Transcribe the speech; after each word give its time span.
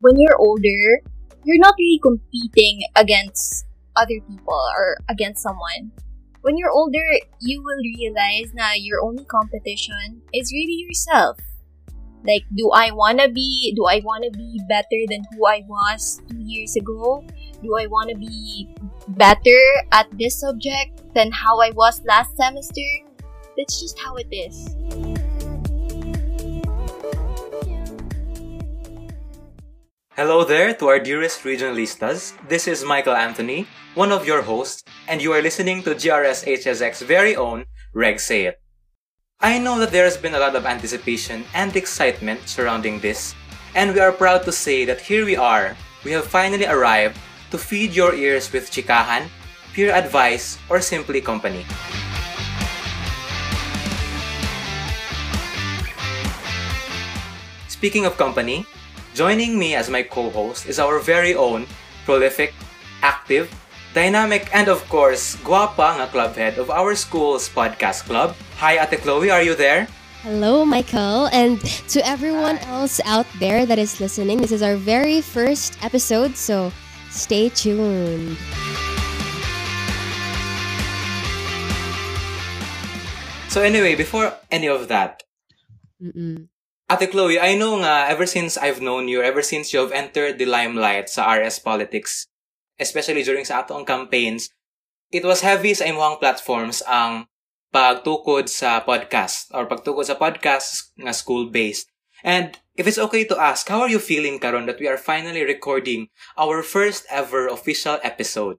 when 0.00 0.14
you're 0.18 0.38
older, 0.38 1.02
you're 1.44 1.58
not 1.58 1.74
really 1.78 2.00
competing 2.02 2.82
against 2.94 3.66
other 3.96 4.20
people 4.28 4.60
or 4.76 4.96
against 5.08 5.42
someone. 5.42 5.90
When 6.42 6.56
you're 6.56 6.70
older, 6.70 7.02
you 7.40 7.62
will 7.62 7.82
realize 7.82 8.52
that 8.54 8.80
your 8.80 9.02
only 9.02 9.24
competition 9.24 10.22
is 10.32 10.52
really 10.52 10.86
yourself. 10.86 11.36
Like, 12.24 12.42
do 12.54 12.70
I 12.70 12.90
wanna 12.92 13.28
be, 13.28 13.74
do 13.74 13.86
I 13.86 14.00
wanna 14.04 14.30
be 14.30 14.60
better 14.68 15.02
than 15.08 15.22
who 15.32 15.46
I 15.46 15.62
was 15.66 16.20
two 16.28 16.38
years 16.38 16.76
ago? 16.76 17.24
Do 17.62 17.76
I 17.76 17.86
wanna 17.86 18.14
be 18.14 18.68
better 19.08 19.60
at 19.92 20.06
this 20.16 20.38
subject 20.38 21.14
than 21.14 21.32
how 21.32 21.60
I 21.60 21.70
was 21.70 22.02
last 22.04 22.36
semester? 22.36 22.86
That's 23.56 23.80
just 23.80 23.98
how 23.98 24.14
it 24.14 24.28
is. 24.30 24.76
Hello 30.18 30.42
there 30.42 30.74
to 30.74 30.90
our 30.90 30.98
dearest 30.98 31.46
regionalistas. 31.46 32.34
This 32.50 32.66
is 32.66 32.82
Michael 32.82 33.14
Anthony, 33.14 33.68
one 33.94 34.10
of 34.10 34.26
your 34.26 34.42
hosts, 34.42 34.82
and 35.06 35.22
you 35.22 35.30
are 35.30 35.40
listening 35.40 35.80
to 35.84 35.94
GRS 35.94 36.42
HSX's 36.42 37.02
very 37.06 37.36
own 37.36 37.62
Reg 37.94 38.18
Say 38.18 38.46
It. 38.50 38.58
I 39.38 39.60
know 39.60 39.78
that 39.78 39.92
there 39.92 40.02
has 40.02 40.16
been 40.16 40.34
a 40.34 40.42
lot 40.42 40.56
of 40.56 40.66
anticipation 40.66 41.44
and 41.54 41.70
excitement 41.76 42.48
surrounding 42.50 42.98
this, 42.98 43.36
and 43.76 43.94
we 43.94 44.00
are 44.00 44.10
proud 44.10 44.42
to 44.42 44.50
say 44.50 44.84
that 44.86 45.00
here 45.00 45.24
we 45.24 45.36
are. 45.36 45.76
We 46.02 46.10
have 46.18 46.26
finally 46.26 46.66
arrived 46.66 47.14
to 47.52 47.56
feed 47.56 47.94
your 47.94 48.12
ears 48.12 48.50
with 48.50 48.72
chikahan, 48.72 49.30
peer 49.72 49.94
advice, 49.94 50.58
or 50.68 50.80
simply 50.80 51.20
company. 51.20 51.62
Speaking 57.68 58.04
of 58.04 58.18
company, 58.18 58.66
Joining 59.18 59.58
me 59.58 59.74
as 59.74 59.90
my 59.90 60.06
co-host 60.06 60.70
is 60.70 60.78
our 60.78 61.02
very 61.02 61.34
own 61.34 61.66
prolific, 62.06 62.54
active, 63.02 63.50
dynamic, 63.90 64.46
and 64.54 64.70
of 64.70 64.78
course, 64.86 65.34
guapa 65.42 65.98
nga 65.98 66.06
club 66.06 66.38
head 66.38 66.54
of 66.54 66.70
our 66.70 66.94
school's 66.94 67.50
podcast 67.50 68.06
club. 68.06 68.38
Hi, 68.62 68.78
Ate 68.78 69.02
Chloe, 69.02 69.34
are 69.34 69.42
you 69.42 69.58
there? 69.58 69.90
Hello, 70.22 70.62
Michael, 70.62 71.26
and 71.34 71.58
to 71.90 71.98
everyone 72.06 72.62
else 72.70 73.02
out 73.02 73.26
there 73.42 73.66
that 73.66 73.74
is 73.74 73.98
listening, 73.98 74.38
this 74.38 74.54
is 74.54 74.62
our 74.62 74.78
very 74.78 75.18
first 75.18 75.74
episode, 75.82 76.38
so 76.38 76.70
stay 77.10 77.50
tuned. 77.50 78.38
So 83.50 83.66
anyway, 83.66 83.98
before 83.98 84.30
any 84.54 84.70
of 84.70 84.86
that, 84.86 85.26
Mm-mm. 85.98 86.46
Ate 86.88 87.12
Chloe, 87.12 87.36
I 87.36 87.52
know 87.52 87.76
nga, 87.84 88.08
ever 88.08 88.24
since 88.24 88.56
I've 88.56 88.80
known 88.80 89.12
you, 89.12 89.20
ever 89.20 89.44
since 89.44 89.76
you've 89.76 89.92
entered 89.92 90.40
the 90.40 90.48
limelight 90.48 91.12
sa 91.12 91.28
RS 91.36 91.60
Politics, 91.60 92.24
especially 92.80 93.20
during 93.20 93.44
sa 93.44 93.60
atong 93.60 93.84
campaigns, 93.84 94.48
it 95.12 95.20
was 95.20 95.44
heavy 95.44 95.76
sa 95.76 95.84
imuhang 95.84 96.16
platforms 96.16 96.80
ang 96.88 97.28
pagtukod 97.68 98.48
sa 98.48 98.80
podcast 98.80 99.52
or 99.52 99.68
pagtukod 99.68 100.08
sa 100.08 100.16
podcast 100.16 100.96
nga 100.96 101.12
school-based. 101.12 101.92
And 102.24 102.56
if 102.72 102.88
it's 102.88 102.96
okay 102.96 103.28
to 103.28 103.36
ask, 103.36 103.68
how 103.68 103.84
are 103.84 103.92
you 103.92 104.00
feeling 104.00 104.40
karon 104.40 104.64
that 104.64 104.80
we 104.80 104.88
are 104.88 104.96
finally 104.96 105.44
recording 105.44 106.08
our 106.40 106.64
first 106.64 107.04
ever 107.12 107.52
official 107.52 108.00
episode? 108.00 108.56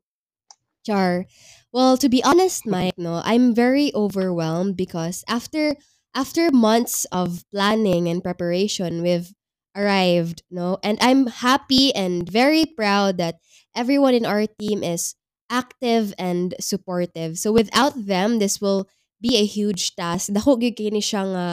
Char. 0.85 1.25
Well, 1.73 1.97
to 1.97 2.05
be 2.05 2.21
honest, 2.21 2.69
Mike, 2.69 2.93
no, 2.93 3.25
I'm 3.25 3.57
very 3.57 3.89
overwhelmed 3.97 4.77
because 4.77 5.25
after 5.25 5.81
after 6.15 6.51
months 6.51 7.05
of 7.11 7.43
planning 7.53 8.07
and 8.07 8.23
preparation, 8.23 9.01
we've 9.01 9.33
arrived, 9.75 10.43
no? 10.49 10.77
And 10.83 10.97
I'm 11.01 11.27
happy 11.27 11.93
and 11.95 12.27
very 12.27 12.65
proud 12.65 13.17
that 13.17 13.39
everyone 13.75 14.13
in 14.13 14.25
our 14.25 14.47
team 14.59 14.83
is 14.83 15.15
active 15.49 16.13
and 16.17 16.55
supportive. 16.59 17.37
So 17.37 17.51
without 17.51 17.93
them, 17.95 18.39
this 18.39 18.59
will 18.61 18.89
be 19.21 19.37
a 19.37 19.45
huge 19.45 19.95
task. 19.95 20.29
Dako 20.31 20.59
gyud 20.59 20.75
kini 20.77 21.01
siya 21.01 21.23
nga 21.25 21.47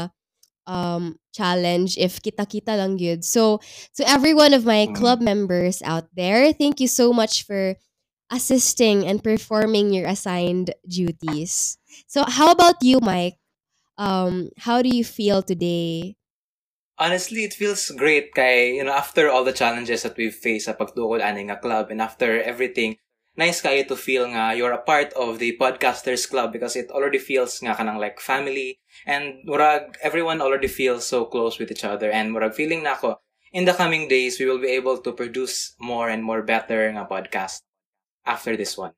um 0.66 1.16
challenge 1.32 1.96
if 1.98 2.18
kita-kita 2.22 2.74
lang 2.76 2.96
good. 2.96 3.24
So 3.24 3.60
to 3.96 4.02
every 4.08 4.34
one 4.34 4.54
of 4.54 4.64
my 4.66 4.86
Mm. 4.86 4.94
club 4.96 5.20
members 5.20 5.82
out 5.82 6.08
there, 6.16 6.52
thank 6.52 6.80
you 6.80 6.88
so 6.88 7.12
much 7.12 7.44
for 7.46 7.76
assisting 8.30 9.06
and 9.06 9.22
performing 9.22 9.92
your 9.94 10.06
assigned 10.08 10.74
duties. 10.88 11.78
So 12.08 12.24
how 12.26 12.50
about 12.50 12.82
you, 12.82 12.98
Mike? 13.00 13.38
Um, 13.98 14.50
how 14.58 14.82
do 14.82 14.88
you 14.88 15.04
feel 15.04 15.42
today? 15.42 16.16
Honestly, 16.98 17.44
it 17.44 17.52
feels 17.52 17.90
great 17.92 18.32
kay, 18.32 18.76
you 18.76 18.84
know, 18.84 18.92
after 18.92 19.28
all 19.28 19.44
the 19.44 19.52
challenges 19.52 20.02
that 20.02 20.16
we've 20.16 20.34
faced 20.34 20.64
sa 20.64 20.72
pagtukod 20.72 21.20
ani 21.20 21.44
nga 21.44 21.60
club 21.60 21.92
and 21.92 22.00
after 22.00 22.40
everything, 22.40 22.96
nice 23.36 23.60
kayo 23.60 23.84
to 23.84 23.96
feel 23.96 24.24
nga 24.32 24.56
you're 24.56 24.72
a 24.72 24.80
part 24.80 25.12
of 25.12 25.36
the 25.38 25.52
podcasters 25.60 26.24
club 26.24 26.56
because 26.56 26.72
it 26.72 26.88
already 26.88 27.20
feels 27.20 27.60
nga 27.60 27.76
kanang 27.76 28.00
like 28.00 28.16
family 28.16 28.80
and 29.04 29.44
murag 29.44 29.92
everyone 30.00 30.40
already 30.40 30.68
feels 30.68 31.04
so 31.04 31.28
close 31.28 31.60
with 31.60 31.68
each 31.68 31.84
other 31.84 32.08
and 32.08 32.32
murag 32.32 32.56
feeling 32.56 32.80
na 32.80 32.96
ako 32.96 33.20
in 33.52 33.68
the 33.68 33.76
coming 33.76 34.08
days 34.08 34.40
we 34.40 34.48
will 34.48 34.60
be 34.60 34.72
able 34.72 34.96
to 34.96 35.12
produce 35.12 35.76
more 35.76 36.08
and 36.08 36.24
more 36.24 36.40
better 36.40 36.88
nga 36.88 37.04
podcast 37.04 37.60
after 38.24 38.56
this 38.56 38.72
one. 38.80 38.96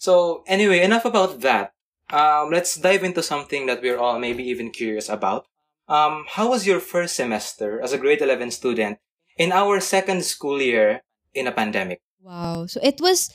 So 0.00 0.42
anyway, 0.48 0.80
enough 0.80 1.04
about 1.04 1.44
that. 1.44 1.73
Um, 2.12 2.50
let's 2.50 2.76
dive 2.76 3.04
into 3.04 3.22
something 3.22 3.66
that 3.66 3.82
we're 3.82 3.98
all 3.98 4.18
maybe 4.18 4.44
even 4.44 4.70
curious 4.70 5.08
about. 5.08 5.46
Um, 5.88 6.24
how 6.28 6.50
was 6.50 6.66
your 6.66 6.80
first 6.80 7.16
semester 7.16 7.80
as 7.80 7.92
a 7.92 7.98
grade 7.98 8.22
11 8.22 8.50
student 8.50 8.98
in 9.36 9.52
our 9.52 9.80
second 9.80 10.24
school 10.24 10.60
year 10.60 11.02
in 11.34 11.46
a 11.46 11.52
pandemic? 11.52 12.00
Wow. 12.20 12.66
So 12.66 12.80
it 12.82 13.00
was 13.00 13.30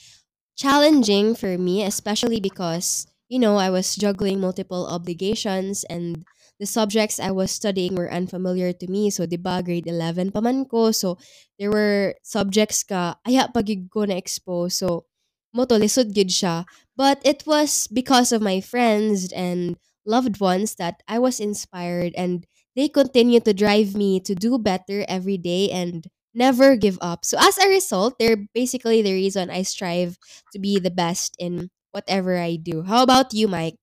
challenging 0.57 1.35
for 1.35 1.57
me, 1.57 1.83
especially 1.83 2.39
because, 2.39 3.05
you 3.27 3.39
know, 3.39 3.57
I 3.57 3.69
was 3.69 3.95
juggling 3.95 4.39
multiple 4.39 4.87
obligations 4.87 5.83
and 5.85 6.25
the 6.59 6.65
subjects 6.65 7.19
I 7.19 7.31
was 7.31 7.51
studying 7.51 7.95
were 7.95 8.11
unfamiliar 8.11 8.73
to 8.73 8.87
me. 8.87 9.09
So, 9.09 9.25
di 9.25 9.39
ba, 9.39 9.63
grade 9.63 9.87
11 9.87 10.35
pa 10.35 10.41
man 10.43 10.67
ko. 10.67 10.91
So, 10.91 11.17
there 11.57 11.71
were 11.71 12.15
subjects 12.21 12.83
ka, 12.83 13.15
aya 13.23 13.47
pag 13.47 13.71
ko 13.87 14.03
na-expose. 14.03 14.75
So, 14.75 15.07
mo 15.53 15.65
to, 15.65 15.75
lisod 15.75 16.13
gid 16.13 16.29
siya. 16.29 16.65
But 16.95 17.21
it 17.23 17.43
was 17.45 17.87
because 17.87 18.31
of 18.31 18.41
my 18.41 18.61
friends 18.61 19.31
and 19.31 19.77
loved 20.05 20.39
ones 20.39 20.75
that 20.75 21.01
I 21.07 21.19
was 21.19 21.39
inspired 21.39 22.13
and 22.17 22.45
they 22.75 22.87
continue 22.87 23.39
to 23.41 23.53
drive 23.53 23.95
me 23.95 24.19
to 24.21 24.35
do 24.35 24.57
better 24.57 25.05
every 25.07 25.37
day 25.37 25.69
and 25.69 26.07
never 26.33 26.75
give 26.75 26.97
up. 27.01 27.25
So 27.25 27.37
as 27.39 27.57
a 27.57 27.69
result, 27.69 28.15
they're 28.19 28.47
basically 28.53 29.01
the 29.01 29.13
reason 29.13 29.49
I 29.49 29.63
strive 29.63 30.17
to 30.53 30.59
be 30.59 30.79
the 30.79 30.93
best 30.93 31.35
in 31.39 31.69
whatever 31.91 32.37
I 32.37 32.55
do. 32.55 32.83
How 32.83 33.03
about 33.03 33.33
you, 33.33 33.47
Mike? 33.47 33.75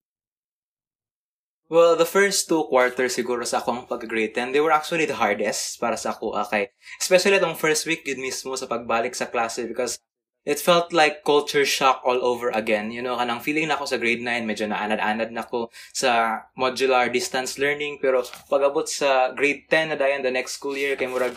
Well, 1.67 1.99
the 1.99 2.07
first 2.07 2.47
two 2.47 2.63
quarters 2.71 3.19
siguro 3.19 3.43
sa 3.43 3.59
akong 3.59 3.91
pag-grade 3.91 4.39
10, 4.39 4.55
they 4.55 4.63
were 4.63 4.71
actually 4.71 5.03
the 5.03 5.19
hardest 5.19 5.83
para 5.83 5.99
sa 5.99 6.15
ako, 6.15 6.39
okay? 6.47 6.71
Especially 7.03 7.43
itong 7.43 7.59
first 7.59 7.91
week 7.91 8.07
yun 8.07 8.23
mismo 8.23 8.55
sa 8.55 8.71
pagbalik 8.71 9.19
sa 9.19 9.27
klase 9.27 9.67
because 9.67 9.99
it 10.47 10.63
felt 10.63 10.95
like 10.95 11.27
culture 11.27 11.67
shock 11.67 12.07
all 12.07 12.23
over 12.23 12.55
again. 12.55 12.95
You 12.95 13.03
know, 13.03 13.19
kanang 13.19 13.43
feeling 13.43 13.67
na 13.67 13.75
ako 13.75 13.91
sa 13.91 13.99
grade 13.99 14.23
9, 14.23 14.47
medyo 14.47 14.71
naanad-anad 14.71 15.35
na 15.35 15.43
ako 15.43 15.75
sa 15.91 16.47
modular 16.55 17.11
distance 17.11 17.59
learning. 17.59 17.99
Pero 17.99 18.23
pag-abot 18.47 18.87
sa 18.87 19.35
grade 19.35 19.67
10 19.67 19.93
na 19.93 19.97
dayon 19.99 20.23
the 20.23 20.31
next 20.31 20.55
school 20.63 20.79
year, 20.79 20.95
kay 20.95 21.11
murag, 21.11 21.35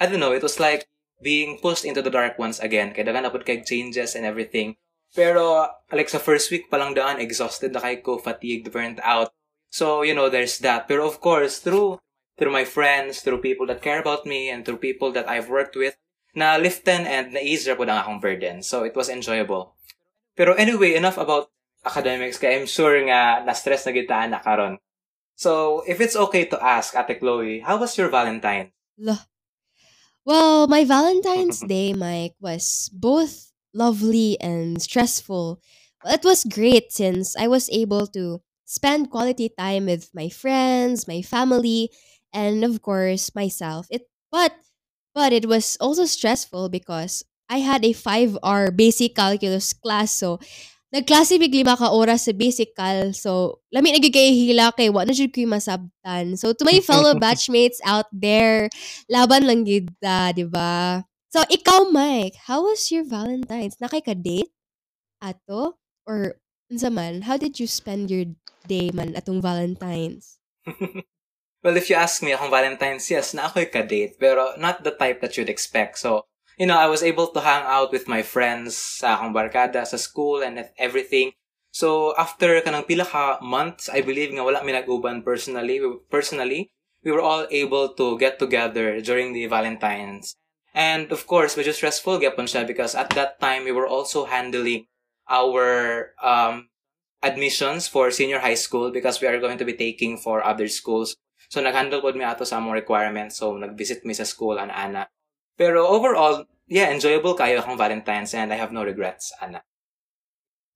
I 0.00 0.08
don't 0.08 0.24
know, 0.24 0.32
it 0.32 0.40
was 0.40 0.56
like 0.56 0.88
being 1.20 1.60
pushed 1.60 1.84
into 1.84 2.00
the 2.00 2.08
dark 2.08 2.40
once 2.40 2.56
again. 2.56 2.96
Kaya 2.96 3.12
dagan 3.12 3.28
na 3.28 3.32
kay 3.44 3.60
changes 3.60 4.16
and 4.16 4.24
everything. 4.24 4.80
Pero, 5.12 5.68
like 5.92 6.08
sa 6.08 6.18
first 6.18 6.48
week 6.48 6.72
palang 6.72 6.96
daan, 6.96 7.20
exhausted 7.20 7.76
na 7.76 7.84
kay 7.84 8.00
ko, 8.00 8.16
fatigued, 8.16 8.72
burnt 8.72 9.04
out. 9.04 9.36
So, 9.68 10.00
you 10.00 10.16
know, 10.16 10.32
there's 10.32 10.56
that. 10.64 10.88
Pero 10.88 11.04
of 11.04 11.20
course, 11.20 11.60
through 11.60 12.00
through 12.40 12.52
my 12.52 12.64
friends, 12.64 13.20
through 13.20 13.40
people 13.40 13.68
that 13.68 13.84
care 13.84 14.00
about 14.00 14.24
me, 14.24 14.48
and 14.48 14.64
through 14.64 14.80
people 14.80 15.12
that 15.12 15.28
I've 15.28 15.48
worked 15.48 15.76
with, 15.76 15.96
na 16.36 16.60
liften 16.60 17.08
and 17.08 17.32
na 17.32 17.40
easier 17.40 17.74
po 17.74 17.88
ang 17.88 17.96
akong 17.96 18.20
burden. 18.20 18.60
So, 18.60 18.84
it 18.84 18.92
was 18.92 19.08
enjoyable. 19.08 19.72
Pero 20.36 20.52
anyway, 20.54 20.92
enough 20.92 21.16
about 21.16 21.48
academics, 21.80 22.36
I'm 22.44 22.68
sure 22.68 23.00
nga 23.08 23.40
na-stress 23.40 23.88
na 23.88 23.96
gitaan 23.96 24.36
na 24.36 24.44
karon. 24.44 24.76
So, 25.34 25.80
if 25.88 26.00
it's 26.00 26.16
okay 26.16 26.44
to 26.52 26.60
ask, 26.60 26.92
Ate 26.92 27.16
Chloe, 27.16 27.64
how 27.64 27.80
was 27.80 27.96
your 27.96 28.12
Valentine? 28.12 28.72
Well, 30.24 30.66
my 30.66 30.84
Valentine's 30.84 31.60
Day, 31.68 31.92
Mike, 31.92 32.34
was 32.40 32.90
both 32.92 33.52
lovely 33.72 34.40
and 34.40 34.80
stressful. 34.80 35.60
But 36.02 36.20
it 36.20 36.24
was 36.24 36.44
great 36.44 36.92
since 36.92 37.36
I 37.36 37.48
was 37.48 37.70
able 37.70 38.06
to 38.16 38.42
spend 38.64 39.10
quality 39.10 39.48
time 39.48 39.86
with 39.86 40.10
my 40.12 40.28
friends, 40.28 41.06
my 41.06 41.22
family, 41.22 41.90
and 42.32 42.64
of 42.64 42.82
course 42.82 43.34
myself. 43.34 43.86
It 43.88 44.08
but 44.32 44.52
but 45.16 45.32
it 45.32 45.48
was 45.48 45.80
also 45.80 46.04
stressful 46.04 46.68
because 46.68 47.24
I 47.48 47.64
had 47.64 47.80
a 47.88 47.96
5-hour 47.96 48.76
basic 48.76 49.16
calculus 49.16 49.72
class 49.72 50.12
so 50.12 50.36
nagklase 50.94 51.36
big 51.36 51.52
lima 51.52 51.76
ka 51.76 51.90
oras 51.90 52.24
sa 52.24 52.32
basical. 52.32 53.12
So, 53.12 53.60
lami 53.68 53.92
na 53.92 54.00
gyud 54.00 54.14
kay 54.14 54.32
hila 54.32 54.72
kay 54.72 54.88
wa 54.88 55.04
na 55.04 55.12
jud 55.12 55.32
ko 55.34 55.42
masabtan. 55.44 56.38
So, 56.38 56.52
to 56.56 56.62
my 56.64 56.78
fellow 56.80 57.12
batchmates 57.22 57.82
out 57.84 58.06
there, 58.14 58.70
laban 59.10 59.44
lang 59.44 59.66
gid 59.66 59.90
ta, 59.98 60.30
di 60.32 60.46
ba? 60.46 61.02
So, 61.28 61.42
ikaw, 61.52 61.90
Mike, 61.90 62.38
how 62.48 62.64
was 62.64 62.88
your 62.88 63.04
Valentine's? 63.04 63.76
Nakay 63.76 64.00
ka 64.00 64.14
date? 64.16 64.48
Ato? 65.20 65.76
Or, 66.06 66.38
unsa 66.70 66.88
man, 66.88 67.26
how 67.26 67.36
did 67.36 67.58
you 67.58 67.66
spend 67.66 68.08
your 68.08 68.32
day 68.64 68.88
man 68.94 69.12
atong 69.18 69.42
Valentine's? 69.42 70.38
well, 71.66 71.76
if 71.76 71.90
you 71.90 71.98
ask 71.98 72.22
me 72.22 72.30
akong 72.30 72.54
Valentine's, 72.54 73.10
yes, 73.10 73.34
na 73.34 73.50
ako'y 73.50 73.66
ka-date, 73.66 74.22
pero 74.22 74.54
not 74.54 74.86
the 74.86 74.94
type 74.94 75.18
that 75.18 75.34
you'd 75.34 75.50
expect. 75.50 75.98
So, 75.98 76.22
you 76.54 76.62
know, 76.62 76.78
I 76.78 76.86
was 76.86 77.02
able 77.02 77.26
to 77.34 77.42
hang 77.42 77.66
out 77.66 77.90
with 77.90 78.06
my 78.06 78.22
friends 78.22 78.78
sa 78.78 79.18
akong 79.18 79.34
barkada, 79.34 79.82
sa 79.82 79.98
school, 79.98 80.46
and 80.46 80.70
everything. 80.78 81.34
So, 81.74 82.14
after 82.14 82.62
kanang 82.62 82.86
pila 82.86 83.02
ka 83.02 83.42
months, 83.42 83.90
I 83.90 84.06
believe 84.06 84.30
nga 84.30 84.46
wala 84.46 84.62
mi 84.62 84.78
nag-uban 84.78 85.26
personally, 85.26 85.82
personally, 86.06 86.70
we 87.02 87.10
were 87.10 87.20
all 87.20 87.50
able 87.50 87.98
to 87.98 88.14
get 88.14 88.38
together 88.38 89.02
during 89.02 89.34
the 89.34 89.50
Valentine's. 89.50 90.38
And 90.70 91.10
of 91.10 91.26
course, 91.26 91.58
medyo 91.58 91.74
stressful 91.74 92.22
gyapon 92.22 92.46
siya 92.46 92.62
because 92.62 92.94
at 92.94 93.10
that 93.18 93.42
time, 93.42 93.66
we 93.66 93.74
were 93.74 93.90
also 93.90 94.30
handling 94.30 94.86
our 95.26 96.14
um, 96.22 96.70
admissions 97.26 97.90
for 97.90 98.14
senior 98.14 98.38
high 98.38 98.54
school 98.54 98.94
because 98.94 99.18
we 99.18 99.26
are 99.26 99.42
going 99.42 99.58
to 99.58 99.66
be 99.66 99.74
taking 99.74 100.14
for 100.14 100.46
other 100.46 100.70
schools. 100.70 101.18
So, 101.48 101.62
nag-handle 101.62 102.02
po 102.02 102.10
mi 102.12 102.26
ato 102.26 102.42
sa 102.42 102.58
among 102.58 102.74
requirements. 102.74 103.38
So, 103.38 103.54
nag-visit 103.54 104.02
mi 104.02 104.14
sa 104.14 104.26
school, 104.26 104.58
ana 104.58 104.74
ana. 104.74 105.02
Pero 105.56 105.86
overall, 105.86 106.44
yeah, 106.68 106.92
enjoyable 106.92 107.38
kayo 107.38 107.62
akong 107.62 107.78
Valentine's 107.80 108.34
and 108.34 108.52
I 108.52 108.58
have 108.60 108.74
no 108.74 108.84
regrets, 108.84 109.32
ana. 109.40 109.62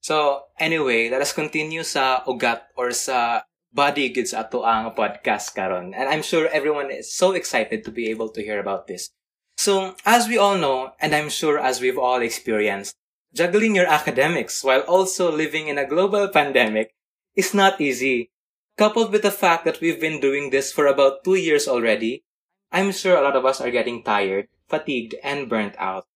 So, 0.01 0.49
anyway, 0.57 1.13
let 1.13 1.21
us 1.21 1.37
continue 1.37 1.85
sa 1.85 2.25
ugat 2.25 2.73
or 2.73 2.91
sa 2.97 3.45
body 3.71 4.11
goods 4.11 4.33
ato 4.33 4.65
ang 4.65 4.97
podcast 4.97 5.53
karon. 5.55 5.93
And 5.93 6.09
I'm 6.09 6.25
sure 6.25 6.49
everyone 6.49 6.91
is 6.91 7.13
so 7.13 7.33
excited 7.33 7.85
to 7.85 7.93
be 7.93 8.09
able 8.11 8.33
to 8.35 8.43
hear 8.43 8.59
about 8.59 8.89
this. 8.89 9.13
So, 9.61 9.95
as 10.09 10.27
we 10.27 10.41
all 10.41 10.57
know, 10.57 10.97
and 11.05 11.15
I'm 11.15 11.29
sure 11.29 11.61
as 11.61 11.85
we've 11.85 12.01
all 12.01 12.25
experienced, 12.25 12.97
juggling 13.37 13.77
your 13.77 13.87
academics 13.87 14.65
while 14.65 14.81
also 14.89 15.31
living 15.31 15.69
in 15.69 15.79
a 15.79 15.87
global 15.87 16.29
pandemic 16.29 16.97
is 17.37 17.55
not 17.55 17.81
easy. 17.81 18.33
Coupled 18.81 19.13
with 19.13 19.21
the 19.21 19.31
fact 19.31 19.67
that 19.67 19.83
we've 19.83 20.01
been 20.01 20.25
doing 20.25 20.49
this 20.49 20.73
for 20.73 20.87
about 20.87 21.23
two 21.23 21.35
years 21.35 21.69
already, 21.69 22.25
I'm 22.73 22.93
sure 22.93 23.15
a 23.15 23.21
lot 23.21 23.37
of 23.37 23.45
us 23.45 23.61
are 23.61 23.71
getting 23.71 24.03
tired, 24.03 24.49
fatigued, 24.71 25.15
and 25.23 25.51
burnt 25.51 25.75
out. 25.77 26.07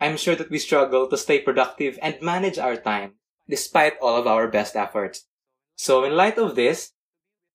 I'm 0.00 0.16
sure 0.16 0.34
that 0.34 0.48
we 0.48 0.56
struggle 0.56 1.10
to 1.10 1.18
stay 1.18 1.40
productive 1.40 1.98
and 2.00 2.16
manage 2.22 2.56
our 2.56 2.78
time, 2.78 3.20
despite 3.50 4.00
all 4.00 4.16
of 4.16 4.26
our 4.26 4.48
best 4.48 4.76
efforts. 4.76 5.26
So 5.76 6.04
in 6.04 6.16
light 6.16 6.38
of 6.38 6.56
this, 6.56 6.92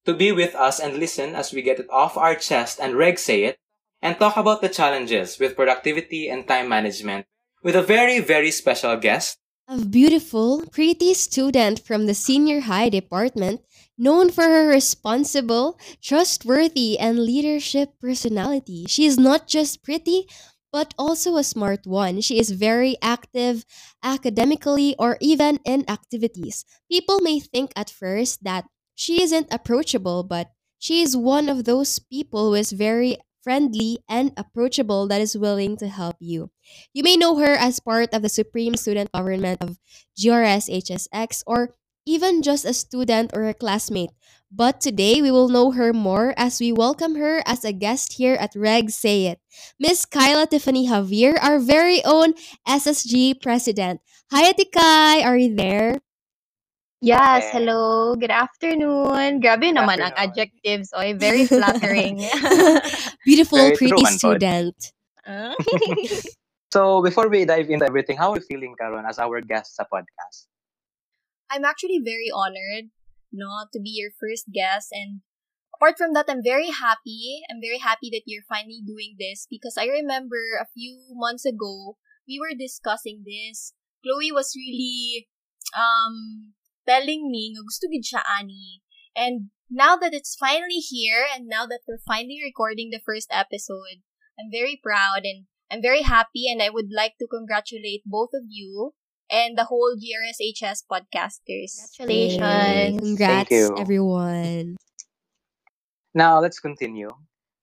to 0.06 0.14
be 0.14 0.32
with 0.32 0.54
us 0.54 0.80
and 0.80 1.02
listen 1.02 1.34
as 1.34 1.52
we 1.52 1.64
get 1.64 1.80
it 1.80 1.90
off 1.90 2.16
our 2.16 2.36
chest 2.36 2.78
and 2.80 2.94
reg 2.94 3.18
say 3.18 3.46
it, 3.46 3.58
and 4.00 4.20
talk 4.20 4.38
about 4.38 4.62
the 4.62 4.70
challenges 4.70 5.40
with 5.40 5.56
productivity 5.56 6.30
and 6.30 6.48
time 6.48 6.70
management 6.70 7.26
with 7.64 7.76
a 7.76 7.82
very, 7.82 8.20
very 8.20 8.52
special 8.52 8.96
guest. 8.98 9.40
A 9.68 9.80
beautiful, 9.86 10.66
pretty 10.70 11.16
student 11.16 11.80
from 11.80 12.06
the 12.06 12.14
senior 12.14 12.60
high 12.62 12.90
department, 12.90 13.62
known 14.02 14.32
for 14.34 14.44
her 14.44 14.68
responsible, 14.68 15.78
trustworthy, 16.02 16.98
and 16.98 17.22
leadership 17.22 17.94
personality. 18.02 18.86
She 18.90 19.06
is 19.06 19.18
not 19.20 19.46
just 19.48 19.84
pretty, 19.84 20.26
but 20.74 20.94
also 20.98 21.38
a 21.38 21.44
smart 21.44 21.86
one. 21.86 22.22
She 22.22 22.40
is 22.40 22.50
very 22.50 22.98
active 23.02 23.64
academically 24.02 24.96
or 24.98 25.18
even 25.22 25.60
in 25.64 25.86
activities. 25.88 26.66
People 26.90 27.20
may 27.22 27.40
think 27.40 27.72
at 27.76 27.92
first 27.92 28.44
that 28.44 28.66
she 28.96 29.22
isn't 29.22 29.54
approachable, 29.54 30.24
but 30.24 30.50
she 30.80 31.02
is 31.02 31.16
one 31.16 31.50
of 31.50 31.66
those 31.66 32.00
people 32.00 32.50
who 32.50 32.56
is 32.56 32.72
very 32.72 33.18
friendly, 33.44 34.00
and 34.08 34.32
approachable 34.38 35.08
that 35.08 35.22
is 35.22 35.38
willing 35.38 35.76
to 35.78 35.88
help 35.88 36.16
you. 36.20 36.52
You 36.94 37.04
may 37.04 37.18
know 37.18 37.38
her 37.40 37.54
as 37.54 37.80
part 37.80 38.14
of 38.14 38.22
the 38.22 38.30
Supreme 38.30 38.76
Student 38.76 39.12
Government 39.12 39.62
of 39.62 39.80
GRS 40.18 40.70
HSX 40.70 41.44
or 41.48 41.74
even 42.06 42.42
just 42.42 42.66
a 42.66 42.74
student 42.74 43.32
or 43.34 43.48
a 43.48 43.54
classmate. 43.54 44.12
But 44.52 44.82
today 44.82 45.22
we 45.22 45.32
will 45.32 45.48
know 45.48 45.72
her 45.72 45.94
more 45.94 46.34
as 46.36 46.60
we 46.60 46.74
welcome 46.74 47.16
her 47.16 47.42
as 47.46 47.64
a 47.64 47.72
guest 47.72 48.20
here 48.20 48.36
at 48.36 48.52
Reg 48.56 48.90
Say 48.90 49.28
It. 49.28 49.40
Miss 49.80 50.04
Kyla 50.04 50.48
Tiffany 50.48 50.88
Javier, 50.88 51.40
our 51.42 51.58
very 51.58 52.04
own 52.04 52.34
SSG 52.68 53.42
president. 53.42 54.02
Hi, 54.32 54.50
Ate 54.50 54.68
Kai, 54.72 55.24
are 55.24 55.38
you 55.38 55.56
there? 55.56 56.00
Yes, 57.02 57.50
hello. 57.50 58.14
Good 58.14 58.30
afternoon. 58.30 59.42
Grabe 59.42 59.74
naman 59.74 60.06
ang 60.06 60.14
adjectives, 60.14 60.94
oy. 60.94 61.18
Very 61.18 61.50
flattering. 61.50 62.22
Beautiful, 63.26 63.58
Very 63.58 63.74
pretty 63.74 64.06
student. 64.06 64.78
Ah. 65.26 65.58
so, 66.76 67.02
before 67.02 67.26
we 67.26 67.48
dive 67.48 67.72
into 67.72 67.88
everything, 67.88 68.22
how 68.22 68.36
are 68.36 68.38
you 68.38 68.46
feeling, 68.46 68.76
Karon, 68.78 69.10
as 69.10 69.18
our 69.18 69.42
guest 69.42 69.80
sa 69.80 69.88
podcast? 69.90 70.51
I'm 71.52 71.66
actually 71.66 72.00
very 72.00 72.32
honored, 72.34 72.96
no, 73.32 73.68
to 73.74 73.80
be 73.80 73.92
your 73.92 74.12
first 74.16 74.48
guest. 74.54 74.88
And 74.92 75.22
apart 75.76 75.98
from 75.98 76.14
that, 76.14 76.26
I'm 76.30 76.42
very 76.42 76.72
happy. 76.72 77.44
I'm 77.52 77.60
very 77.60 77.80
happy 77.80 78.10
that 78.12 78.24
you're 78.26 78.48
finally 78.48 78.80
doing 78.86 79.16
this 79.20 79.48
because 79.50 79.76
I 79.78 79.86
remember 79.86 80.40
a 80.56 80.72
few 80.74 81.12
months 81.12 81.46
ago, 81.46 81.98
we 82.28 82.40
were 82.40 82.56
discussing 82.58 83.24
this. 83.28 83.74
Chloe 84.04 84.32
was 84.32 84.56
really 84.56 85.28
um 85.76 86.56
telling 86.88 87.30
me 87.30 87.54
gusto 87.60 87.92
siya 87.92 88.24
ani. 88.40 88.82
And 89.16 89.52
now 89.70 89.96
that 89.98 90.14
it's 90.14 90.40
finally 90.40 90.80
here 90.80 91.28
and 91.28 91.48
now 91.48 91.68
that 91.68 91.84
we're 91.88 92.02
finally 92.08 92.40
recording 92.44 92.90
the 92.92 93.04
first 93.04 93.28
episode, 93.32 94.08
I'm 94.40 94.48
very 94.52 94.80
proud 94.82 95.28
and 95.28 95.52
I'm 95.72 95.82
very 95.82 96.04
happy 96.04 96.48
and 96.48 96.62
I 96.62 96.70
would 96.70 96.92
like 96.92 97.20
to 97.20 97.28
congratulate 97.28 98.04
both 98.06 98.32
of 98.34 98.48
you 98.48 98.96
and 99.32 99.58
the 99.58 99.64
whole 99.64 99.96
GRSHS 99.96 100.84
podcasters. 100.92 101.96
Congratulations. 101.96 103.00
Congrats 103.00 103.72
everyone. 103.80 104.76
Now 106.14 106.44
let's 106.44 106.60
continue. 106.60 107.10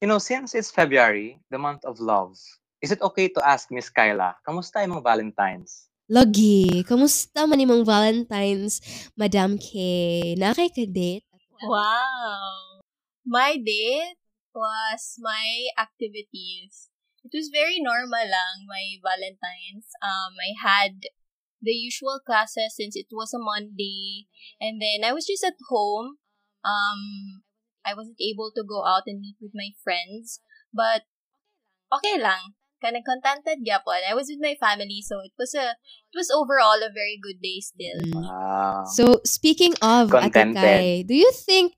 You 0.00 0.08
know, 0.08 0.18
since 0.18 0.56
it's 0.56 0.72
February, 0.72 1.38
the 1.52 1.58
month 1.60 1.84
of 1.84 2.00
love, 2.00 2.40
is 2.80 2.90
it 2.90 3.02
okay 3.02 3.28
to 3.28 3.40
ask 3.44 3.68
Miss 3.70 3.92
Kyla, 3.92 4.40
kamusta 4.48 4.80
yung 4.80 5.04
Valentine's? 5.04 5.90
Lagi, 6.08 6.88
kamusta 6.88 7.44
man 7.44 7.60
imong 7.60 7.84
Valentine's, 7.84 8.80
Madam 9.12 9.60
K? 9.60 10.32
Nakay 10.40 10.72
ka 10.72 10.88
date? 10.88 11.28
Wow! 11.60 12.80
My 13.28 13.60
date 13.60 14.16
was 14.56 15.20
my 15.20 15.68
activities. 15.76 16.88
It 17.20 17.36
was 17.36 17.52
very 17.52 17.84
normal 17.84 18.24
lang, 18.24 18.64
my 18.64 18.96
Valentine's. 19.04 19.92
Um, 20.00 20.32
I 20.40 20.56
had 20.56 20.94
the 21.60 21.72
usual 21.72 22.20
classes 22.24 22.74
since 22.76 22.96
it 22.96 23.06
was 23.10 23.34
a 23.34 23.38
Monday. 23.38 24.26
And 24.60 24.80
then 24.80 25.08
I 25.08 25.12
was 25.12 25.26
just 25.26 25.44
at 25.44 25.58
home. 25.68 26.18
Um, 26.64 27.42
I 27.84 27.94
wasn't 27.94 28.20
able 28.20 28.52
to 28.54 28.62
go 28.62 28.84
out 28.84 29.04
and 29.06 29.20
meet 29.20 29.36
with 29.40 29.52
my 29.54 29.70
friends. 29.82 30.40
But, 30.72 31.02
okay 31.92 32.20
lang 32.20 32.58
kind 32.80 32.96
of 32.96 33.02
contented 33.02 33.66
gyapon. 33.66 34.06
I 34.08 34.14
was 34.14 34.30
with 34.30 34.38
my 34.40 34.54
family, 34.54 35.02
so 35.02 35.20
it 35.20 35.32
was 35.38 35.54
a 35.54 35.74
it 35.74 36.16
was 36.16 36.30
overall 36.30 36.78
a 36.78 36.90
very 36.90 37.18
good 37.20 37.42
day 37.42 37.60
still. 37.60 38.00
Mm. 38.06 38.22
Wow. 38.22 38.84
So 38.86 39.20
speaking 39.24 39.74
of 39.82 40.10
Atikay, 40.10 41.06
do 41.06 41.14
you 41.14 41.30
think 41.32 41.74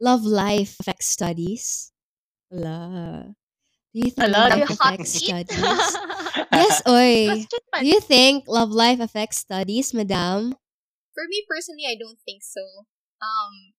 love 0.00 0.22
life 0.22 0.78
affects 0.80 1.06
studies? 1.06 1.92
Wala. 2.50 3.34
Do 3.94 4.02
you 4.02 4.10
think 4.10 4.34
love 4.34 4.58
affects 4.58 5.22
studies? 5.22 5.54
yes, 6.50 6.82
oi. 6.82 7.46
Do 7.78 7.86
you 7.86 8.02
think 8.02 8.50
love 8.50 8.74
life 8.74 8.98
affects 8.98 9.38
studies, 9.38 9.94
madam? 9.94 10.58
For 11.14 11.30
me 11.30 11.46
personally, 11.46 11.86
I 11.86 11.94
don't 11.94 12.18
think 12.26 12.42
so. 12.42 12.90
Um, 13.22 13.78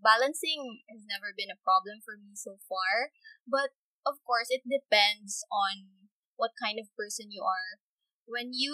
balancing 0.00 0.80
has 0.88 1.04
never 1.04 1.36
been 1.36 1.52
a 1.52 1.60
problem 1.60 2.00
for 2.00 2.16
me 2.16 2.32
so 2.32 2.56
far, 2.64 3.12
but 3.44 3.76
of 4.08 4.24
course, 4.24 4.48
it 4.48 4.64
depends 4.64 5.44
on 5.52 6.08
what 6.40 6.56
kind 6.56 6.80
of 6.80 6.88
person 6.96 7.28
you 7.28 7.44
are. 7.44 7.76
When 8.24 8.56
you 8.56 8.72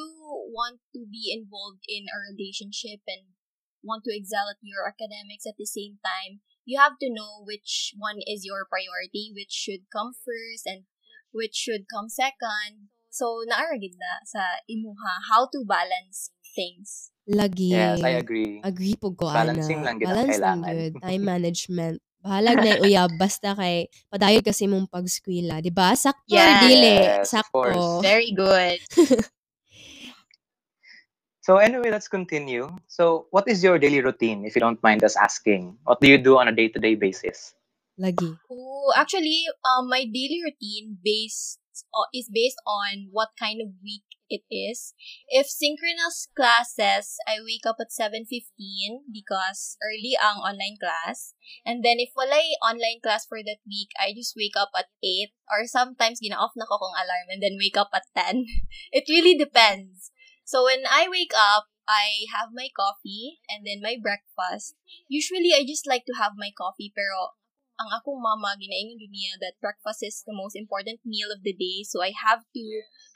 want 0.54 0.78
to 0.94 1.10
be 1.10 1.34
involved 1.34 1.82
in 1.90 2.06
a 2.06 2.22
relationship 2.22 3.02
and 3.10 3.34
want 3.82 4.06
to 4.06 4.14
excel 4.14 4.46
at 4.46 4.62
your 4.62 4.86
academics 4.86 5.42
at 5.42 5.58
the 5.58 5.66
same 5.66 5.98
time, 6.06 6.46
you 6.68 6.76
have 6.76 7.00
to 7.00 7.08
know 7.08 7.40
which 7.48 7.96
one 7.96 8.20
is 8.28 8.44
your 8.44 8.68
priority, 8.68 9.32
which 9.32 9.48
should 9.48 9.88
come 9.88 10.12
first 10.12 10.68
and 10.68 10.84
which 11.32 11.56
should 11.56 11.88
come 11.88 12.12
second. 12.12 12.92
So, 13.08 13.40
naaragid 13.48 13.96
na 13.96 14.20
sa 14.28 14.60
imuha 14.68 15.32
how 15.32 15.48
to 15.48 15.64
balance 15.64 16.28
things. 16.52 17.08
Lagi. 17.24 17.72
Yes, 17.72 18.04
I 18.04 18.20
agree. 18.20 18.60
Agree 18.60 19.00
po 19.00 19.16
ko, 19.16 19.32
Balancing 19.32 19.80
Ana. 19.80 19.86
lang 19.88 19.96
gid 19.96 20.12
kailangan. 20.12 20.68
good. 20.68 20.92
Time 21.00 21.24
management. 21.24 21.96
Bahalag 22.20 22.58
na 22.60 22.72
uyab 22.84 23.10
basta 23.16 23.56
kay 23.56 23.88
padayod 24.12 24.44
kasi 24.44 24.68
mong 24.68 24.92
pagskwela, 24.92 25.64
di 25.64 25.72
ba? 25.72 25.96
Sakto 25.96 26.36
yes, 26.36 26.60
dili, 26.60 26.96
sakto. 27.24 28.04
Very 28.04 28.36
good. 28.36 28.76
So 31.48 31.56
anyway, 31.56 31.88
let's 31.88 32.12
continue. 32.12 32.68
So 32.92 33.24
what 33.32 33.48
is 33.48 33.64
your 33.64 33.80
daily 33.80 34.04
routine, 34.04 34.44
if 34.44 34.52
you 34.52 34.60
don't 34.60 34.76
mind 34.84 35.00
us 35.00 35.16
asking? 35.16 35.80
What 35.88 35.96
do 35.96 36.04
you 36.04 36.20
do 36.20 36.36
on 36.36 36.44
a 36.44 36.52
day-to-day 36.52 37.00
basis? 37.00 37.56
Lagi. 37.96 38.36
Oh, 38.52 38.92
actually, 38.92 39.48
um, 39.64 39.88
my 39.88 40.04
daily 40.04 40.44
routine 40.44 41.00
based 41.00 41.56
uh, 41.96 42.04
is 42.12 42.28
based 42.28 42.60
on 42.68 43.08
what 43.16 43.32
kind 43.40 43.64
of 43.64 43.72
week 43.80 44.04
it 44.28 44.44
is. 44.52 44.92
If 45.32 45.48
synchronous 45.48 46.28
classes, 46.36 47.16
I 47.24 47.40
wake 47.40 47.64
up 47.64 47.80
at 47.80 47.96
7.15 47.96 49.08
because 49.08 49.80
early 49.80 50.20
ang 50.20 50.44
online 50.44 50.76
class. 50.76 51.32
And 51.64 51.80
then 51.80 51.96
if 51.96 52.12
walay 52.12 52.60
online 52.60 53.00
class 53.00 53.24
for 53.24 53.40
that 53.40 53.64
week, 53.64 53.88
I 53.96 54.12
just 54.12 54.36
wake 54.36 54.60
up 54.60 54.68
at 54.76 54.92
8 55.00 55.32
or 55.48 55.64
sometimes 55.64 56.20
gina-off 56.20 56.52
na 56.60 56.68
ko 56.68 56.76
kong 56.76 56.92
alarm 56.92 57.32
and 57.32 57.40
then 57.40 57.56
wake 57.56 57.80
up 57.80 57.88
at 57.96 58.04
10. 58.12 58.44
it 58.92 59.08
really 59.08 59.32
depends. 59.32 60.12
So 60.48 60.64
when 60.64 60.88
I 60.88 61.12
wake 61.12 61.36
up, 61.36 61.68
I 61.84 62.24
have 62.32 62.56
my 62.56 62.72
coffee 62.72 63.36
and 63.52 63.68
then 63.68 63.84
my 63.84 64.00
breakfast. 64.00 64.80
Usually, 65.04 65.52
I 65.52 65.60
just 65.68 65.84
like 65.84 66.08
to 66.08 66.16
have 66.16 66.40
my 66.40 66.56
coffee 66.56 66.88
pero 66.88 67.36
ang 67.76 67.92
akong 67.92 68.16
mama 68.16 68.56
ginaingon 68.56 69.12
niya 69.12 69.36
that 69.44 69.60
breakfast 69.60 70.00
is 70.00 70.24
the 70.24 70.32
most 70.32 70.56
important 70.56 71.04
meal 71.04 71.28
of 71.28 71.44
the 71.44 71.52
day. 71.52 71.84
So 71.84 72.00
I 72.00 72.16
have 72.16 72.48
to 72.56 72.64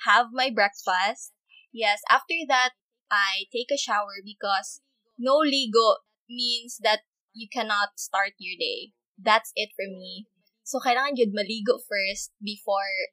have 0.04 0.36
my 0.36 0.52
breakfast. 0.52 1.32
Yes 1.72 2.04
after 2.12 2.36
that 2.52 2.76
I 3.08 3.48
take 3.48 3.72
a 3.72 3.80
shower 3.80 4.20
because 4.20 4.84
no 5.16 5.40
ligo 5.40 6.04
means 6.28 6.84
that 6.84 7.08
you 7.32 7.48
cannot 7.48 7.96
start 7.96 8.36
your 8.36 8.60
day. 8.60 8.92
That's 9.16 9.56
it 9.56 9.72
for 9.72 9.88
me. 9.88 10.28
So 10.68 10.84
kailangan 10.84 11.16
jud 11.16 11.32
maligo 11.32 11.80
first 11.80 12.36
before 12.44 13.08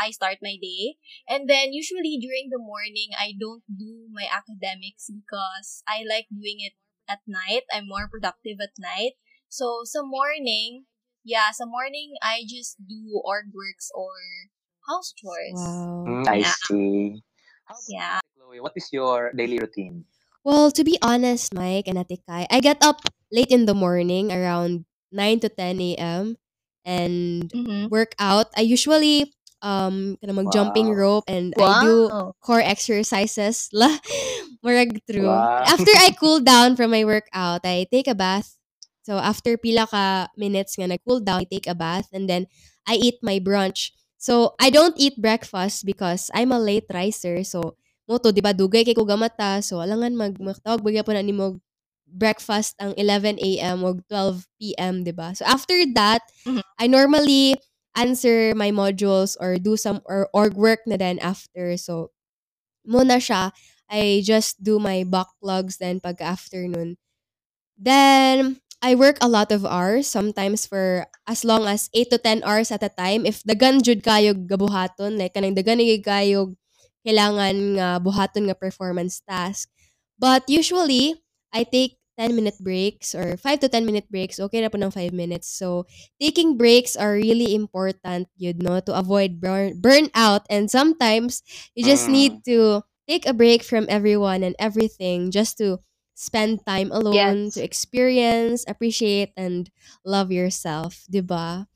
I 0.00 0.10
start 0.10 0.38
my 0.42 0.56
day 0.60 0.96
and 1.28 1.48
then 1.48 1.72
usually 1.72 2.16
during 2.18 2.48
the 2.50 2.58
morning 2.62 3.12
I 3.18 3.34
don't 3.38 3.62
do 3.68 4.08
my 4.12 4.26
academics 4.30 5.10
because 5.12 5.82
I 5.88 6.04
like 6.08 6.26
doing 6.32 6.58
it 6.64 6.74
at 7.08 7.20
night 7.28 7.64
I'm 7.72 7.88
more 7.88 8.08
productive 8.08 8.58
at 8.62 8.74
night 8.80 9.20
so 9.48 9.82
sa 9.84 10.02
morning, 10.02 10.86
yeah, 11.24 11.50
sa 11.52 11.66
morning 11.66 12.14
I 12.22 12.44
just 12.48 12.78
do 12.80 13.20
org 13.24 13.52
works 13.54 13.90
or 13.94 14.14
house 14.88 15.12
chores. 15.16 15.86
Wow. 16.06 16.06
Mm, 16.08 16.28
I 16.28 16.42
Yeah. 16.42 16.54
see. 16.66 17.22
How 17.66 17.76
Yeah. 17.88 18.20
Chloe? 18.36 18.60
What 18.60 18.72
is 18.76 18.88
your 18.92 19.32
daily 19.32 19.58
routine? 19.58 20.04
Well, 20.44 20.70
to 20.72 20.84
be 20.84 20.98
honest, 21.02 21.54
Mike 21.54 21.86
and 21.88 21.98
Ate 21.98 22.20
Kai, 22.26 22.46
I 22.50 22.60
get 22.60 22.78
up 22.82 23.02
late 23.32 23.50
in 23.50 23.66
the 23.66 23.74
morning 23.74 24.32
around 24.32 24.84
9 25.12 25.40
to 25.40 25.48
10 25.48 25.94
a.m. 25.96 26.36
and 26.84 27.52
Mm-hmm. 27.54 27.88
work 27.90 28.14
out. 28.18 28.48
I 28.56 28.62
usually 28.62 29.34
um 29.62 30.16
kind 30.20 30.32
mag 30.36 30.50
jumping 30.50 30.90
Wow. 30.90 30.96
rope 30.96 31.24
and 31.28 31.54
I 31.58 31.72
do 31.74 32.10
Wow. 32.10 32.34
core 32.40 32.62
exercises 32.64 33.68
la 33.76 33.88
murag 34.64 35.00
true. 35.08 35.26
Wow. 35.26 35.64
After 35.64 35.90
I 35.96 36.10
cool 36.18 36.40
down 36.40 36.76
from 36.76 36.90
my 36.90 37.04
workout, 37.04 37.62
I 37.64 37.86
take 37.90 38.08
a 38.08 38.14
bath. 38.16 38.56
So 39.02 39.18
after 39.18 39.56
pila 39.56 39.86
ka 39.88 40.28
minutes 40.36 40.76
nga 40.78 40.86
nag-cool 40.88 41.20
down, 41.24 41.42
I 41.42 41.48
take 41.48 41.66
a 41.66 41.74
bath 41.76 42.08
and 42.12 42.28
then 42.28 42.46
I 42.86 42.96
eat 43.00 43.18
my 43.22 43.40
brunch. 43.40 43.90
So 44.20 44.54
I 44.60 44.68
don't 44.70 44.94
eat 45.00 45.16
breakfast 45.20 45.84
because 45.88 46.30
I'm 46.34 46.52
a 46.52 46.60
late 46.60 46.86
riser. 46.92 47.42
So 47.44 47.76
mo 48.08 48.18
to, 48.20 48.32
di 48.32 48.44
ba, 48.44 48.52
dugay 48.52 48.84
kay 48.84 48.94
ko 48.94 49.04
gamata. 49.08 49.64
So 49.64 49.80
alangan 49.80 50.14
mag 50.16 50.34
magtawag 50.38 50.84
bagya 50.84 51.04
po 51.04 51.12
na 51.16 51.24
nimo 51.24 51.58
breakfast 52.10 52.74
ang 52.82 52.92
11 52.98 53.38
a.m. 53.40 53.86
o 53.86 53.94
12 54.10 54.74
p.m., 54.76 55.06
di 55.06 55.14
ba? 55.14 55.32
So 55.32 55.46
after 55.46 55.74
that, 55.94 56.22
Mhm. 56.46 56.62
I 56.78 56.86
normally 56.90 57.56
answer 57.96 58.54
my 58.54 58.70
modules 58.70 59.36
or 59.40 59.58
do 59.58 59.76
some 59.76 60.00
or 60.06 60.28
org 60.34 60.54
work 60.54 60.80
na 60.86 60.96
then 60.96 61.18
after. 61.20 61.76
So 61.76 62.10
muna 62.88 63.20
siya, 63.20 63.52
I 63.90 64.22
just 64.24 64.62
do 64.62 64.78
my 64.78 65.04
backlogs 65.04 65.78
then 65.78 66.00
pag 66.00 66.22
afternoon. 66.22 66.96
Then 67.76 68.60
I 68.82 68.96
work 68.96 69.18
a 69.20 69.28
lot 69.28 69.52
of 69.52 69.66
hours, 69.68 70.08
sometimes 70.08 70.64
for 70.64 71.06
as 71.28 71.44
long 71.44 71.68
as 71.68 71.90
8 71.92 72.10
to 72.12 72.18
10 72.18 72.44
hours 72.44 72.72
at 72.72 72.82
a 72.84 72.88
time. 72.92 73.28
If 73.28 73.44
dagan 73.44 73.84
jud 73.84 74.00
kayo 74.00 74.32
gabuhaton, 74.32 75.20
like 75.20 75.36
kanang 75.36 75.56
dagan 75.56 75.80
kayo 76.00 76.56
kailangan 77.04 77.76
nga 77.76 77.88
buhaton 78.00 78.48
nga 78.48 78.56
performance 78.56 79.20
task. 79.24 79.68
But 80.20 80.48
usually, 80.48 81.20
I 81.52 81.64
take 81.68 81.99
10 82.18 82.34
minute 82.34 82.58
breaks 82.60 83.14
or 83.14 83.36
5 83.36 83.60
to 83.60 83.68
10 83.68 83.84
minute 83.86 84.10
breaks. 84.10 84.38
Okay 84.40 84.60
na 84.60 84.68
po 84.68 84.78
ng 84.78 84.90
5 84.90 85.12
minutes. 85.12 85.48
So, 85.50 85.86
taking 86.20 86.56
breaks 86.56 86.96
are 86.96 87.14
really 87.14 87.54
important, 87.54 88.28
you 88.36 88.52
know, 88.56 88.80
to 88.80 88.92
avoid 88.96 89.40
burn 89.40 89.78
burnout. 89.80 90.44
And 90.50 90.70
sometimes, 90.70 91.42
you 91.74 91.84
just 91.84 92.08
Mm. 92.08 92.12
need 92.12 92.44
to 92.46 92.82
take 93.08 93.26
a 93.26 93.34
break 93.34 93.62
from 93.62 93.86
everyone 93.88 94.42
and 94.42 94.54
everything 94.58 95.30
just 95.30 95.58
to 95.58 95.78
spend 96.14 96.60
time 96.66 96.90
alone, 96.92 97.50
Yes. 97.50 97.54
to 97.54 97.62
experience, 97.64 98.64
appreciate, 98.68 99.32
and 99.36 99.70
love 100.04 100.30
yourself, 100.30 101.04
di 101.10 101.20
ba? 101.24 101.66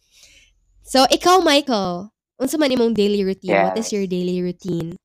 So, 0.85 1.05
ikaw, 1.11 1.43
Michael, 1.43 2.13
unsa 2.41 2.59
man 2.61 2.71
imong 2.75 2.95
daily 2.95 3.25
routine? 3.25 3.61
What 3.63 3.77
is 3.77 3.93
your 3.93 4.07
daily 4.07 4.43
routine? 4.43 4.97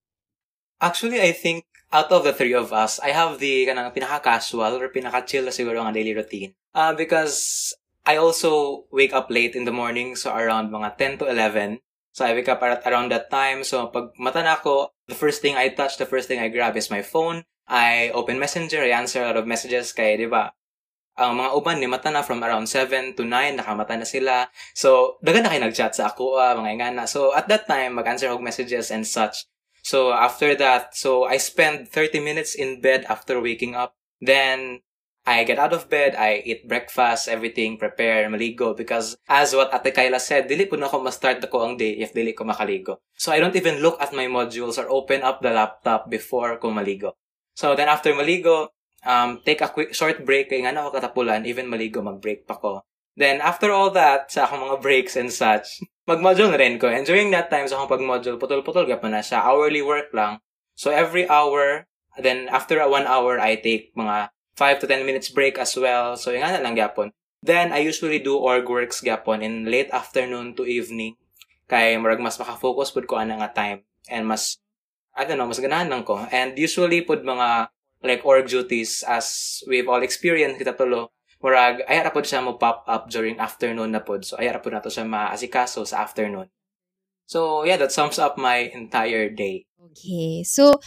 Actually, 0.82 1.22
I 1.22 1.32
think 1.32 1.66
out 1.92 2.12
of 2.12 2.24
the 2.24 2.34
three 2.34 2.54
of 2.54 2.72
us, 2.72 3.00
I 3.02 3.10
have 3.12 3.42
the 3.42 3.66
kanang 3.66 3.94
pinaka-casual 3.94 4.78
or 4.78 4.90
pinaka-chill 4.94 5.46
na 5.46 5.54
siguro 5.54 5.82
nga 5.82 5.94
daily 5.94 6.14
routine. 6.14 6.54
Uh, 6.74 6.94
because 6.94 7.74
I 8.06 8.18
also 8.18 8.86
wake 8.94 9.14
up 9.14 9.30
late 9.30 9.58
in 9.58 9.66
the 9.66 9.74
morning, 9.74 10.16
so 10.16 10.34
around 10.34 10.70
mga 10.70 10.98
10 10.98 11.22
to 11.22 11.26
11. 11.30 11.82
So 12.14 12.26
I 12.26 12.34
wake 12.34 12.50
up 12.50 12.62
at 12.62 12.86
around 12.86 13.10
that 13.14 13.30
time. 13.30 13.66
So 13.66 13.90
pag 13.90 14.14
mata 14.18 14.42
na 14.42 14.58
ako, 14.58 14.94
the 15.10 15.18
first 15.18 15.42
thing 15.42 15.58
I 15.58 15.70
touch, 15.74 15.98
the 15.98 16.10
first 16.10 16.30
thing 16.30 16.42
I 16.42 16.50
grab 16.50 16.78
is 16.78 16.94
my 16.94 17.02
phone. 17.02 17.46
I 17.70 18.10
open 18.18 18.42
Messenger, 18.42 18.82
I 18.82 18.98
answer 18.98 19.22
a 19.22 19.30
lot 19.30 19.38
of 19.38 19.46
messages 19.46 19.94
kay, 19.94 20.18
di 20.18 20.26
ba? 20.26 20.50
Ang 21.20 21.38
mga 21.38 21.52
uban 21.54 21.78
ni 21.78 21.86
mata 21.86 22.10
na 22.10 22.26
from 22.26 22.42
around 22.42 22.66
7 22.66 23.14
to 23.14 23.28
9, 23.28 23.62
nakamata 23.62 23.94
na 23.94 24.08
sila. 24.08 24.50
So, 24.74 25.20
dagan 25.22 25.46
na 25.46 25.52
kayo 25.54 25.62
nag-chat 25.68 25.94
sa 25.94 26.10
ako, 26.10 26.40
ah, 26.40 26.56
mga 26.56 26.80
ingana. 26.80 27.04
So, 27.06 27.36
at 27.36 27.46
that 27.52 27.68
time, 27.68 28.00
mag-answer 28.00 28.32
ako 28.32 28.42
messages 28.42 28.90
and 28.90 29.06
such. 29.06 29.46
So 29.90 30.14
after 30.14 30.54
that, 30.54 30.94
so 30.94 31.26
I 31.26 31.42
spend 31.42 31.90
30 31.90 32.22
minutes 32.22 32.54
in 32.54 32.78
bed 32.78 33.10
after 33.10 33.42
waking 33.42 33.74
up. 33.74 33.98
Then 34.22 34.86
I 35.26 35.42
get 35.50 35.58
out 35.58 35.74
of 35.74 35.90
bed, 35.90 36.14
I 36.14 36.46
eat 36.46 36.70
breakfast, 36.70 37.26
everything, 37.26 37.82
prepare, 37.82 38.30
maligo. 38.30 38.78
Because 38.78 39.18
as 39.26 39.58
what 39.58 39.74
Ate 39.74 39.90
Kyla 39.90 40.22
said, 40.22 40.46
dili 40.46 40.70
po 40.70 40.78
na 40.78 40.86
ako 40.86 41.02
ma-start 41.02 41.42
ako 41.42 41.66
ang 41.66 41.74
day 41.82 41.98
if 41.98 42.14
dili 42.14 42.38
ko 42.38 42.46
makaligo. 42.46 43.02
So 43.18 43.34
I 43.34 43.42
don't 43.42 43.58
even 43.58 43.82
look 43.82 43.98
at 43.98 44.14
my 44.14 44.30
modules 44.30 44.78
or 44.78 44.86
open 44.94 45.26
up 45.26 45.42
the 45.42 45.50
laptop 45.50 46.06
before 46.06 46.62
ko 46.62 46.70
maligo. 46.70 47.18
So 47.58 47.74
then 47.74 47.90
after 47.90 48.14
maligo, 48.14 48.70
um, 49.02 49.42
take 49.42 49.66
a 49.66 49.74
quick 49.74 49.98
short 49.98 50.22
break 50.22 50.54
kay 50.54 50.62
nga 50.62 50.70
na 50.70 50.86
ako 50.86 51.02
katapulan, 51.02 51.50
even 51.50 51.66
maligo, 51.66 52.06
mag-break 52.06 52.46
pa 52.46 52.62
ko. 52.62 52.86
Then 53.20 53.44
after 53.44 53.76
all 53.76 53.92
that, 54.00 54.32
sa 54.32 54.48
akong 54.48 54.64
mga 54.64 54.80
breaks 54.80 55.20
and 55.20 55.28
such, 55.28 55.84
mag-module 56.08 56.56
na 56.56 56.60
rin 56.64 56.80
ko. 56.80 56.88
And 56.88 57.04
during 57.04 57.36
that 57.36 57.52
time, 57.52 57.68
sa 57.68 57.76
akong 57.76 58.00
pag-module, 58.00 58.40
putol-putol 58.40 58.88
ka 58.88 58.96
pa 58.96 59.12
na 59.12 59.20
siya. 59.20 59.44
Hourly 59.44 59.84
work 59.84 60.16
lang. 60.16 60.40
So 60.80 60.88
every 60.96 61.28
hour, 61.28 61.84
then 62.16 62.48
after 62.48 62.80
one 62.88 63.04
hour, 63.04 63.36
I 63.36 63.60
take 63.60 63.92
mga 63.92 64.32
5 64.56 64.80
to 64.80 64.86
10 64.88 65.04
minutes 65.04 65.28
break 65.36 65.60
as 65.60 65.76
well. 65.76 66.16
So 66.16 66.32
yung 66.32 66.48
na 66.48 66.64
lang 66.64 66.80
gapon. 66.80 67.12
Then 67.44 67.76
I 67.76 67.84
usually 67.84 68.24
do 68.24 68.40
org 68.40 68.72
works 68.72 69.04
gapon 69.04 69.44
in 69.44 69.68
late 69.68 69.92
afternoon 69.92 70.56
to 70.56 70.64
evening. 70.64 71.20
Kay 71.68 72.00
murag 72.00 72.24
mas 72.24 72.40
makafocus 72.40 72.96
pud 72.96 73.04
ko 73.04 73.20
ana 73.20 73.36
nga 73.36 73.52
time. 73.52 73.84
And 74.08 74.32
mas, 74.32 74.64
I 75.12 75.28
don't 75.28 75.36
know, 75.36 75.48
mas 75.48 75.60
ganahan 75.60 75.92
lang 75.92 76.08
ko. 76.08 76.24
And 76.32 76.56
usually 76.56 77.04
pud 77.04 77.28
mga 77.28 77.68
like 78.00 78.24
org 78.24 78.48
duties 78.48 79.04
as 79.04 79.60
we've 79.68 79.92
all 79.92 80.04
experienced 80.04 80.56
kita 80.56 80.72
tulo 80.72 81.12
murag 81.40 81.82
ay 81.88 82.04
ra 82.04 82.12
pod 82.12 82.28
siya 82.28 82.44
mo 82.44 82.60
pop 82.60 82.84
up 82.88 83.08
during 83.08 83.40
afternoon 83.40 83.96
na 83.96 84.04
pod. 84.04 84.28
So 84.28 84.36
ay 84.36 84.52
ra 84.52 84.60
pod 84.60 84.76
nato 84.76 84.92
siya 84.92 85.08
maasikaso 85.08 85.88
sa 85.88 86.04
afternoon. 86.04 86.52
So 87.30 87.64
yeah, 87.64 87.78
that 87.78 87.94
sums 87.94 88.20
up 88.20 88.38
my 88.38 88.70
entire 88.74 89.30
day. 89.30 89.70
Okay. 89.78 90.44
So, 90.44 90.82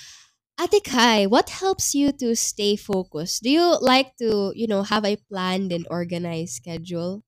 Ate 0.60 0.82
Kai, 0.84 1.26
what 1.26 1.50
helps 1.50 1.94
you 1.94 2.12
to 2.18 2.36
stay 2.36 2.76
focused? 2.76 3.42
Do 3.42 3.50
you 3.50 3.78
like 3.80 4.18
to, 4.18 4.52
you 4.54 4.66
know, 4.66 4.82
have 4.82 5.06
a 5.06 5.16
planned 5.30 5.72
and 5.72 5.86
organized 5.88 6.58
schedule? 6.58 7.24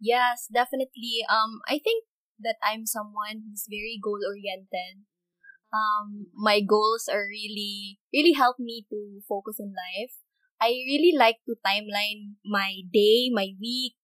Yes, 0.00 0.48
definitely. 0.52 1.24
Um, 1.28 1.60
I 1.68 1.80
think 1.82 2.04
that 2.40 2.56
I'm 2.62 2.86
someone 2.86 3.44
who's 3.44 3.66
very 3.68 4.00
goal 4.02 4.20
oriented. 4.28 5.04
Um, 5.72 6.28
my 6.34 6.60
goals 6.60 7.08
are 7.08 7.28
really, 7.28 8.00
really 8.12 8.32
help 8.32 8.56
me 8.58 8.86
to 8.90 9.20
focus 9.28 9.56
in 9.58 9.72
life. 9.72 10.19
I 10.60 10.76
really 10.86 11.14
like 11.16 11.40
to 11.48 11.56
timeline 11.64 12.36
my 12.44 12.84
day, 12.92 13.30
my 13.32 13.56
week, 13.60 13.94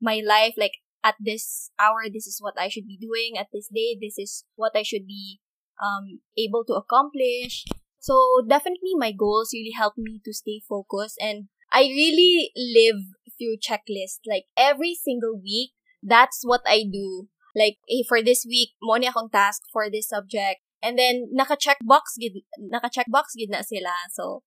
my 0.00 0.22
life. 0.24 0.54
Like 0.56 0.78
at 1.02 1.16
this 1.18 1.70
hour, 1.78 2.06
this 2.06 2.26
is 2.26 2.38
what 2.40 2.54
I 2.58 2.68
should 2.68 2.86
be 2.86 2.98
doing. 2.98 3.36
At 3.38 3.48
this 3.52 3.68
day, 3.68 3.98
this 4.00 4.18
is 4.18 4.44
what 4.56 4.72
I 4.74 4.82
should 4.82 5.06
be 5.06 5.40
um 5.82 6.20
able 6.38 6.64
to 6.70 6.74
accomplish. 6.74 7.64
So 7.98 8.42
definitely, 8.46 8.94
my 8.94 9.12
goals 9.12 9.50
really 9.52 9.74
help 9.74 9.94
me 9.96 10.20
to 10.24 10.32
stay 10.32 10.60
focused, 10.68 11.18
and 11.20 11.48
I 11.72 11.82
really 11.90 12.52
live 12.54 13.02
through 13.34 13.58
checklists. 13.58 14.22
Like 14.28 14.44
every 14.56 14.94
single 14.94 15.40
week, 15.40 15.72
that's 16.02 16.42
what 16.44 16.62
I 16.66 16.84
do. 16.84 17.28
Like 17.56 17.78
eh, 17.90 18.04
for 18.06 18.22
this 18.22 18.46
week, 18.46 18.76
mo 18.82 18.94
ni 18.96 19.08
akong 19.08 19.30
task 19.32 19.62
for 19.72 19.90
this 19.90 20.08
subject. 20.08 20.60
And 20.84 21.00
then, 21.00 21.32
naka-check 21.32 21.80
box 21.80 22.12
gid, 22.20 22.44
naka-check 22.60 23.08
box 23.08 23.32
gid 23.32 23.48
na 23.48 23.64
sila. 23.64 23.96
So, 24.12 24.44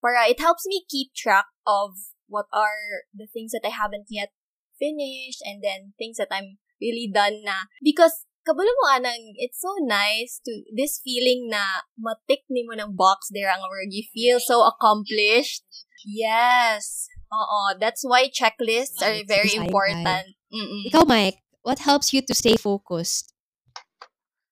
para 0.00 0.28
it 0.28 0.40
helps 0.40 0.66
me 0.66 0.84
keep 0.88 1.12
track 1.14 1.46
of 1.68 1.96
what 2.26 2.46
are 2.52 3.06
the 3.14 3.28
things 3.28 3.52
that 3.52 3.64
I 3.64 3.72
haven't 3.74 4.08
yet 4.08 4.32
finished 4.80 5.44
and 5.44 5.60
then 5.62 5.92
things 5.98 6.16
that 6.16 6.32
I'm 6.32 6.58
really 6.80 7.10
done 7.12 7.44
na. 7.44 7.68
Because, 7.84 8.24
kabalo 8.48 8.72
mo 8.80 8.96
anang, 8.96 9.36
it's 9.36 9.60
so 9.60 9.76
nice 9.84 10.40
to, 10.48 10.64
this 10.72 10.98
feeling 11.04 11.52
na 11.52 11.84
matik 12.00 12.48
ni 12.48 12.64
mo 12.64 12.72
ng 12.72 12.96
box 12.96 13.28
there 13.28 13.52
ang 13.52 13.60
word. 13.68 13.92
You 13.92 14.06
feel 14.08 14.40
so 14.40 14.64
accomplished. 14.64 15.66
Yes. 16.06 17.06
Oo. 17.28 17.76
That's 17.78 18.02
why 18.02 18.32
checklists 18.32 19.04
are 19.04 19.20
very 19.28 19.54
important. 19.54 20.34
Mm-mm. 20.50 20.88
Ikaw, 20.88 21.06
Mike, 21.06 21.44
what 21.62 21.84
helps 21.84 22.14
you 22.16 22.22
to 22.24 22.34
stay 22.34 22.56
focused? 22.56 23.34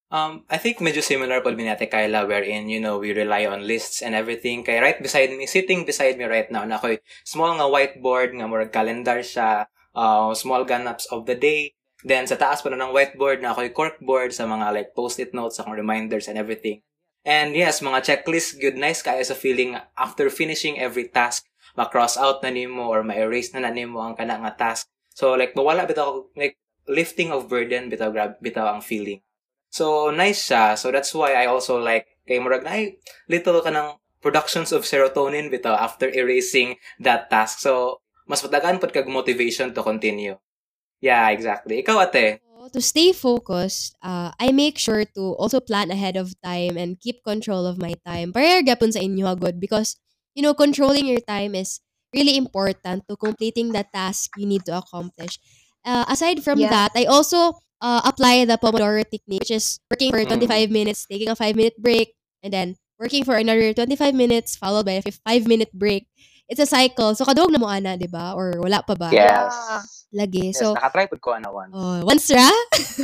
Um, 0.08 0.48
I 0.48 0.56
think 0.56 0.80
medyo 0.80 1.04
similar 1.04 1.44
po 1.44 1.52
ni 1.52 1.68
Ate 1.68 1.84
Kyla 1.84 2.24
wherein, 2.24 2.72
you 2.72 2.80
know, 2.80 2.96
we 2.96 3.12
rely 3.12 3.44
on 3.44 3.68
lists 3.68 4.00
and 4.00 4.16
everything. 4.16 4.64
Kaya 4.64 4.80
right 4.80 4.96
beside 4.96 5.28
me, 5.36 5.44
sitting 5.44 5.84
beside 5.84 6.16
me 6.16 6.24
right 6.24 6.48
now, 6.48 6.64
na 6.64 6.80
ako'y 6.80 7.04
small 7.28 7.52
nga 7.60 7.68
whiteboard, 7.68 8.32
nga 8.32 8.48
murag 8.48 8.72
calendar 8.72 9.20
siya, 9.20 9.68
uh, 9.92 10.32
small 10.32 10.64
ganaps 10.64 11.04
of 11.12 11.28
the 11.28 11.36
day. 11.36 11.76
Then 12.00 12.24
sa 12.24 12.40
taas 12.40 12.64
pa 12.64 12.72
na 12.72 12.80
ng 12.80 12.96
whiteboard 12.96 13.44
na 13.44 13.52
ako'y 13.52 13.68
corkboard 13.68 14.32
sa 14.32 14.48
mga 14.48 14.72
like 14.72 14.90
post-it 14.96 15.36
notes, 15.36 15.60
sa 15.60 15.68
reminders 15.68 16.24
and 16.24 16.40
everything. 16.40 16.80
And 17.28 17.52
yes, 17.52 17.84
mga 17.84 18.00
checklist, 18.00 18.56
good 18.56 18.80
nice 18.80 19.04
kaya 19.04 19.20
sa 19.20 19.36
feeling 19.36 19.76
after 20.00 20.32
finishing 20.32 20.80
every 20.80 21.12
task, 21.12 21.44
ma-cross 21.76 22.16
out 22.16 22.40
na 22.40 22.48
nimo 22.48 22.88
or 22.88 23.04
ma-erase 23.04 23.52
na 23.52 23.60
na 23.60 23.68
nimo 23.68 24.00
ang 24.00 24.16
kana 24.16 24.40
nga 24.40 24.56
task. 24.56 24.88
So 25.12 25.36
like 25.36 25.52
mawala 25.52 25.84
bitaw 25.84 26.32
like 26.32 26.56
lifting 26.88 27.28
of 27.28 27.52
burden 27.52 27.92
bitaw 27.92 28.08
grab 28.08 28.40
bitaw 28.40 28.72
ang 28.72 28.80
feeling. 28.80 29.20
So 29.68 30.10
nice 30.10 30.48
siya. 30.48 30.76
So 30.76 30.90
that's 30.90 31.12
why 31.12 31.37
I 31.37 31.46
also 31.46 31.76
like 31.76 32.08
kay 32.28 32.40
murag 32.40 32.64
na 32.64 32.76
ay 32.76 33.00
little 33.28 33.60
ka 33.60 33.72
ng 33.72 33.96
productions 34.20 34.75
of 34.75 34.84
serotonin 34.84 35.48
bitaw 35.52 35.76
after 35.76 36.08
erasing 36.10 36.76
that 37.00 37.28
task. 37.28 37.60
So 37.60 38.02
mas 38.28 38.44
matagaan 38.44 38.80
pud 38.80 38.92
kag 38.92 39.08
motivation 39.08 39.72
to 39.72 39.80
continue. 39.84 40.37
Yeah, 41.00 41.30
exactly. 41.30 41.80
Ikaw 41.80 42.10
ate. 42.10 42.42
To 42.68 42.84
stay 42.84 43.16
focused, 43.16 43.96
uh, 44.04 44.28
I 44.37 44.52
make 44.52 44.76
sure 44.76 45.00
to 45.16 45.32
also 45.40 45.56
plan 45.56 45.88
ahead 45.88 46.20
of 46.20 46.37
time 46.44 46.76
and 46.76 47.00
keep 47.00 47.25
control 47.25 47.64
of 47.64 47.80
my 47.80 47.96
time. 48.04 48.28
Para 48.28 48.60
gapon 48.60 48.92
sa 48.92 49.00
inyo 49.00 49.25
agad 49.25 49.56
because, 49.56 49.96
you 50.37 50.44
know, 50.44 50.52
controlling 50.52 51.08
your 51.08 51.25
time 51.25 51.56
is 51.56 51.80
really 52.12 52.37
important 52.37 53.08
to 53.08 53.16
completing 53.16 53.72
the 53.72 53.88
task 53.88 54.37
you 54.37 54.44
need 54.44 54.68
to 54.68 54.76
accomplish. 54.76 55.40
Uh, 55.80 56.04
aside 56.12 56.44
from 56.44 56.60
Yeah. 56.60 56.68
that, 56.68 56.92
I 56.92 57.08
also 57.08 57.56
uh, 57.80 58.00
apply 58.04 58.44
the 58.44 58.58
Pomodoro 58.58 59.02
technique, 59.08 59.42
which 59.47 59.54
is 59.54 59.80
working 59.90 60.11
for 60.12 60.23
Mm. 60.25 60.28
25 60.28 60.70
minutes, 60.70 61.06
taking 61.06 61.28
a 61.28 61.37
5 61.37 61.56
minute 61.56 61.76
break, 61.78 62.14
and 62.42 62.52
then 62.52 62.76
working 62.99 63.25
for 63.25 63.37
another 63.37 63.73
25 63.75 64.14
minutes, 64.14 64.56
followed 64.56 64.87
by 64.87 64.99
a 65.00 65.02
5 65.04 65.47
minute 65.47 65.70
break. 65.73 66.06
It's 66.49 66.61
a 66.61 66.66
cycle. 66.66 67.12
So, 67.14 67.28
kadug 67.28 67.52
na 67.52 67.61
mo 67.61 67.68
ana, 67.68 67.94
di 68.00 68.08
ba? 68.08 68.32
Or 68.32 68.56
wala 68.56 68.80
pa 68.80 68.97
ba? 68.97 69.12
Yes. 69.12 69.52
Lagi. 70.08 70.50
Yes, 70.56 70.64
So, 70.64 70.73
nakatry 70.73 71.04
po 71.12 71.20
ko 71.20 71.37
na 71.37 71.52
once. 71.52 71.76
oh, 71.76 72.00
once 72.08 72.32
ra? 72.32 72.49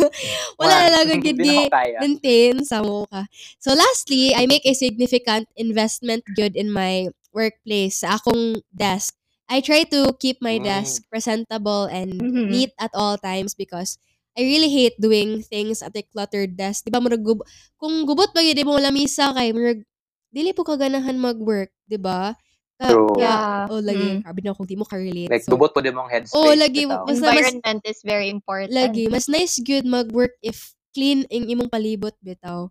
wala 0.60 0.74
na 0.88 0.88
lang 1.04 1.20
Hindi 1.20 1.20
gid 1.20 1.38
na 1.44 1.52
ko 1.52 1.62
kaya. 1.68 1.98
maintain 2.00 2.54
sa 2.64 2.80
ka. 2.82 3.28
So 3.60 3.76
lastly, 3.76 4.32
I 4.32 4.48
make 4.48 4.64
a 4.64 4.72
significant 4.72 5.52
investment 5.60 6.24
good 6.32 6.56
in 6.56 6.72
my 6.72 7.12
workplace 7.36 8.00
sa 8.00 8.16
akong 8.16 8.64
desk. 8.72 9.12
I 9.44 9.60
try 9.60 9.84
to 9.92 10.16
keep 10.16 10.40
my 10.40 10.56
Mm. 10.56 10.64
desk 10.64 11.04
presentable 11.12 11.84
and 11.84 12.16
Mhm. 12.16 12.48
neat 12.48 12.72
at 12.80 12.96
all 12.96 13.20
times 13.20 13.52
because 13.52 14.00
I 14.34 14.42
really 14.42 14.66
hate 14.68 14.98
doing 14.98 15.40
things 15.40 15.78
at 15.78 15.94
a 15.94 16.02
cluttered 16.02 16.54
desk. 16.54 16.82
Di 16.82 16.90
ba, 16.90 16.98
murag 16.98 17.22
gub- 17.22 17.46
kung 17.78 18.02
gubot 18.02 18.30
ba 18.30 18.42
yun, 18.42 18.54
di 18.54 18.66
mo 18.66 18.74
lamisa 18.74 19.30
kay, 19.30 19.54
murag, 19.54 19.86
dili 20.28 20.50
po 20.50 20.66
kaganahan 20.66 21.14
mag-work, 21.14 21.70
di 21.86 21.94
ba? 21.94 22.34
Ka- 22.74 22.90
True. 22.90 23.14
kaya- 23.14 23.22
Yeah. 23.22 23.70
oh, 23.70 23.78
lagi, 23.78 24.06
Mm. 24.10 24.18
grabe 24.20 24.40
na 24.42 24.50
kung 24.50 24.66
di 24.66 24.74
mo 24.74 24.82
ka-relate. 24.82 25.30
Like, 25.30 25.46
So, 25.46 25.54
dubot 25.54 25.70
po 25.70 25.78
din 25.78 25.94
mong 25.94 26.10
headspace. 26.10 26.34
Oo, 26.34 26.50
lagi, 26.50 26.82
mas- 26.82 27.06
mas- 27.06 27.22
Environment 27.22 27.80
is 27.86 28.00
very 28.02 28.26
important. 28.26 28.74
lagi 28.74 29.06
mas 29.06 29.30
nice 29.30 29.62
good 29.62 29.86
mag-work 29.86 30.34
if 30.42 30.74
clean 30.90 31.22
ang 31.26 31.46
imong 31.46 31.70
palibot 31.70 32.14
bitaw 32.18 32.70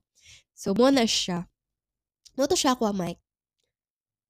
so 0.51 0.72
mo 0.72 0.88
na 0.88 1.03
siya 1.03 1.43
mo 2.36 2.43
to 2.43 2.55
siya 2.55 2.72
ko 2.72 2.88
Mike 2.91 3.20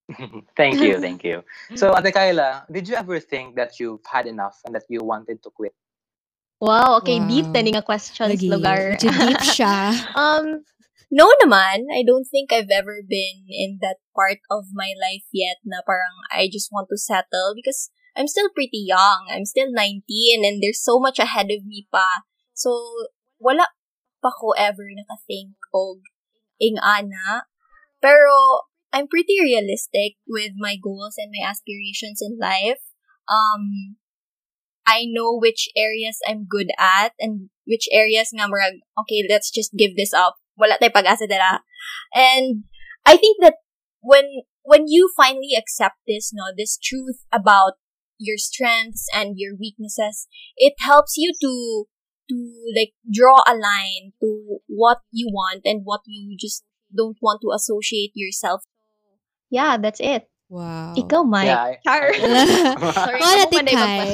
thank 0.59 0.77
you, 0.77 0.99
thank 1.01 1.23
you. 1.23 1.41
So, 1.75 1.95
Ate 1.95 2.11
Kyla, 2.11 2.65
did 2.67 2.87
you 2.87 2.95
ever 2.95 3.19
think 3.19 3.55
that 3.55 3.79
you've 3.79 4.03
had 4.03 4.27
enough 4.27 4.59
and 4.65 4.75
that 4.75 4.83
you 4.89 4.99
wanted 4.99 5.39
to 5.41 5.49
quit? 5.49 5.73
Wow, 6.61 7.01
okay, 7.03 7.19
deep 7.19 7.51
Wow. 7.51 7.59
na 7.59 7.69
nga 7.79 7.83
questions, 7.83 8.29
lagi 8.29 8.47
lugar. 8.47 8.93
medyo 8.95 9.09
deep 9.09 9.43
siya 9.43 9.93
um, 10.19 10.63
no 11.13 11.29
naman. 11.45 11.85
I 11.93 12.01
don't 12.01 12.25
think 12.25 12.49
I've 12.49 12.73
ever 12.73 13.05
been 13.05 13.45
in 13.49 13.77
that 13.85 14.01
part 14.17 14.41
of 14.49 14.73
my 14.73 14.97
life 14.97 15.29
yet 15.29 15.61
na 15.61 15.85
parang 15.85 16.25
I 16.33 16.49
just 16.49 16.73
want 16.73 16.89
to 16.89 16.97
settle 16.97 17.53
because 17.53 17.93
I'm 18.17 18.25
still 18.25 18.49
pretty 18.49 18.81
young. 18.81 19.29
I'm 19.29 19.45
still 19.45 19.69
19 19.69 20.01
and 20.41 20.61
there's 20.61 20.81
so 20.81 20.97
much 20.97 21.21
ahead 21.21 21.53
of 21.53 21.65
me 21.65 21.85
pa. 21.89 22.25
So, 22.53 22.73
wala 23.41 23.69
pa 24.21 24.29
ko 24.33 24.53
ever 24.57 24.89
naka-think 24.93 25.57
og 25.73 26.05
ing 26.61 26.77
ana. 26.81 27.49
Pero, 28.01 28.69
I'm 28.93 29.09
pretty 29.09 29.41
realistic 29.41 30.21
with 30.29 30.53
my 30.57 30.77
goals 30.77 31.17
and 31.17 31.33
my 31.33 31.41
aspirations 31.41 32.21
in 32.21 32.37
life. 32.37 32.81
Um, 33.25 33.97
I 34.87 35.05
know 35.07 35.37
which 35.37 35.69
areas 35.75 36.19
I'm 36.27 36.45
good 36.49 36.69
at 36.79 37.13
and 37.19 37.49
which 37.65 37.87
areas 37.91 38.31
nga 38.35 38.47
murag, 38.47 38.83
okay, 38.99 39.25
let's 39.29 39.49
just 39.49 39.73
give 39.77 39.95
this 39.95 40.13
up. 40.13 40.35
Wala 40.57 40.77
tay 40.79 40.89
pag-asa 40.89 41.27
dala. 41.27 41.63
And 42.13 42.67
I 43.05 43.17
think 43.17 43.41
that 43.41 43.63
when 44.03 44.43
when 44.63 44.87
you 44.87 45.11
finally 45.15 45.55
accept 45.57 45.99
this, 46.07 46.31
no, 46.33 46.51
this 46.55 46.77
truth 46.77 47.23
about 47.31 47.79
your 48.19 48.37
strengths 48.37 49.07
and 49.13 49.35
your 49.35 49.55
weaknesses, 49.55 50.27
it 50.55 50.75
helps 50.79 51.15
you 51.17 51.33
to 51.41 51.85
to 52.29 52.35
like 52.75 52.95
draw 53.07 53.43
a 53.47 53.55
line 53.55 54.13
to 54.21 54.59
what 54.67 54.99
you 55.11 55.27
want 55.27 55.61
and 55.65 55.81
what 55.83 56.01
you 56.07 56.35
just 56.39 56.63
don't 56.95 57.17
want 57.21 57.41
to 57.41 57.51
associate 57.51 58.11
yourself. 58.15 58.63
Yeah, 59.49 59.77
that's 59.77 59.99
it. 59.99 60.29
Wow 60.53 60.93
Ikaw, 60.93 61.21
Mike. 61.25 61.49
Yeah, 61.49 61.73
I- 61.73 61.79
Char. 61.81 62.05
Sorry, 62.93 63.19
Call 63.19 63.37
Ate 63.49 63.65
Kai. 63.73 64.09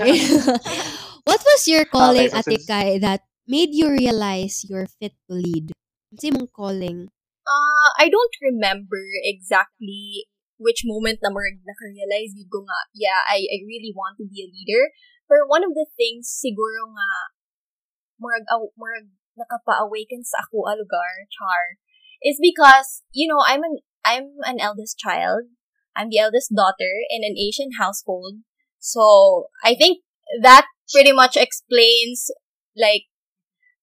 what 1.28 1.42
was 1.44 1.62
your 1.68 1.84
calling 1.84 2.32
Okay, 2.32 2.40
so 2.40 2.40
Ate 2.48 2.64
Kai 2.64 2.88
that 3.04 3.28
made 3.44 3.76
you 3.76 3.92
realize 3.92 4.64
you're 4.64 4.88
fit 4.88 5.12
to 5.28 5.36
lead 5.36 5.76
Kasi 6.16 6.32
mong 6.32 6.48
calling 6.56 7.12
Uh, 7.50 7.90
I 7.98 8.14
don't 8.14 8.36
remember 8.46 9.02
exactly 9.26 10.30
which 10.62 10.86
moment 10.86 11.18
na 11.24 11.34
murag 11.34 11.58
naka-realize 11.66 12.38
yun 12.38 12.46
ko 12.46 12.62
nga, 12.62 12.80
yeah, 12.94 13.26
I, 13.26 13.42
I 13.42 13.58
really 13.66 13.90
want 13.90 14.22
to 14.22 14.28
be 14.30 14.46
a 14.46 14.52
leader. 14.54 14.94
But 15.26 15.50
one 15.50 15.66
of 15.66 15.74
the 15.74 15.90
things 15.98 16.30
siguro 16.30 16.94
nga, 16.94 17.10
murag, 18.22 18.46
aw- 18.54 18.76
murag 18.78 19.10
nakapa-awaken 19.34 20.22
sa 20.22 20.46
ako 20.46 20.68
a 20.70 20.78
lugar, 20.78 21.26
char, 21.32 21.82
is 22.22 22.38
because, 22.38 23.02
you 23.16 23.26
know, 23.26 23.42
I'm 23.42 23.64
an, 23.66 23.82
I'm 24.06 24.38
an 24.46 24.60
eldest 24.62 25.00
child. 25.02 25.50
I'm 26.00 26.08
the 26.08 26.24
eldest 26.24 26.56
daughter 26.56 27.04
in 27.12 27.28
an 27.28 27.36
Asian 27.36 27.76
household. 27.76 28.48
So, 28.80 29.52
I 29.60 29.76
think 29.76 30.00
that 30.42 30.64
pretty 30.88 31.12
much 31.12 31.36
explains, 31.36 32.32
like, 32.72 33.12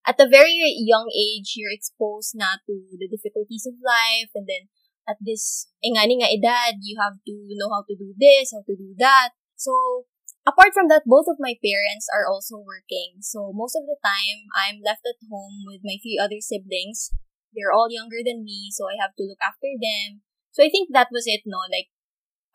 at 0.08 0.16
a 0.16 0.30
very 0.30 0.56
young 0.80 1.12
age, 1.12 1.52
you're 1.60 1.74
exposed 1.74 2.32
na 2.32 2.56
to 2.64 2.74
the 2.96 3.04
difficulties 3.04 3.68
of 3.68 3.76
life, 3.84 4.32
and 4.32 4.48
then 4.48 4.72
at 5.04 5.20
this 5.20 5.68
eh, 5.84 5.92
ingani 5.92 6.22
nga 6.22 6.32
edad, 6.32 6.80
you 6.80 6.96
have 6.96 7.20
to 7.26 7.34
know 7.58 7.68
how 7.68 7.84
to 7.84 7.94
do 7.94 8.16
this, 8.16 8.56
how 8.56 8.64
to 8.64 8.74
do 8.74 8.94
that. 8.96 9.36
So, 9.58 10.06
apart 10.46 10.72
from 10.72 10.88
that, 10.88 11.04
both 11.04 11.26
of 11.28 11.42
my 11.42 11.58
parents 11.58 12.06
are 12.08 12.24
also 12.24 12.56
working. 12.56 13.20
So, 13.20 13.52
most 13.52 13.76
of 13.76 13.84
the 13.84 13.98
time, 14.00 14.46
I'm 14.54 14.80
left 14.80 15.04
at 15.04 15.20
home 15.26 15.66
with 15.66 15.82
my 15.84 15.98
few 16.00 16.22
other 16.22 16.40
siblings. 16.40 17.10
They're 17.52 17.74
all 17.74 17.90
younger 17.90 18.22
than 18.24 18.46
me, 18.46 18.70
so 18.70 18.86
I 18.86 18.96
have 19.02 19.12
to 19.18 19.26
look 19.26 19.42
after 19.42 19.74
them. 19.74 20.22
So, 20.54 20.62
I 20.62 20.70
think 20.70 20.94
that 20.94 21.10
was 21.10 21.26
it, 21.26 21.42
no? 21.46 21.58
Like, 21.66 21.90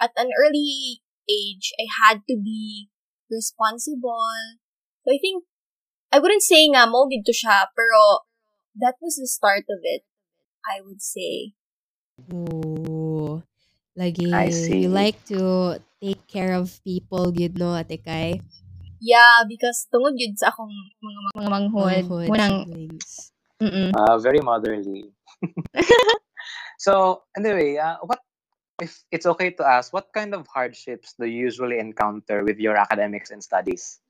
at 0.01 0.11
an 0.17 0.33
early 0.33 1.05
age, 1.29 1.71
I 1.77 1.85
had 2.01 2.25
to 2.27 2.35
be 2.35 2.89
responsible. 3.29 4.33
So, 5.05 5.13
I 5.13 5.19
think 5.21 5.45
I 6.11 6.19
wouldn't 6.19 6.43
say 6.43 6.67
nga 6.67 6.89
mo 6.89 7.07
dito 7.07 7.31
siya, 7.31 7.71
pero 7.71 8.27
that 8.75 8.99
was 8.99 9.15
the 9.15 9.29
start 9.29 9.63
of 9.69 9.79
it, 9.85 10.03
I 10.67 10.81
would 10.83 10.99
say. 10.99 11.55
oh 12.29 13.41
lagi 13.97 14.29
I 14.33 14.49
see. 14.49 14.85
you 14.85 14.89
like 14.89 15.17
to 15.33 15.79
take 16.01 16.21
care 16.27 16.53
of 16.53 16.69
people 16.85 17.31
good 17.33 17.57
no 17.57 17.73
Ate 17.73 17.97
Kai 17.97 18.41
Yeah, 19.01 19.41
because 19.49 19.89
tungod 19.89 20.13
yun 20.13 20.37
sa 20.37 20.53
akong 20.53 20.69
mga 21.01 21.29
mga 21.33 21.49
manghod. 21.49 22.05
Manghod, 22.05 22.29
Munang, 22.29 22.57
siblings. 22.69 23.33
mm 23.57 23.89
Uh, 23.97 24.15
very 24.21 24.37
motherly. 24.45 25.09
so, 26.85 27.25
anyway, 27.33 27.81
uh, 27.81 27.97
what 28.05 28.21
if 28.81 29.05
it's 29.13 29.29
okay 29.29 29.53
to 29.53 29.63
ask, 29.63 29.93
what 29.93 30.09
kind 30.11 30.33
of 30.33 30.49
hardships 30.49 31.13
do 31.13 31.29
you 31.29 31.45
usually 31.45 31.77
encounter 31.77 32.43
with 32.43 32.57
your 32.57 32.75
academics 32.75 33.29
and 33.29 33.43
studies? 33.43 34.01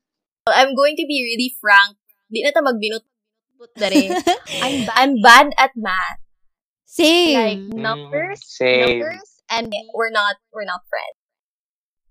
I'm 0.48 0.74
going 0.74 0.96
to 0.96 1.04
be 1.06 1.20
really 1.28 1.54
frank. 1.60 2.00
Di 2.32 2.40
na 2.40 2.50
ta 2.50 2.64
magbinut 2.64 3.04
dere. 3.76 4.16
I'm, 4.64 4.76
ba- 4.88 4.96
I'm 4.96 5.14
bad 5.20 5.46
at 5.60 5.76
math. 5.76 6.18
Same. 6.88 7.36
Like 7.36 7.60
Same. 7.60 7.82
numbers, 7.82 8.40
Same. 8.42 8.98
numbers, 8.98 9.28
and 9.48 9.72
we're 9.94 10.10
not 10.10 10.36
we're 10.52 10.68
not 10.68 10.84
friends. 10.88 11.16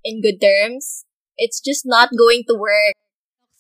In 0.06 0.22
good 0.22 0.42
terms, 0.42 1.06
it's 1.38 1.62
just 1.62 1.86
not 1.86 2.10
going 2.18 2.46
to 2.50 2.56
work. 2.58 2.98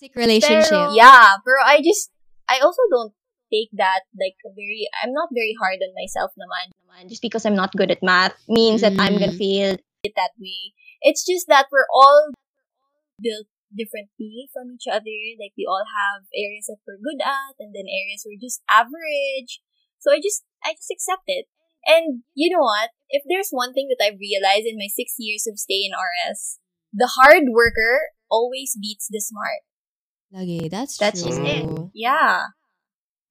Toxic 0.02 0.16
relationship. 0.18 0.74
Pero, 0.74 0.94
yeah, 0.98 1.38
pero 1.46 1.62
I 1.62 1.82
just 1.82 2.10
I 2.50 2.58
also 2.58 2.82
don't 2.90 3.14
take 3.54 3.70
that 3.78 4.10
like 4.18 4.38
very 4.42 4.90
I'm 5.04 5.14
not 5.14 5.30
very 5.30 5.54
hard 5.62 5.78
on 5.82 5.94
myself 5.94 6.34
naman. 6.34 6.74
Naman, 6.92 7.08
just 7.08 7.22
because 7.24 7.46
I'm 7.48 7.56
not 7.56 7.72
good 7.74 7.92
at 7.92 8.04
math 8.04 8.36
means 8.52 8.82
that 8.84 8.94
I'm 9.00 9.16
gonna 9.16 9.32
Mm. 9.32 9.40
fail. 9.40 9.72
It 10.04 10.14
that 10.20 10.36
way. 10.36 10.76
It's 11.02 11.24
just 11.24 11.48
that 11.48 11.72
we're 11.72 11.88
all 11.94 12.36
built 13.22 13.48
differently 13.72 14.50
from 14.52 14.76
each 14.76 14.86
other. 14.92 15.16
Like 15.40 15.56
we 15.56 15.64
all 15.64 15.86
have 15.88 16.28
areas 16.36 16.68
that 16.68 16.84
we're 16.84 17.00
good 17.00 17.24
at 17.24 17.56
and 17.62 17.72
then 17.72 17.88
areas 17.88 18.28
we're 18.28 18.42
just 18.42 18.60
average. 18.68 19.64
So 20.04 20.12
I 20.12 20.20
just 20.20 20.44
I 20.66 20.74
just 20.76 20.92
accept 20.92 21.24
it. 21.32 21.48
And 21.88 22.22
you 22.36 22.52
know 22.54 22.62
what? 22.62 22.92
If 23.10 23.24
there's 23.26 23.50
one 23.50 23.74
thing 23.74 23.90
that 23.90 24.02
I've 24.04 24.20
realized 24.22 24.68
in 24.70 24.78
my 24.78 24.90
six 24.92 25.16
years 25.18 25.48
of 25.50 25.58
stay 25.58 25.82
in 25.88 25.96
RS, 25.98 26.60
the 26.94 27.10
hard 27.18 27.50
worker 27.50 28.14
always 28.30 28.78
beats 28.78 29.08
the 29.10 29.18
smart. 29.22 29.66
Lagi, 30.32 30.70
that's, 30.70 30.96
That's 30.98 31.22
true. 31.26 31.32
just 31.34 31.42
it. 31.42 31.66
Yeah. 31.94 32.54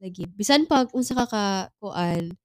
Lagi. 0.03 0.27
Bisan 0.35 0.67
pag 0.67 0.91
unsa 0.93 1.15
ka 1.15 1.27
ka 1.31 1.45
kuan 1.81 2.37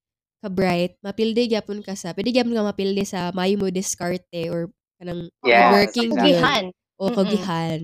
ka 0.46 0.50
bright, 0.54 0.94
mapilde 1.02 1.42
gyapon 1.50 1.82
ka 1.82 1.98
sa, 1.98 2.14
pwede 2.14 2.30
gyapon 2.30 2.54
ka 2.54 2.64
mapilde 2.70 3.02
sa 3.08 3.34
mayo 3.34 3.58
mo 3.58 3.68
diskarte 3.74 4.46
or 4.54 4.70
kanang 5.02 5.28
Yes, 5.44 5.74
working. 5.74 6.14
Kagihan. 6.14 6.66
O 7.02 7.10
Mm-mm. 7.10 7.18
kagihan. 7.18 7.80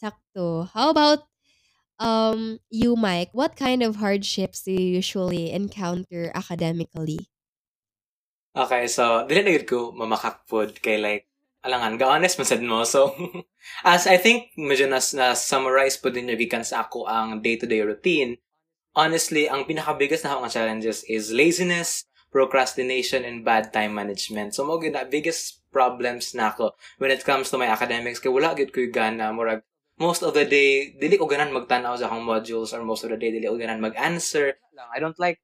Sakto. 0.00 0.66
How 0.72 0.90
about 0.90 1.28
um 2.00 2.58
you, 2.70 2.96
Mike? 2.96 3.30
What 3.32 3.56
kind 3.56 3.82
of 3.84 3.96
hardships 4.00 4.62
do 4.64 4.72
you 4.72 4.98
usually 5.00 5.52
encounter 5.52 6.32
academically? 6.34 7.28
Okay, 8.56 8.90
so 8.90 9.22
dili 9.30 9.46
na 9.46 9.62
ko 9.62 9.94
mamakak 9.94 10.42
pod 10.50 10.74
kay 10.82 10.98
like 10.98 11.30
alangan 11.62 11.94
ga 12.00 12.10
honest 12.18 12.34
man 12.40 12.48
sad 12.48 12.62
mo. 12.64 12.82
So 12.82 13.14
as 13.86 14.10
I 14.10 14.18
think 14.18 14.50
medyo 14.58 14.90
nas 14.90 15.14
na 15.14 15.38
summarize 15.38 15.96
po 16.00 16.10
din 16.10 16.26
yung 16.32 16.40
gikan 16.40 16.66
sa 16.66 16.82
ako 16.86 17.06
ang 17.06 17.38
day-to-day 17.44 17.82
routine. 17.86 18.40
Honestly, 18.96 19.46
ang 19.46 19.62
pinakabiggest 19.70 20.26
na 20.26 20.34
akong 20.34 20.50
challenges 20.50 21.06
is 21.06 21.30
laziness, 21.30 22.10
procrastination, 22.34 23.22
and 23.22 23.46
bad 23.46 23.70
time 23.70 23.94
management. 23.94 24.54
So 24.54 24.66
mo 24.66 24.82
na 24.82 25.06
biggest 25.06 25.62
problems 25.70 26.34
na 26.34 26.50
ako 26.50 26.74
when 26.98 27.14
it 27.14 27.22
comes 27.22 27.46
to 27.54 27.56
my 27.58 27.70
academics 27.70 28.18
kay 28.18 28.26
wala 28.26 28.58
gid 28.58 28.74
ko 28.74 28.82
gana 28.90 29.30
murag 29.30 29.62
most 30.02 30.26
of 30.26 30.34
the 30.34 30.42
day 30.42 30.90
dili 30.98 31.14
ko 31.14 31.30
ganan 31.30 31.54
magtan-aw 31.54 31.94
sa 31.94 32.10
akong 32.10 32.26
modules 32.26 32.74
or 32.74 32.82
most 32.82 33.06
of 33.06 33.14
the 33.14 33.18
day 33.20 33.30
dili 33.30 33.46
ko 33.46 33.54
ganan 33.54 33.78
mag-answer. 33.78 34.58
I 34.90 34.98
don't 34.98 35.14
like 35.22 35.38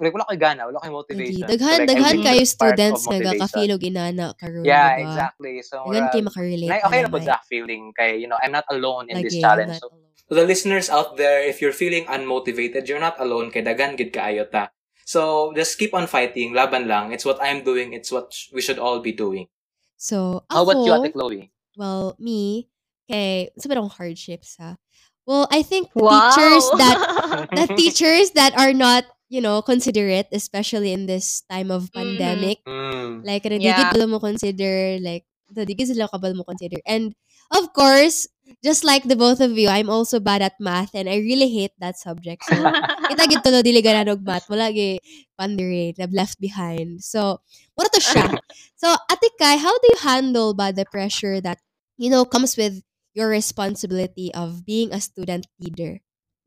like, 0.00 0.14
wala 0.16 0.24
ko'y 0.24 0.40
gana, 0.40 0.64
wala 0.64 0.80
ko'y 0.80 0.88
Lagi. 0.88 0.96
motivation. 0.96 1.44
Daghan, 1.44 1.76
So, 1.76 1.82
like, 1.84 1.88
daghan 1.92 2.18
kayo 2.24 2.44
students 2.48 3.02
nga 3.04 3.18
gakafilog 3.20 3.80
inana 3.84 4.26
karon, 4.40 4.64
Yeah, 4.64 4.88
diba? 4.96 5.04
exactly. 5.04 5.54
So, 5.60 5.76
Daghan 5.84 6.08
kayo 6.08 6.22
uh, 6.24 6.28
makarelate. 6.32 6.70
na, 6.72 6.86
okay 6.88 7.00
na, 7.04 7.12
po 7.12 7.18
that 7.20 7.42
feeling 7.44 7.92
kay, 7.92 8.16
you 8.16 8.28
know, 8.28 8.40
I'm 8.40 8.52
not 8.54 8.64
alone 8.72 9.12
in 9.12 9.20
this 9.20 9.36
Lagi, 9.36 9.44
challenge. 9.44 9.76
not 9.76 9.82
So, 9.84 9.92
alone. 9.92 10.09
To 10.30 10.38
the 10.38 10.46
listeners 10.46 10.86
out 10.86 11.18
there, 11.18 11.42
if 11.42 11.58
you're 11.58 11.74
feeling 11.74 12.06
unmotivated, 12.06 12.86
you're 12.86 13.02
not 13.02 13.18
alone 13.18 13.50
kay 13.50 13.66
dagan 13.66 13.98
gid 13.98 14.14
kaayo 14.14 14.46
ta. 14.46 14.70
So, 15.02 15.50
just 15.58 15.74
keep 15.74 15.90
on 15.90 16.06
fighting, 16.06 16.54
laban 16.54 16.86
lang. 16.86 17.10
It's 17.10 17.26
what 17.26 17.42
I'm 17.42 17.66
doing, 17.66 17.92
it's 17.98 18.14
what 18.14 18.30
we 18.54 18.62
should 18.62 18.78
all 18.78 19.02
be 19.02 19.10
doing. 19.10 19.50
So, 19.98 20.46
how 20.46 20.62
about 20.62 20.86
you, 20.86 20.94
Ate 20.94 21.10
ako, 21.10 21.18
Chloe? 21.18 21.50
well, 21.74 22.14
me, 22.22 22.70
kay, 23.10 23.50
sa 23.58 23.66
akong 23.66 23.90
hardships, 23.90 24.54
ha? 24.62 24.78
Well, 25.26 25.50
I 25.50 25.66
think 25.66 25.90
Wow. 25.98 26.14
teachers 26.14 26.66
that 26.78 26.98
the 27.58 27.66
teachers 27.74 28.38
that 28.38 28.54
are 28.54 28.70
not, 28.70 29.10
you 29.26 29.42
know, 29.42 29.62
considerate, 29.66 30.30
especially 30.30 30.94
in 30.94 31.10
this 31.10 31.42
time 31.50 31.74
of 31.74 31.90
Mhm. 31.90 31.94
pandemic, 31.94 32.58
Mm. 32.62 33.26
like, 33.26 33.42
ano, 33.50 33.58
Yeah. 33.58 33.90
mo 34.06 34.22
consider, 34.22 35.02
like, 35.02 35.26
di 35.50 35.74
gid 35.74 35.90
sila 35.90 36.06
kabal 36.06 36.38
mo 36.38 36.46
consider. 36.46 36.78
And, 36.86 37.18
of 37.50 37.74
course, 37.74 38.30
just 38.64 38.84
like 38.84 39.04
the 39.06 39.16
both 39.16 39.40
of 39.40 39.56
you, 39.56 39.68
I'm 39.68 39.88
also 39.90 40.18
bad 40.20 40.42
at 40.42 40.58
math 40.60 40.94
and 40.94 41.08
I 41.08 41.16
really 41.22 41.48
hate 41.48 41.72
that 41.78 41.98
subject. 41.98 42.44
So, 42.44 42.54
kita 43.10 43.22
gid 43.30 43.42
tulo 43.46 43.62
dili 43.62 43.80
math, 44.24 44.50
wala 44.50 44.72
gi 44.72 45.00
pandire, 45.38 45.94
na 45.98 46.06
left 46.10 46.40
behind. 46.40 47.02
So, 47.04 47.40
what 47.74 47.92
to 47.92 48.00
siya? 48.00 48.38
so, 48.76 48.94
Ate 49.10 49.30
Kai, 49.38 49.56
how 49.56 49.72
do 49.78 49.86
you 49.90 49.98
handle 50.02 50.54
ba 50.54 50.72
the 50.72 50.84
pressure 50.84 51.40
that, 51.40 51.58
you 51.96 52.10
know, 52.10 52.24
comes 52.24 52.56
with 52.56 52.82
your 53.14 53.28
responsibility 53.28 54.32
of 54.34 54.66
being 54.66 54.92
a 54.92 55.00
student 55.00 55.46
leader? 55.58 56.00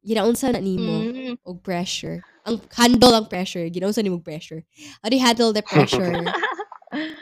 Ginaunsa 0.03 0.51
na 0.51 0.59
nimo 0.59 0.99
Mm. 1.07 1.37
og 1.47 1.63
pressure. 1.63 2.19
Ang 2.43 2.59
handle 2.75 3.15
ang 3.15 3.31
pressure, 3.31 3.63
ginaunsa 3.71 4.03
nimo 4.03 4.19
pressure. 4.19 4.67
How 4.99 5.07
do 5.07 5.15
you 5.15 5.23
handle 5.23 5.55
the 5.55 5.63
pressure? 5.71 6.11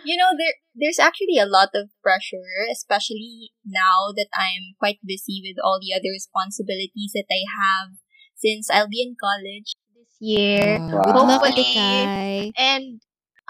You 0.03 0.17
know, 0.17 0.31
there 0.37 0.55
there's 0.75 0.99
actually 0.99 1.37
a 1.37 1.45
lot 1.45 1.69
of 1.75 1.89
pressure, 2.01 2.67
especially 2.71 3.51
now 3.65 4.11
that 4.15 4.27
I'm 4.33 4.75
quite 4.79 4.99
busy 5.03 5.41
with 5.43 5.57
all 5.63 5.79
the 5.79 5.93
other 5.93 6.11
responsibilities 6.11 7.11
that 7.13 7.29
I 7.29 7.43
have 7.47 7.99
since 8.35 8.69
I'll 8.69 8.89
be 8.89 9.01
in 9.01 9.15
college. 9.19 9.75
this 9.95 10.17
year. 10.19 10.79
Wow. 10.79 11.01
Good 11.03 11.15
luck, 11.15 11.43
Ate 11.45 11.55
Hopefully. 11.55 11.73
Kai. 11.75 12.51
And 12.57 13.01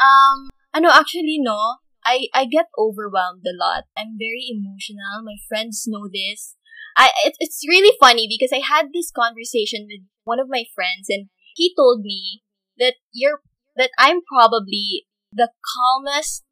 Um, 0.02 0.50
ano, 0.74 0.90
actually, 0.90 1.38
no. 1.38 1.78
I, 2.02 2.26
I 2.34 2.46
get 2.50 2.66
overwhelmed 2.78 3.46
a 3.46 3.54
lot. 3.54 3.86
I'm 3.94 4.18
very 4.18 4.50
emotional. 4.50 5.22
My 5.22 5.38
friends 5.48 5.86
know 5.86 6.10
this. 6.10 6.58
I, 6.98 7.14
it, 7.24 7.38
it's 7.40 7.62
really 7.68 7.96
funny 8.02 8.26
because 8.26 8.50
I 8.50 8.66
had 8.66 8.90
this 8.90 9.14
conversation 9.14 9.86
with 9.86 10.02
one 10.24 10.40
of 10.40 10.50
my 10.50 10.66
friends 10.74 11.06
and 11.10 11.30
he 11.54 11.74
told 11.78 12.02
me 12.02 12.42
that 12.80 12.96
you're, 13.14 13.46
that 13.78 13.92
I'm 14.00 14.22
probably 14.26 15.06
the 15.32 15.50
calmest, 15.64 16.44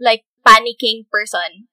like, 0.00 0.22
panicking 0.46 1.06
person. 1.10 1.68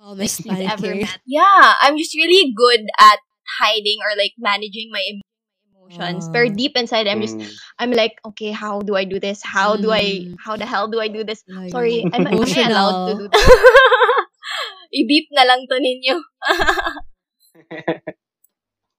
Calmest 0.00 0.42
he's 0.44 0.52
ever 0.52 0.96
panicking. 0.96 1.00
met 1.04 1.20
Yeah, 1.26 1.74
I'm 1.80 1.96
just 1.96 2.14
really 2.16 2.52
good 2.56 2.88
at 2.98 3.18
hiding 3.60 3.98
or, 4.00 4.16
like, 4.16 4.32
managing 4.38 4.88
my 4.90 5.04
emotions. 5.04 6.28
emotions. 6.28 6.30
Ah. 6.34 6.48
Deep 6.56 6.76
inside, 6.76 7.06
I'm 7.06 7.20
just, 7.20 7.36
Mm. 7.36 7.52
I'm 7.78 7.92
like, 7.92 8.16
okay, 8.32 8.50
how 8.52 8.80
do 8.80 8.96
I 8.96 9.04
do 9.04 9.20
this? 9.20 9.44
How 9.44 9.76
do 9.76 9.92
I, 9.92 10.24
Mm. 10.26 10.34
how 10.40 10.56
the 10.56 10.64
hell 10.66 10.88
do 10.88 10.98
I 11.00 11.08
do 11.08 11.22
this? 11.24 11.44
Like, 11.46 11.70
Sorry, 11.70 12.02
am, 12.12 12.26
am 12.26 12.40
I 12.40 12.62
allowed 12.64 13.12
to 13.12 13.14
do 13.20 13.28
this? 13.32 13.44
I-beep 14.94 15.26
na 15.34 15.42
lang 15.44 15.66
to 15.68 15.76
ninyo. 15.82 16.16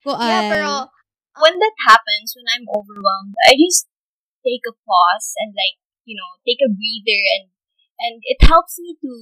Kuan. 0.03 0.21
Yeah, 0.21 0.43
pero 0.51 0.69
when 1.41 1.55
that 1.57 1.75
happens, 1.87 2.35
when 2.37 2.45
I'm 2.51 2.67
overwhelmed, 2.69 3.33
I 3.47 3.55
just 3.57 3.87
take 4.45 4.61
a 4.69 4.75
pause 4.85 5.33
and 5.41 5.55
like, 5.55 5.79
you 6.05 6.15
know, 6.17 6.39
take 6.45 6.61
a 6.63 6.71
breather 6.71 7.21
and 7.41 7.45
and 7.99 8.15
it 8.25 8.39
helps 8.45 8.77
me 8.79 8.97
to 9.01 9.13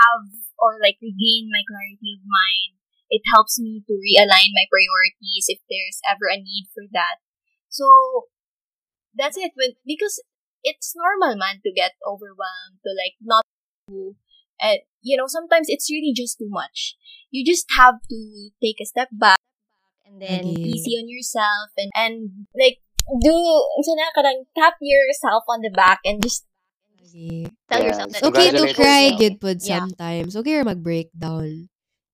have 0.00 0.24
or 0.58 0.78
like 0.82 0.98
regain 1.02 1.50
my 1.52 1.62
clarity 1.66 2.16
of 2.18 2.24
mind. 2.24 2.80
It 3.10 3.22
helps 3.32 3.60
me 3.60 3.84
to 3.86 3.94
realign 3.94 4.50
my 4.56 4.66
priorities 4.70 5.46
if 5.48 5.60
there's 5.70 6.00
ever 6.08 6.26
a 6.32 6.40
need 6.40 6.66
for 6.74 6.84
that. 6.92 7.22
So 7.68 8.28
that's 9.14 9.36
it. 9.36 9.52
When 9.56 9.72
because 9.86 10.22
it's 10.62 10.94
normal 10.96 11.36
man 11.36 11.60
to 11.64 11.72
get 11.72 11.92
overwhelmed, 12.06 12.80
to 12.84 12.90
like 12.96 13.16
not 13.22 13.44
do 13.88 14.16
and 14.60 14.80
you 15.02 15.16
know, 15.16 15.26
sometimes 15.26 15.66
it's 15.68 15.90
really 15.90 16.12
just 16.14 16.38
too 16.38 16.48
much. 16.50 16.96
You 17.30 17.44
just 17.44 17.66
have 17.76 17.96
to 18.10 18.50
take 18.62 18.80
a 18.80 18.86
step 18.86 19.08
back 19.12 19.38
and 20.06 20.20
then 20.20 20.56
Okay. 20.58 20.64
easy 20.64 20.96
on 21.00 21.08
yourself 21.08 21.70
and 21.76 21.90
and 21.96 22.46
like 22.58 22.80
do 23.20 23.34
sana 23.82 24.08
kadang 24.12 24.38
tap 24.52 24.74
yourself 24.80 25.44
on 25.46 25.60
the 25.60 25.70
back 25.70 26.00
and 26.04 26.20
just 26.20 26.44
Lagi. 26.98 27.46
Tell 27.70 27.78
Yeah, 27.78 27.86
yourself 27.94 28.08
that 28.10 28.18
It's 28.18 28.26
okay 28.26 28.48
to 28.50 28.64
cry 28.74 29.02
okay. 29.14 29.18
good 29.20 29.36
pod 29.38 29.58
Yeah. 29.60 29.86
sometimes. 29.86 30.34
Okay 30.34 30.52
ra 30.58 30.64
mag-breakdown. 30.66 31.68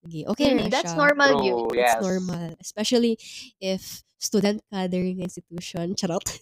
Okay 0.05 0.24
ra 0.53 0.61
Mm, 0.61 0.68
that's 0.68 0.92
siya. 0.92 1.00
normal 1.00 1.31
True, 1.40 1.44
you. 1.44 1.57
yes. 1.79 1.96
It's 1.96 2.05
normal. 2.05 2.46
Especially 2.61 3.14
if 3.61 4.00
student 4.20 4.61
ka 4.68 4.88
during 4.88 5.20
institution. 5.24 5.96
Charot. 5.96 6.24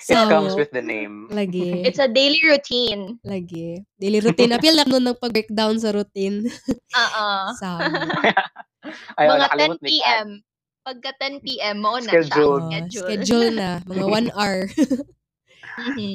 so, 0.00 0.16
It 0.16 0.28
comes 0.28 0.56
with 0.56 0.72
the 0.72 0.80
name. 0.82 1.28
lagi. 1.30 1.84
It's 1.84 2.00
a 2.00 2.08
daily 2.08 2.40
routine. 2.44 3.20
lagi. 3.24 3.84
Daily 3.96 4.20
routine. 4.20 4.52
Apil 4.56 4.76
lang 4.76 4.88
nun 4.88 5.04
ng 5.04 5.16
pag-breakdown 5.16 5.76
sa 5.78 5.92
routine. 5.92 6.48
Uh-uh. 6.92 7.52
Sa 7.56 7.80
Ay, 9.16 9.24
Mga 9.24 9.38
nakalimot 9.46 9.78
10 9.78 9.84
ni 9.84 9.88
p.m. 10.00 10.28
Pagka 10.82 11.10
10 11.20 11.60
p.m. 11.62 11.78
mo 11.82 11.98
na 12.02 12.18
siya. 12.18 12.20
Scheduled. 12.26 12.62
oh, 12.62 12.86
Schedule. 12.90 13.06
schedule 13.06 13.50
na. 13.54 13.70
Mga 13.90 14.06
one 14.10 14.28
hour. 14.34 14.58
Mhm. 15.78 16.14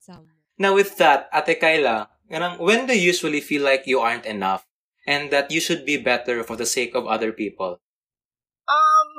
Sa- 0.00 0.22
Now 0.58 0.74
with 0.74 0.96
that, 0.98 1.28
Ate 1.32 1.58
Kyla, 1.60 2.08
when 2.58 2.86
do 2.86 2.94
you 2.96 3.12
usually 3.12 3.40
feel 3.40 3.62
like 3.62 3.86
you 3.86 4.00
aren't 4.00 4.26
enough 4.26 4.66
and 5.06 5.30
that 5.30 5.50
you 5.50 5.60
should 5.60 5.84
be 5.84 5.96
better 5.96 6.42
for 6.44 6.56
the 6.56 6.66
sake 6.66 6.94
of 6.94 7.06
other 7.06 7.32
people? 7.32 7.80
Um, 8.68 9.10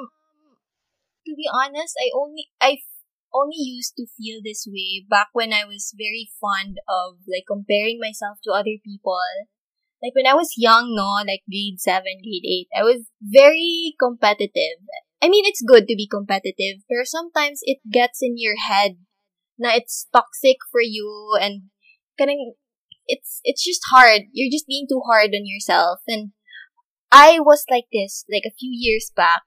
to 1.28 1.32
be 1.36 1.48
honest, 1.52 1.96
I 2.00 2.10
only 2.16 2.50
I 2.62 2.80
f- 2.82 3.04
only 3.34 3.58
used 3.60 3.96
to 3.98 4.06
feel 4.18 4.42
this 4.44 4.66
way 4.68 5.06
back 5.08 5.30
when 5.34 5.54
I 5.54 5.66
was 5.66 5.94
very 5.96 6.30
fond 6.40 6.78
of 6.88 7.20
like 7.28 7.46
comparing 7.48 8.00
myself 8.00 8.40
to 8.46 8.52
other 8.52 8.78
people. 8.84 9.20
Like 10.04 10.14
when 10.16 10.28
I 10.28 10.36
was 10.36 10.60
young, 10.60 10.92
no, 10.92 11.24
like 11.24 11.48
grade 11.48 11.80
7, 11.80 12.04
grade 12.04 12.44
8, 12.44 12.68
I 12.76 12.84
was 12.84 13.08
very 13.24 13.96
competitive. 13.98 14.84
I 15.24 15.30
mean, 15.30 15.46
it's 15.48 15.64
good 15.64 15.88
to 15.88 15.96
be 15.96 16.12
competitive, 16.12 16.84
but 16.90 17.08
sometimes 17.08 17.62
it 17.64 17.80
gets 17.90 18.20
in 18.22 18.36
your 18.36 18.60
head 18.60 19.00
na 19.58 19.72
it's 19.72 20.08
toxic 20.12 20.58
for 20.70 20.82
you 20.82 21.38
and 21.40 21.72
kanang, 22.20 22.60
it's, 23.08 23.40
it's 23.46 23.64
just 23.64 23.80
hard. 23.92 24.24
You're 24.34 24.52
just 24.52 24.68
being 24.68 24.88
too 24.90 25.02
hard 25.08 25.32
on 25.32 25.48
yourself. 25.48 26.00
And 26.06 26.32
I 27.10 27.40
was 27.40 27.64
like 27.72 27.88
this, 27.94 28.26
like 28.30 28.44
a 28.46 28.58
few 28.60 28.72
years 28.74 29.10
back. 29.16 29.44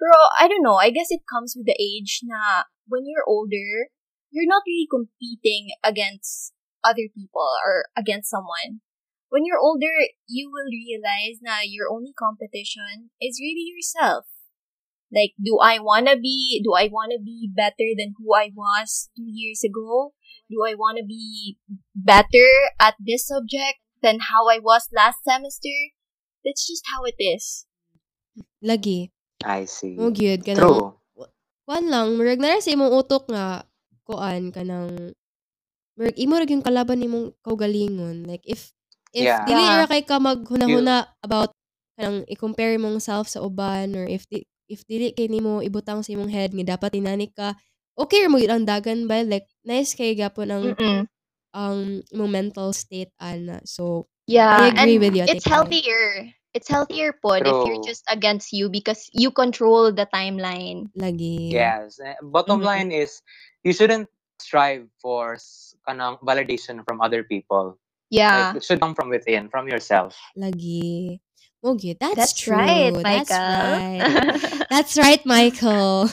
Pero 0.00 0.16
I 0.40 0.48
don't 0.48 0.64
know, 0.64 0.82
I 0.82 0.90
guess 0.90 1.10
it 1.10 1.22
comes 1.30 1.54
with 1.56 1.66
the 1.66 1.78
age 1.78 2.22
na 2.24 2.64
when 2.88 3.02
you're 3.06 3.28
older, 3.28 3.94
you're 4.32 4.48
not 4.48 4.66
really 4.66 4.88
competing 4.90 5.70
against 5.84 6.52
other 6.82 7.06
people 7.14 7.46
or 7.62 7.86
against 7.96 8.30
someone. 8.30 8.80
When 9.30 9.46
you're 9.46 9.62
older, 9.62 9.94
you 10.26 10.50
will 10.50 10.66
realize 10.66 11.38
na 11.38 11.62
your 11.62 11.86
only 11.86 12.10
competition 12.18 13.14
is 13.22 13.38
really 13.38 13.62
yourself. 13.62 14.26
Like, 15.06 15.38
do 15.38 15.62
I 15.62 15.78
wanna 15.78 16.18
be, 16.18 16.58
do 16.66 16.74
I 16.74 16.90
wanna 16.90 17.22
be 17.22 17.46
better 17.46 17.94
than 17.94 18.18
who 18.18 18.34
I 18.34 18.50
was 18.50 19.06
two 19.14 19.30
years 19.30 19.62
ago? 19.62 20.18
Do 20.50 20.66
I 20.66 20.74
wanna 20.74 21.06
be 21.06 21.58
better 21.94 22.74
at 22.82 22.98
this 22.98 23.30
subject 23.30 23.78
than 24.02 24.18
how 24.18 24.50
I 24.50 24.58
was 24.58 24.90
last 24.90 25.22
semester? 25.22 25.94
That's 26.42 26.66
just 26.66 26.82
how 26.90 27.06
it 27.06 27.18
is. 27.22 27.70
Lagi. 28.58 29.14
I 29.46 29.70
see. 29.70 29.94
Mo 29.94 30.10
gyud 30.10 30.42
ka 30.42 30.58
True. 30.58 30.98
Kuan 31.70 31.86
lang, 31.86 32.18
murag 32.18 32.42
na 32.42 32.58
sa 32.58 32.74
imong 32.74 32.90
utok 32.98 33.30
nga 33.30 33.62
kuan 34.02 34.50
ka 34.50 34.66
ng 34.66 35.14
murag 35.94 36.18
imo 36.18 36.34
ra 36.34 36.50
yung 36.50 36.66
kalaban 36.66 36.98
nimong 36.98 37.30
kaugalingon. 37.46 38.26
Like 38.26 38.42
if 38.42 38.74
if 39.14 39.38
Yeah. 39.38 39.44
dili 39.44 39.76
ra 39.76 39.86
kay 39.90 40.02
ka 40.06 40.18
maghuna-huna 40.22 41.08
about 41.24 41.52
kanang 41.98 42.24
i-compare 42.30 42.78
mong 42.80 43.00
self 43.02 43.28
sa 43.30 43.42
uban 43.44 43.94
or 43.98 44.06
if 44.08 44.24
di, 44.30 44.46
if 44.70 44.82
dili 44.88 45.12
kay 45.14 45.28
nimo 45.28 45.60
ibutang 45.64 46.02
sa 46.04 46.12
imong 46.14 46.30
head 46.32 46.52
nga 46.56 46.76
dapat 46.76 46.96
inani 46.98 47.28
ka 47.34 47.54
okay 47.98 48.26
mo 48.30 48.38
ang 48.40 48.64
dagan 48.66 49.06
ba 49.10 49.20
like 49.26 49.46
nice 49.66 49.92
kay 49.96 50.14
gapon 50.16 50.48
ang 50.50 50.66
Mm-mm. 50.78 51.06
ang 51.54 52.02
imong 52.14 52.30
mental 52.32 52.70
state 52.74 53.12
ana. 53.20 53.60
So 53.66 54.06
Yeah, 54.26 54.48
I 54.48 54.70
agree 54.70 54.98
and 54.98 54.98
with 54.98 55.14
you, 55.16 55.24
it's 55.26 55.44
healthier. 55.44 56.30
It's 56.54 56.68
healthier 56.68 57.12
pod 57.12 57.46
if 57.46 57.64
you're 57.64 57.78
just 57.78 58.04
against 58.08 58.52
you 58.52 58.68
because 58.70 59.08
you 59.12 59.30
control 59.30 59.92
the 59.92 60.06
timeline. 60.06 60.90
lagi. 60.96 61.38
Yes. 61.50 62.00
Eh, 62.00 62.14
Bottom 62.22 62.60
Mhm. 62.60 62.64
line 62.64 62.92
is, 62.92 63.22
you 63.64 63.72
shouldn't 63.72 64.08
strive 64.40 64.88
for 65.02 65.36
kanang 65.88 66.18
validation 66.22 66.84
from 66.86 67.00
other 67.00 67.22
people. 67.24 67.78
Yeah. 68.10 68.48
Like, 68.52 68.56
it 68.56 68.64
should 68.64 68.80
come 68.80 68.94
from 68.94 69.08
within, 69.08 69.48
from 69.48 69.68
yourself. 69.68 70.18
Lagi. 70.36 71.20
Mo 71.62 71.76
gyud. 71.76 71.98
That's, 72.00 72.16
That's 72.16 72.32
true. 72.34 72.56
right, 72.56 72.90
That's 72.94 73.30
Michael. 73.30 73.36
right. 73.38 74.66
That's 74.70 74.96
right, 74.98 75.22
Michael. 75.26 76.08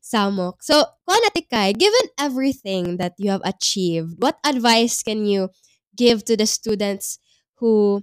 Samok. 0.00 0.62
So, 0.62 0.84
kuan 1.08 1.20
ate 1.34 1.48
given 1.78 2.06
everything 2.18 2.96
that 2.98 3.14
you 3.18 3.30
have 3.30 3.42
achieved, 3.44 4.22
what 4.22 4.38
advice 4.46 5.02
can 5.02 5.26
you 5.26 5.50
give 5.96 6.24
to 6.26 6.36
the 6.36 6.46
students 6.46 7.18
who, 7.58 8.02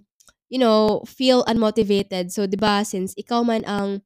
you 0.49 0.59
know, 0.59 1.03
feel 1.07 1.45
unmotivated? 1.47 2.31
So, 2.35 2.45
'di 2.45 2.59
ba, 2.59 2.83
since 2.83 3.15
ikaw 3.15 3.47
man 3.47 3.63
ang 3.63 4.03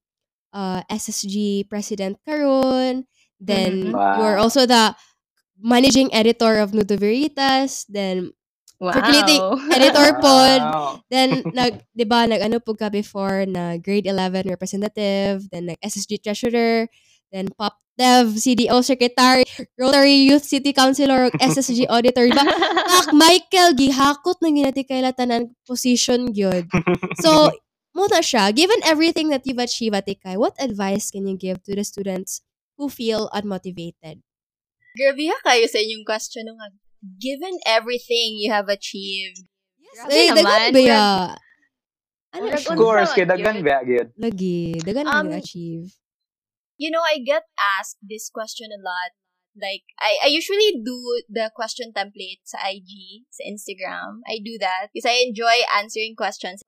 uh, 0.53 0.85
SSG 0.87 1.65
president 1.65 2.21
karon, 2.21 3.09
then 3.41 3.89
Mhm. 3.89 3.97
you 4.13 4.23
are 4.23 4.37
Wow. 4.37 4.43
also 4.45 4.69
the 4.69 4.93
managing 5.57 6.13
editor 6.13 6.61
of 6.61 6.71
Nudo 6.77 6.93
Veritas, 6.99 7.85
then 7.89 8.31
wow. 8.79 9.57
editor 9.69 10.09
pod, 10.21 10.61
Wow. 10.61 11.01
Then, 11.09 11.45
nag, 11.53 11.85
di 11.93 12.05
ba, 12.05 12.25
nag-ano 12.25 12.57
po 12.57 12.73
ka 12.73 12.89
before 12.89 13.45
na 13.45 13.77
grade 13.77 14.09
11 14.09 14.49
representative, 14.49 15.45
then 15.53 15.69
nag-SSG 15.69 16.23
treasurer, 16.23 16.89
then 17.29 17.49
pop 17.53 17.77
dev, 17.97 18.33
CDO 18.33 18.81
secretary, 18.83 19.45
Rotary 19.77 20.25
Youth 20.25 20.45
City 20.45 20.73
Councilor, 20.73 21.29
SSG 21.37 21.85
auditor, 21.89 22.25
di 22.25 22.33
ba? 22.33 22.45
Kak, 22.93 23.13
Michael, 23.13 23.77
gihakot 23.77 24.41
na 24.41 24.49
ginati 24.49 24.81
kay 24.85 25.05
latanan 25.05 25.53
position 25.65 26.33
gyud. 26.33 26.65
So, 27.21 27.53
mo 27.97 28.09
na 28.09 28.25
siya, 28.25 28.49
given 28.49 28.81
everything 28.81 29.29
that 29.29 29.45
you've 29.45 29.61
achieved 29.61 29.93
at 29.93 30.09
Ikay, 30.09 30.37
what 30.37 30.57
advice 30.57 31.13
can 31.13 31.29
you 31.29 31.37
give 31.37 31.61
to 31.69 31.77
the 31.77 31.85
students 31.85 32.41
who 32.77 32.89
feel 32.89 33.29
unmotivated? 33.29 34.25
Grabe 34.93 35.25
ha 35.29 35.37
kayo 35.41 35.65
sa 35.65 35.81
inyong 35.81 36.05
question 36.05 36.45
nga. 36.49 36.69
Given 37.19 37.59
everything 37.67 38.39
you 38.39 38.51
have 38.51 38.71
achieved, 38.71 39.43
Grabe 39.93 40.09
Eh, 40.09 40.27
dagan 40.31 40.47
naman, 40.47 40.71
ba 40.73 40.81
ya? 40.81 41.05
Ano 42.33 42.43
Murag 42.49 42.57
siya? 42.57 42.71
unsa 42.71 42.73
Scores, 42.73 43.09
man 43.11 43.13
kaya 43.13 43.27
daghan 43.29 43.57
yun? 43.59 43.65
ba, 43.67 43.75
gyud? 43.85 44.07
Lagi, 44.17 44.59
dagan 44.81 45.05
Um, 45.05 45.27
um, 45.29 45.37
achieve. 45.37 45.85
you 46.79 46.89
know, 46.89 47.05
I 47.05 47.21
get 47.21 47.45
asked 47.59 48.01
this 48.01 48.31
question 48.33 48.73
a 48.73 48.81
lot. 48.81 49.13
Like, 49.53 49.85
I, 50.01 50.25
I 50.25 50.27
usually 50.33 50.81
do 50.81 50.97
the 51.29 51.53
question 51.53 51.93
template 51.93 52.41
sa 52.41 52.57
IG, 52.65 53.29
sa 53.29 53.45
Instagram. 53.45 54.25
I 54.25 54.41
do 54.41 54.57
that 54.57 54.89
because 54.89 55.05
I 55.05 55.21
enjoy 55.21 55.61
answering 55.69 56.17
questions. 56.17 56.65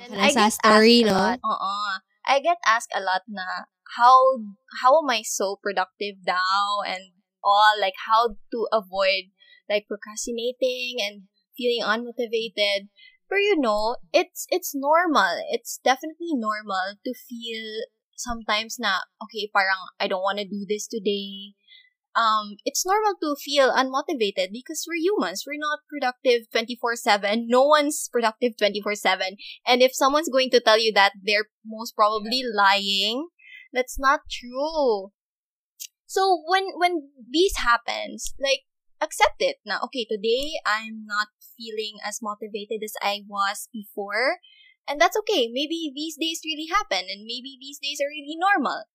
And 0.00 0.16
then 0.16 0.24
I 0.24 0.32
get 0.32 0.56
story, 0.56 1.04
asked 1.04 1.12
a 1.12 1.12
lot. 1.12 1.38
Uh-uh. 1.44 1.92
I 2.24 2.40
get 2.40 2.56
asked 2.64 2.88
a 2.96 3.04
lot 3.04 3.28
na 3.28 3.68
how 4.00 4.40
how 4.80 4.96
am 5.04 5.12
I 5.12 5.20
so 5.20 5.60
productive 5.60 6.24
now 6.24 6.80
and 6.88 7.12
all 7.44 7.76
like 7.76 7.98
how 8.08 8.40
to 8.40 8.58
avoid 8.72 9.28
like 9.72 9.88
procrastinating 9.88 11.00
and 11.00 11.32
feeling 11.56 11.80
unmotivated. 11.80 12.92
But 13.28 13.40
you 13.40 13.56
know, 13.56 13.96
it's 14.12 14.44
it's 14.52 14.76
normal. 14.76 15.40
It's 15.48 15.80
definitely 15.82 16.36
normal 16.36 17.00
to 17.00 17.14
feel 17.16 17.88
sometimes 18.20 18.76
na 18.78 19.00
okay, 19.24 19.48
parang 19.48 19.96
I 19.96 20.06
don't 20.06 20.20
want 20.20 20.38
to 20.38 20.44
do 20.44 20.68
this 20.68 20.86
today. 20.86 21.56
Um, 22.12 22.60
it's 22.68 22.84
normal 22.84 23.16
to 23.24 23.40
feel 23.40 23.72
unmotivated 23.72 24.52
because 24.52 24.84
we're 24.84 25.00
humans. 25.00 25.44
We're 25.48 25.56
not 25.56 25.80
productive 25.88 26.44
24/7. 26.52 27.48
No 27.48 27.64
one's 27.64 28.12
productive 28.12 28.52
24/7. 28.60 29.40
And 29.64 29.80
if 29.80 29.96
someone's 29.96 30.28
going 30.28 30.52
to 30.52 30.60
tell 30.60 30.76
you 30.76 30.92
that, 30.92 31.16
they're 31.16 31.48
most 31.64 31.96
probably 31.96 32.44
lying. 32.44 33.32
That's 33.72 33.96
not 33.98 34.28
true. 34.28 35.16
So 36.04 36.44
when 36.44 36.76
when 36.76 37.08
this 37.16 37.56
happens, 37.56 38.36
like 38.36 38.68
accept 39.02 39.42
it. 39.42 39.58
Now, 39.66 39.80
okay, 39.90 40.06
today 40.06 40.62
I'm 40.64 41.04
not 41.04 41.34
feeling 41.58 41.98
as 42.06 42.22
motivated 42.22 42.80
as 42.82 42.94
I 43.02 43.26
was 43.26 43.68
before. 43.72 44.38
And 44.88 45.00
that's 45.00 45.18
okay. 45.26 45.50
Maybe 45.50 45.90
these 45.94 46.16
days 46.18 46.40
really 46.44 46.70
happen 46.70 47.10
and 47.10 47.26
maybe 47.26 47.58
these 47.58 47.78
days 47.82 47.98
are 47.98 48.10
really 48.10 48.38
normal. 48.38 48.86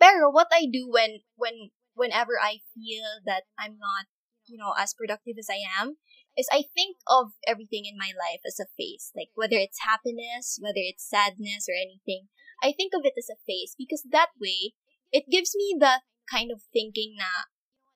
Pero 0.00 0.30
what 0.30 0.48
I 0.52 0.68
do 0.70 0.88
when 0.88 1.24
when 1.36 1.72
whenever 1.96 2.36
I 2.40 2.60
feel 2.76 3.24
that 3.24 3.48
I'm 3.58 3.80
not, 3.80 4.06
you 4.44 4.60
know, 4.60 4.76
as 4.76 4.92
productive 4.92 5.40
as 5.40 5.48
I 5.48 5.64
am, 5.80 5.96
is 6.36 6.48
I 6.52 6.68
think 6.76 7.00
of 7.08 7.32
everything 7.48 7.88
in 7.88 7.96
my 7.96 8.12
life 8.12 8.44
as 8.44 8.60
a 8.60 8.68
phase. 8.76 9.12
Like 9.16 9.32
whether 9.34 9.56
it's 9.56 9.88
happiness, 9.88 10.60
whether 10.60 10.80
it's 10.84 11.08
sadness 11.08 11.68
or 11.68 11.76
anything, 11.76 12.28
I 12.62 12.72
think 12.72 12.92
of 12.92 13.04
it 13.04 13.16
as 13.16 13.28
a 13.32 13.40
phase 13.48 13.74
because 13.76 14.04
that 14.12 14.36
way 14.40 14.76
it 15.12 15.28
gives 15.32 15.56
me 15.56 15.76
the 15.78 16.04
kind 16.28 16.52
of 16.52 16.64
thinking 16.72 17.16
na, 17.16 17.48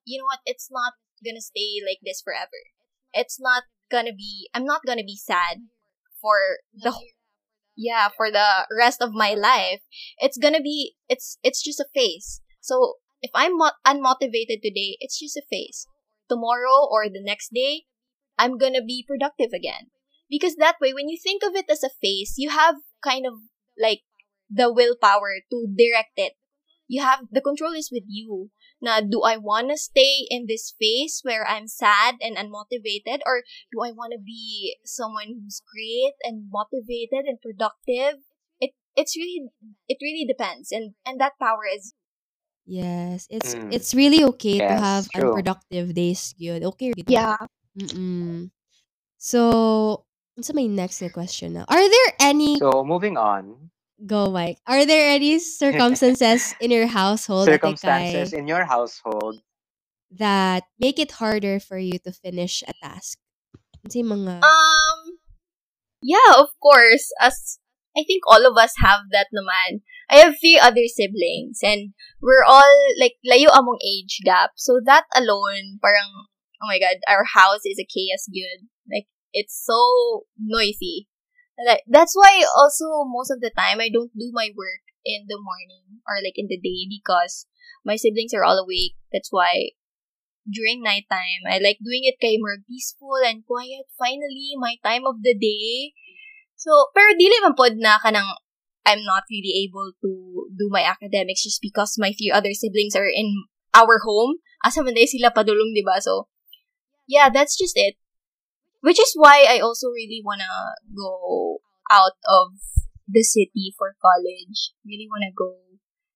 you 0.05 0.17
know 0.17 0.25
what, 0.25 0.41
it's 0.45 0.69
not 0.71 0.93
gonna 1.23 1.41
stay 1.41 1.79
like 1.85 1.99
this 2.03 2.21
forever. 2.21 2.61
It's 3.13 3.39
not 3.39 3.63
gonna 3.89 4.13
be, 4.13 4.49
I'm 4.53 4.65
not 4.65 4.81
gonna 4.85 5.03
be 5.03 5.17
sad 5.17 5.67
for 6.21 6.37
the 6.73 6.93
yeah, 7.75 8.09
for 8.15 8.31
the 8.31 8.67
rest 8.77 9.01
of 9.01 9.13
my 9.13 9.33
life. 9.33 9.81
It's 10.19 10.37
gonna 10.37 10.61
be, 10.61 10.95
it's, 11.09 11.37
it's 11.43 11.63
just 11.63 11.79
a 11.79 11.87
phase. 11.93 12.41
So, 12.59 12.95
if 13.21 13.31
I'm 13.33 13.57
mo- 13.57 13.77
unmotivated 13.85 14.61
today, 14.61 14.97
it's 14.99 15.19
just 15.19 15.37
a 15.37 15.43
phase. 15.49 15.87
Tomorrow 16.29 16.87
or 16.89 17.05
the 17.05 17.21
next 17.23 17.51
day, 17.53 17.83
I'm 18.37 18.57
gonna 18.57 18.83
be 18.83 19.05
productive 19.07 19.51
again. 19.53 19.91
Because 20.29 20.55
that 20.55 20.77
way, 20.81 20.93
when 20.93 21.09
you 21.09 21.17
think 21.21 21.43
of 21.43 21.55
it 21.55 21.65
as 21.69 21.83
a 21.83 21.89
phase, 22.01 22.35
you 22.37 22.49
have 22.49 22.75
kind 23.03 23.25
of 23.25 23.33
like 23.79 24.01
the 24.49 24.71
willpower 24.71 25.41
to 25.49 25.67
direct 25.75 26.13
it. 26.17 26.33
You 26.87 27.01
have, 27.03 27.27
the 27.31 27.41
control 27.41 27.73
is 27.73 27.89
with 27.91 28.03
you. 28.07 28.49
Now, 28.81 28.99
do 29.01 29.21
I 29.23 29.37
wanna 29.37 29.77
stay 29.77 30.25
in 30.29 30.45
this 30.47 30.73
phase 30.79 31.21
where 31.23 31.47
I'm 31.47 31.67
sad 31.67 32.15
and 32.21 32.37
unmotivated 32.37 33.19
or 33.25 33.43
do 33.71 33.81
I 33.83 33.91
want 33.91 34.13
to 34.13 34.19
be 34.19 34.77
someone 34.85 35.39
who's 35.41 35.61
great 35.73 36.15
and 36.23 36.49
motivated 36.51 37.25
and 37.27 37.39
productive? 37.41 38.23
It 38.59 38.71
it's 38.95 39.15
really 39.15 39.49
it 39.87 39.97
really 40.01 40.25
depends, 40.25 40.71
and 40.71 40.95
and 41.05 41.19
that 41.21 41.39
power 41.39 41.65
is 41.65 41.93
Yes, 42.65 43.27
it's 43.29 43.55
Mm. 43.55 43.71
it's 43.71 43.93
really 43.95 44.23
okay 44.35 44.61
to 44.61 44.75
have 44.77 45.09
true. 45.13 45.15
unproductive 45.15 45.93
days. 45.93 46.33
Good. 46.39 46.63
Okay. 46.75 46.93
good. 46.93 47.05
Yeah. 47.07 47.37
Mm-mm. 47.77 48.51
So, 49.17 50.05
what's 50.35 50.53
my 50.53 50.65
next 50.67 51.01
question 51.13 51.53
now? 51.53 51.65
Are 51.69 51.81
there 51.89 52.09
any 52.19 52.61
So, 52.61 52.83
moving 52.85 53.17
on, 53.17 53.70
go 54.05 54.31
Mike? 54.31 54.57
Are 54.67 54.85
there 54.85 55.09
any 55.09 55.39
circumstances 55.39 56.55
in 56.59 56.71
your 56.71 56.87
household 56.87 57.45
circumstances 57.45 58.31
Kai, 58.31 58.37
in 58.37 58.47
your 58.47 58.65
household 58.65 59.41
that 60.11 60.63
make 60.79 60.99
it 60.99 61.11
harder 61.23 61.59
for 61.59 61.77
you 61.77 61.99
to 62.05 62.11
finish 62.11 62.63
a 62.67 62.73
task? 62.81 63.17
Kasi 63.85 64.03
mga 64.03 64.41
um 64.43 65.21
Yeah, 66.01 66.41
of 66.41 66.49
course. 66.57 67.13
As 67.21 67.59
I 67.95 68.03
think 68.03 68.23
all 68.25 68.41
of 68.45 68.57
us 68.57 68.73
have 68.81 69.11
that 69.11 69.29
naman. 69.29 69.85
I 70.09 70.19
have 70.25 70.35
three 70.41 70.59
other 70.59 70.89
siblings 70.91 71.59
and 71.63 71.93
we're 72.19 72.43
all 72.43 72.67
like 72.99 73.15
layo 73.23 73.47
among 73.53 73.79
age 73.79 74.19
gap. 74.25 74.51
So 74.57 74.81
that 74.83 75.05
alone, 75.15 75.79
parang 75.79 76.27
oh 76.61 76.67
my 76.67 76.79
god, 76.79 76.99
our 77.07 77.23
house 77.23 77.63
is 77.63 77.79
a 77.79 77.87
chaos 77.87 78.27
good. 78.27 78.67
Like 78.89 79.07
it's 79.31 79.55
so 79.55 80.25
noisy. 80.35 81.07
Like 81.65 81.83
that's 81.87 82.15
why 82.15 82.43
also 82.57 83.05
most 83.05 83.29
of 83.29 83.41
the 83.41 83.51
time 83.53 83.79
I 83.79 83.89
don't 83.89 84.13
do 84.17 84.31
my 84.33 84.49
work 84.55 84.83
in 85.05 85.25
the 85.27 85.37
morning 85.37 86.01
or 86.07 86.21
like 86.21 86.37
in 86.37 86.47
the 86.49 86.57
day 86.57 86.89
because 86.89 87.45
my 87.85 87.95
siblings 87.95 88.33
are 88.33 88.43
all 88.43 88.57
awake. 88.57 88.97
That's 89.11 89.29
why 89.29 89.77
during 90.49 90.81
nighttime, 90.81 91.45
I 91.45 91.61
like 91.61 91.77
doing 91.83 92.05
it 92.05 92.17
kay 92.17 92.37
more 92.37 92.57
peaceful 92.65 93.21
and 93.21 93.45
quiet. 93.45 93.85
Finally, 93.97 94.57
my 94.57 94.77
time 94.81 95.05
of 95.05 95.21
the 95.21 95.37
day. 95.37 95.93
So, 96.57 96.93
pero 96.93 97.13
dili 97.17 97.37
man 97.41 97.53
pod 97.57 97.77
na 97.77 97.97
ka 97.97 98.09
ng 98.13 98.29
I'm 98.85 99.05
not 99.05 99.29
really 99.29 99.65
able 99.69 99.93
to 100.01 100.11
do 100.57 100.65
my 100.73 100.81
academics 100.81 101.45
just 101.45 101.61
because 101.61 102.01
my 102.01 102.13
few 102.13 102.33
other 102.33 102.53
siblings 102.53 102.97
are 102.97 103.09
in 103.09 103.45
our 103.77 104.01
home. 104.01 104.41
Asa 104.65 104.81
man 104.81 104.97
sila 104.97 105.29
padulong, 105.29 105.73
di 105.73 105.85
ba? 105.85 106.01
So, 106.01 106.29
yeah, 107.05 107.29
that's 107.29 107.57
just 107.57 107.77
it. 107.77 107.97
Which 108.81 108.97
is 108.97 109.13
why 109.13 109.45
I 109.45 109.61
also 109.61 109.93
really 109.93 110.25
wanna 110.25 110.49
go 110.89 111.50
out 111.91 112.15
of 112.23 112.55
the 113.07 113.23
city 113.23 113.75
for 113.75 113.93
college. 113.99 114.71
Really 114.87 115.11
wanna 115.11 115.35
go 115.35 115.59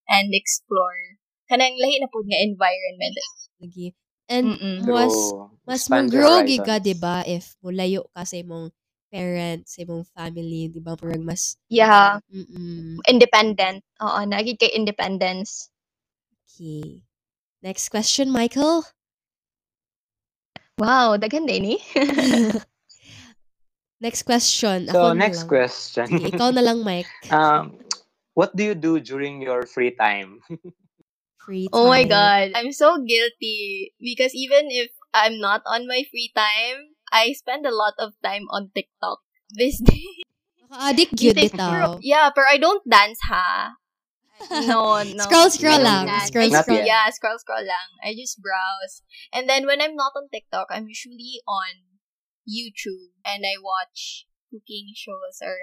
and 0.08 0.32
explore 0.32 1.20
kanang 1.46 1.76
lahi 1.78 2.00
na 2.00 2.08
pud 2.10 2.26
nga 2.26 2.40
environment. 2.42 3.14
Lagi. 3.62 3.94
And 4.26 4.58
Mm-mm. 4.58 4.90
mas 4.90 5.14
True. 5.14 5.54
mas 5.68 5.86
Expand 5.86 6.12
your 6.12 6.24
mag-grow 6.24 6.42
gi 6.48 6.58
ka, 6.66 6.78
di 6.82 6.94
ba, 6.98 7.22
if 7.26 7.54
mulayo 7.62 8.08
ka 8.14 8.22
sa 8.26 8.36
imong 8.42 8.72
parents, 9.12 9.78
sa 9.78 9.86
imong 9.86 10.04
family, 10.14 10.66
di 10.70 10.80
ba? 10.82 10.98
Parang 10.98 11.22
mas, 11.22 11.56
Yeah, 11.70 12.20
mm 12.30 13.02
independent. 13.08 13.82
Oo, 14.02 14.20
nagig 14.26 14.58
kay 14.60 14.70
independence. 14.74 15.70
Okay. 16.48 17.02
Next 17.62 17.88
question, 17.90 18.30
Michael. 18.32 18.84
Wow, 20.78 21.16
daghan 21.20 21.46
din 21.48 21.76
eh. 21.76 21.80
Next 24.00 24.22
question. 24.24 24.88
So, 24.88 24.92
Ako 24.92 25.06
na 25.16 25.24
next 25.28 25.44
lang. 25.44 25.48
question. 25.48 26.06
Sige, 26.12 26.28
ikaw 26.36 26.52
na 26.52 26.60
lang, 26.60 26.84
Mike. 26.84 27.08
um, 27.32 27.80
what 28.36 28.52
do 28.52 28.62
you 28.64 28.76
do 28.76 29.00
during 29.00 29.40
your 29.40 29.64
free 29.64 29.96
time? 29.96 30.40
Free 31.46 31.70
Oh 31.70 31.86
my 31.86 32.02
god. 32.02 32.58
I'm 32.58 32.74
so 32.74 32.98
guilty 33.06 33.94
because 34.02 34.34
even 34.34 34.66
if 34.66 34.90
I'm 35.14 35.38
not 35.38 35.62
on 35.62 35.86
my 35.86 36.02
free 36.10 36.34
time, 36.34 36.98
I 37.14 37.38
spend 37.38 37.62
a 37.64 37.70
lot 37.70 37.94
of 38.02 38.18
time 38.18 38.50
on 38.50 38.74
TikTok 38.74 39.22
this 39.54 39.78
day. 39.86 40.26
Naka-addict 40.66 41.14
You 41.22 41.30
yun 41.30 41.36
bitaw. 41.38 42.02
yeah, 42.02 42.34
but 42.34 42.50
I 42.50 42.58
don't 42.58 42.82
dance 42.90 43.22
ha. 43.30 43.78
No, 44.66 45.00
no. 45.06 45.22
Scroll, 45.22 45.48
scroll 45.48 45.80
lang. 45.80 46.10
no, 46.10 46.18
Scroll, 46.26 46.50
Not 46.50 46.66
scroll. 46.66 46.82
Yeah, 46.82 47.06
scroll, 47.14 47.38
scroll 47.38 47.62
lang. 47.62 47.88
I 48.02 48.12
just 48.18 48.42
browse. 48.42 49.06
And 49.32 49.46
then 49.48 49.70
when 49.70 49.78
I'm 49.80 49.94
not 49.94 50.18
on 50.18 50.26
TikTok, 50.34 50.66
I'm 50.74 50.90
usually 50.90 51.40
on 51.46 51.85
YouTube 52.48 53.12
and 53.26 53.44
I 53.44 53.58
watch 53.60 54.26
cooking 54.50 54.94
shows 54.94 55.42
or 55.42 55.58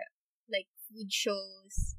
like 0.51 0.67
food 0.91 1.11
shows 1.11 1.95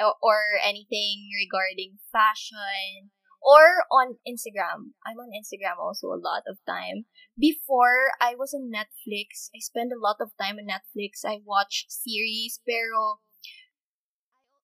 or, 0.00 0.14
or 0.22 0.40
anything 0.64 1.28
regarding 1.36 2.00
fashion 2.10 3.12
or 3.44 3.84
on 3.92 4.16
Instagram. 4.26 4.96
I'm 5.04 5.20
on 5.20 5.28
Instagram 5.36 5.76
also 5.78 6.08
a 6.08 6.18
lot 6.20 6.42
of 6.48 6.56
time. 6.66 7.04
Before 7.38 8.10
I 8.20 8.34
was 8.34 8.54
on 8.56 8.72
Netflix, 8.72 9.52
I 9.54 9.60
spend 9.60 9.92
a 9.92 10.00
lot 10.00 10.16
of 10.20 10.32
time 10.40 10.56
on 10.56 10.64
Netflix. 10.66 11.20
I 11.28 11.40
watch 11.44 11.84
series, 11.88 12.58
pero 12.64 13.20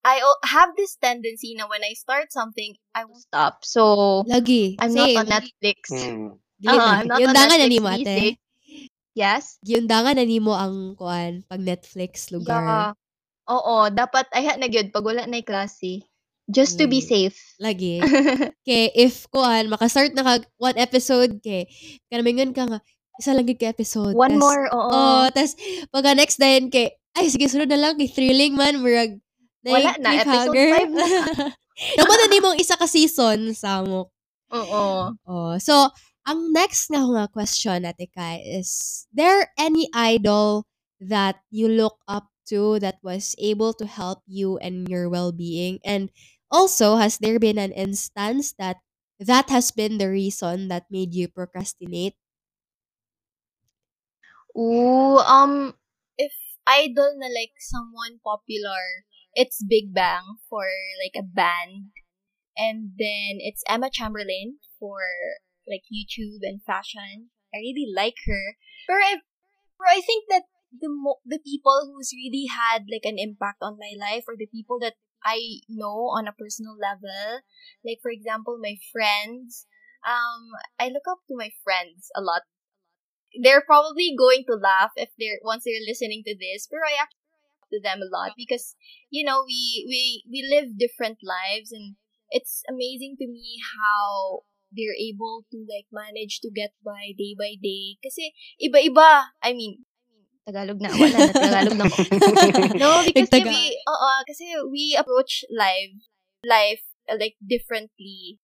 I 0.02 0.24
have 0.48 0.70
this 0.76 0.96
tendency 0.96 1.52
na 1.54 1.68
when 1.68 1.84
I 1.84 1.92
start 1.92 2.32
something, 2.32 2.74
I 2.94 3.04
will 3.04 3.20
Stop. 3.20 3.64
So, 3.68 4.24
Lagi. 4.24 4.76
I'm 4.80 4.92
Same. 4.92 5.12
not 5.14 5.28
on 5.28 5.28
Netflix. 5.28 5.76
Hmm. 5.92 6.40
Dili 6.56 6.76
Ah. 6.80 7.04
I'm 7.04 7.08
not 7.08 7.20
on 7.20 7.34
Netflix 7.36 7.68
nimo, 7.68 7.90
these 7.92 8.08
ate. 8.08 8.20
days. 8.20 8.36
Yes? 9.18 9.58
Giundangan 9.66 10.16
na 10.16 10.24
nimo 10.26 10.54
ang 10.54 10.94
kuan 10.94 11.42
pag 11.50 11.60
Netflix 11.60 12.30
lugar. 12.30 12.62
Yeah. 12.62 12.90
Oo, 13.50 13.90
dapat 13.90 14.30
ay 14.30 14.54
na 14.62 14.70
gyud 14.70 14.94
pag 14.94 15.02
wala 15.02 15.26
na 15.26 15.42
klase. 15.42 16.06
Just 16.50 16.82
to 16.82 16.90
be 16.90 16.98
Lagi. 16.98 17.06
safe. 17.06 17.38
Lagi. 17.62 17.94
Kay 18.66 18.90
if 18.94 19.30
kuan 19.30 19.70
makastart 19.70 20.14
na 20.18 20.26
kag 20.26 20.50
one 20.58 20.78
episode 20.78 21.38
kay 21.38 21.70
kanamingon 22.10 22.50
ka 22.50 22.66
nga 22.66 22.82
isa 23.22 23.30
lang 23.34 23.46
gid 23.46 23.62
ka 23.62 23.70
episode. 23.70 24.18
One 24.18 24.34
Tas- 24.34 24.42
more, 24.42 24.64
oo. 24.74 24.90
Oh, 24.90 25.26
tas 25.30 25.54
pagka 25.94 26.16
next 26.18 26.42
day 26.42 26.58
kay 26.66 26.90
ay 27.14 27.30
sige 27.30 27.46
sunod 27.46 27.70
na 27.70 27.78
lang 27.78 27.94
kay 27.94 28.10
thrilling 28.10 28.58
man 28.58 28.82
murag 28.82 29.22
Wala 29.62 29.92
na, 30.00 30.24
episode 30.24 30.56
five 30.56 30.90
na 30.90 31.06
Dapat 32.00 32.16
na 32.16 32.26
nimong 32.32 32.56
isa 32.60 32.76
ka 32.76 32.88
season 32.88 33.52
samok. 33.56 34.08
Oo. 34.50 34.84
Oh, 35.14 35.54
so 35.62 35.86
ang 36.26 36.52
next 36.52 36.88
nga 36.90 37.02
nga 37.04 37.24
question 37.28 37.84
Ate 37.84 38.08
Kai 38.12 38.40
is 38.44 39.06
there 39.12 39.52
any 39.58 39.88
idol 39.94 40.66
that 41.00 41.40
you 41.50 41.68
look 41.68 42.00
up 42.08 42.28
to 42.48 42.78
that 42.80 42.98
was 43.02 43.34
able 43.38 43.72
to 43.72 43.86
help 43.86 44.20
you 44.26 44.58
and 44.58 44.88
your 44.88 45.08
well-being 45.08 45.78
and 45.84 46.10
also 46.50 46.96
has 46.96 47.18
there 47.18 47.38
been 47.38 47.58
an 47.58 47.72
instance 47.72 48.52
that 48.58 48.82
that 49.20 49.48
has 49.48 49.70
been 49.70 49.98
the 49.98 50.10
reason 50.10 50.68
that 50.68 50.90
made 50.90 51.14
you 51.14 51.28
procrastinate 51.28 52.16
Ooh, 54.56 55.18
um, 55.22 55.74
if 56.18 56.32
idol 56.66 57.14
na 57.18 57.30
like 57.30 57.54
someone 57.58 58.18
popular, 58.24 59.06
it's 59.34 59.62
Big 59.62 59.94
Bang 59.94 60.42
for 60.48 60.66
like 60.98 61.14
a 61.14 61.26
band. 61.26 61.94
And 62.58 62.92
then 62.98 63.38
it's 63.40 63.62
Emma 63.68 63.88
Chamberlain 63.90 64.58
for 64.78 65.00
like 65.70 65.86
YouTube 65.88 66.42
and 66.42 66.62
fashion. 66.62 67.30
I 67.54 67.58
really 67.58 67.86
like 67.94 68.18
her. 68.26 68.56
But 68.86 68.98
I, 68.98 69.14
but 69.78 69.88
I 69.88 70.00
think 70.00 70.26
that 70.28 70.44
the 70.74 70.88
mo- 70.90 71.22
the 71.24 71.38
people 71.38 71.90
who's 71.90 72.12
really 72.14 72.46
had 72.46 72.86
like 72.90 73.04
an 73.04 73.18
impact 73.18 73.58
on 73.62 73.78
my 73.78 73.94
life 73.94 74.24
or 74.28 74.34
the 74.36 74.50
people 74.50 74.78
that 74.80 74.94
I 75.24 75.62
know 75.68 76.10
on 76.10 76.26
a 76.26 76.36
personal 76.36 76.76
level, 76.76 77.42
like 77.84 77.98
for 78.02 78.10
example 78.10 78.58
my 78.60 78.76
friends, 78.92 79.66
um, 80.06 80.50
I 80.78 80.88
look 80.88 81.06
up 81.08 81.20
to 81.28 81.36
my 81.36 81.50
friends 81.64 82.10
a 82.16 82.20
lot 82.20 82.42
they're 83.42 83.62
probably 83.62 84.14
going 84.16 84.44
to 84.46 84.54
laugh 84.54 84.90
if 84.96 85.10
they're 85.18 85.38
once 85.44 85.64
they're 85.64 85.86
listening 85.86 86.22
to 86.26 86.34
this 86.34 86.66
but 86.70 86.80
i 86.82 86.94
actually 86.98 87.30
look 87.38 87.54
up 87.62 87.70
to 87.70 87.80
them 87.80 88.00
a 88.02 88.10
lot 88.10 88.32
because 88.36 88.74
you 89.10 89.24
know 89.24 89.44
we 89.46 89.86
we 89.86 90.24
we 90.30 90.46
live 90.50 90.78
different 90.78 91.18
lives 91.22 91.70
and 91.70 91.94
it's 92.30 92.62
amazing 92.68 93.16
to 93.18 93.26
me 93.26 93.58
how 93.78 94.40
they're 94.70 94.98
able 94.98 95.44
to 95.50 95.66
like 95.66 95.86
manage 95.90 96.40
to 96.40 96.50
get 96.50 96.70
by 96.82 97.12
day 97.18 97.34
by 97.34 97.54
day 97.58 97.98
kasi 98.02 98.30
iba-iba 98.62 99.34
i 99.42 99.52
mean 99.52 99.82
Tagalog 100.40 100.80
na. 100.80 100.88
Wala 100.90 101.18
na. 101.20 101.32
Tagalog 101.36 101.76
na 101.78 101.84
ko. 101.86 101.96
No, 102.80 103.04
because 103.04 103.28
we, 103.30 103.76
uh, 103.86 104.22
kasi 104.24 104.56
we 104.66 104.96
approach 104.98 105.44
life 105.52 105.94
life 106.42 106.82
uh, 107.06 107.16
like 107.20 107.36
differently 107.44 108.40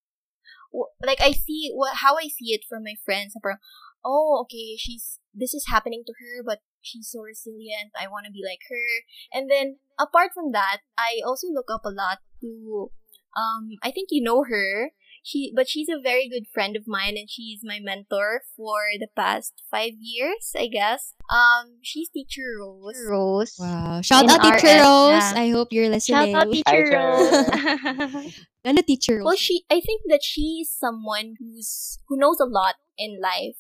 W- 0.73 0.93
like 1.01 1.21
i 1.21 1.33
see 1.33 1.73
how 2.05 2.17
i 2.17 2.29
see 2.29 2.53
it 2.53 2.65
from 2.69 2.85
my 2.85 2.95
friends 3.05 3.33
parang 3.41 3.59
oh 4.05 4.45
okay 4.45 4.77
she's 4.77 5.19
this 5.33 5.55
is 5.55 5.73
happening 5.73 6.05
to 6.05 6.13
her 6.21 6.45
but 6.45 6.61
she's 6.85 7.09
so 7.09 7.25
resilient 7.25 7.91
i 7.99 8.07
want 8.07 8.27
to 8.27 8.33
be 8.33 8.45
like 8.45 8.61
her 8.69 8.89
and 9.33 9.51
then 9.51 9.81
apart 9.99 10.31
from 10.35 10.53
that 10.53 10.85
i 10.99 11.25
also 11.25 11.49
look 11.49 11.73
up 11.73 11.83
a 11.85 11.95
lot 11.95 12.21
to 12.41 12.93
um 13.33 13.73
i 13.83 13.91
think 13.91 14.13
you 14.13 14.23
know 14.23 14.45
her 14.45 14.93
she 15.27 15.51
but 15.51 15.67
she's 15.67 15.89
a 15.91 15.99
very 15.99 16.29
good 16.31 16.47
friend 16.47 16.77
of 16.77 16.87
mine 16.87 17.19
and 17.19 17.29
she's 17.29 17.61
my 17.67 17.81
mentor 17.83 18.43
for 18.55 18.95
the 19.01 19.09
past 19.19 19.59
five 19.69 19.99
years 19.99 20.55
i 20.55 20.69
guess 20.71 21.15
um 21.35 21.83
she's 21.83 22.09
teacher 22.11 22.63
rose 22.63 22.95
Rose. 23.11 23.57
wow 23.59 24.01
shout 24.01 24.31
out 24.31 24.39
teacher 24.39 24.79
RS, 24.79 24.87
Rose 24.87 25.27
yeah. 25.27 25.33
i 25.35 25.51
hope 25.51 25.69
you're 25.73 25.91
listening. 25.91 26.07
Shout 26.07 26.31
listening 26.31 26.37
out, 26.37 26.53
Teacher 26.53 26.87
Hi, 26.95 28.23
Rose. 28.23 28.35
Ganda 28.65 28.83
teacher 28.83 29.17
Rose 29.19 29.25
Well, 29.25 29.37
she, 29.37 29.63
I 29.71 29.81
think 29.81 30.03
that 30.07 30.23
she 30.23 30.63
is 30.63 30.75
someone 30.75 31.35
who's, 31.39 31.99
who 32.09 32.19
knows 32.19 32.41
a 32.41 32.47
lot 32.47 32.75
in 32.99 33.21
life. 33.23 33.59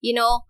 You 0.00 0.14
know, 0.14 0.42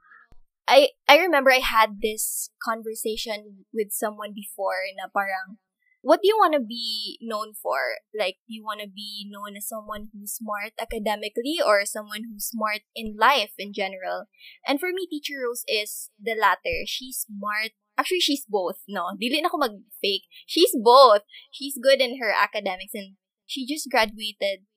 I, 0.68 0.88
I 1.08 1.16
remember 1.18 1.50
I 1.50 1.64
had 1.64 2.00
this 2.02 2.50
conversation 2.62 3.64
with 3.72 3.92
someone 3.92 4.32
before 4.34 4.84
na 4.96 5.08
parang, 5.08 5.56
what 6.04 6.20
do 6.20 6.28
you 6.28 6.36
want 6.36 6.52
to 6.52 6.60
be 6.60 7.18
known 7.24 7.56
for? 7.56 7.96
Like, 8.12 8.36
do 8.44 8.52
you 8.52 8.62
want 8.62 8.84
to 8.84 8.88
be 8.88 9.24
known 9.32 9.56
as 9.56 9.66
someone 9.66 10.12
who's 10.12 10.36
smart 10.36 10.76
academically 10.76 11.56
or 11.64 11.88
someone 11.88 12.28
who's 12.28 12.52
smart 12.52 12.84
in 12.94 13.16
life 13.18 13.56
in 13.56 13.72
general? 13.72 14.28
And 14.68 14.78
for 14.78 14.92
me, 14.92 15.08
Teacher 15.08 15.40
Rose 15.40 15.64
is 15.66 16.12
the 16.20 16.36
latter. 16.36 16.84
She's 16.84 17.24
smart. 17.24 17.72
Actually, 17.96 18.20
she's 18.20 18.44
both, 18.44 18.84
no? 18.86 19.16
Dili 19.16 19.40
na 19.40 19.48
ako 19.48 19.64
mag-fake. 19.64 20.28
She's 20.44 20.76
both. 20.76 21.24
She's 21.48 21.80
good 21.80 22.04
in 22.04 22.20
her 22.20 22.30
academics 22.36 22.92
and 22.92 23.16
she 23.48 23.64
just 23.64 23.88
graduated 23.88 24.68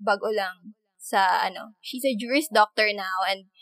bago 0.00 0.32
lang 0.32 0.72
sa 0.96 1.44
ano. 1.44 1.76
She's 1.84 2.04
a 2.08 2.16
juris 2.16 2.48
doctor 2.48 2.88
now 2.96 3.28
and 3.28 3.52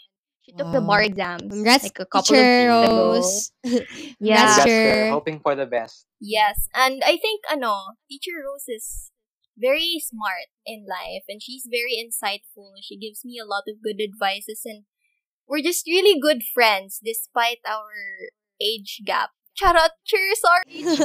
She 0.49 0.57
took 0.57 0.72
the 0.72 0.80
bar 0.80 1.05
Wow. 1.05 1.12
exams 1.12 1.53
Congrats, 1.53 1.84
like 1.84 2.01
a 2.01 2.07
couple 2.09 2.18
of 2.18 2.24
teacher 2.24 2.72
weeks 2.72 2.88
ago. 2.88 3.12
Rose. 3.12 3.53
Yeah. 4.20 4.49
Congrats. 4.57 5.11
Hoping 5.12 5.38
for 5.44 5.53
the 5.55 5.66
best. 5.68 6.09
Yes, 6.20 6.66
and 6.74 7.05
I 7.05 7.20
think 7.20 7.44
ano, 7.53 8.01
Teacher 8.09 8.32
Rose 8.40 8.64
is 8.66 9.12
very 9.61 10.01
smart 10.01 10.49
in 10.64 10.86
life 10.88 11.28
and 11.28 11.42
she's 11.42 11.68
very 11.68 12.01
insightful. 12.01 12.80
She 12.80 12.96
gives 12.96 13.24
me 13.28 13.36
a 13.36 13.44
lot 13.44 13.68
of 13.68 13.82
good 13.84 14.01
advices 14.01 14.62
and 14.64 14.88
we're 15.46 15.61
just 15.62 15.84
really 15.86 16.18
good 16.18 16.42
friends 16.55 16.99
despite 17.05 17.59
our 17.68 17.92
age 18.61 19.03
gap. 19.05 19.30
Charot, 19.59 19.90
sure, 20.07 20.34
sorry. 20.38 20.70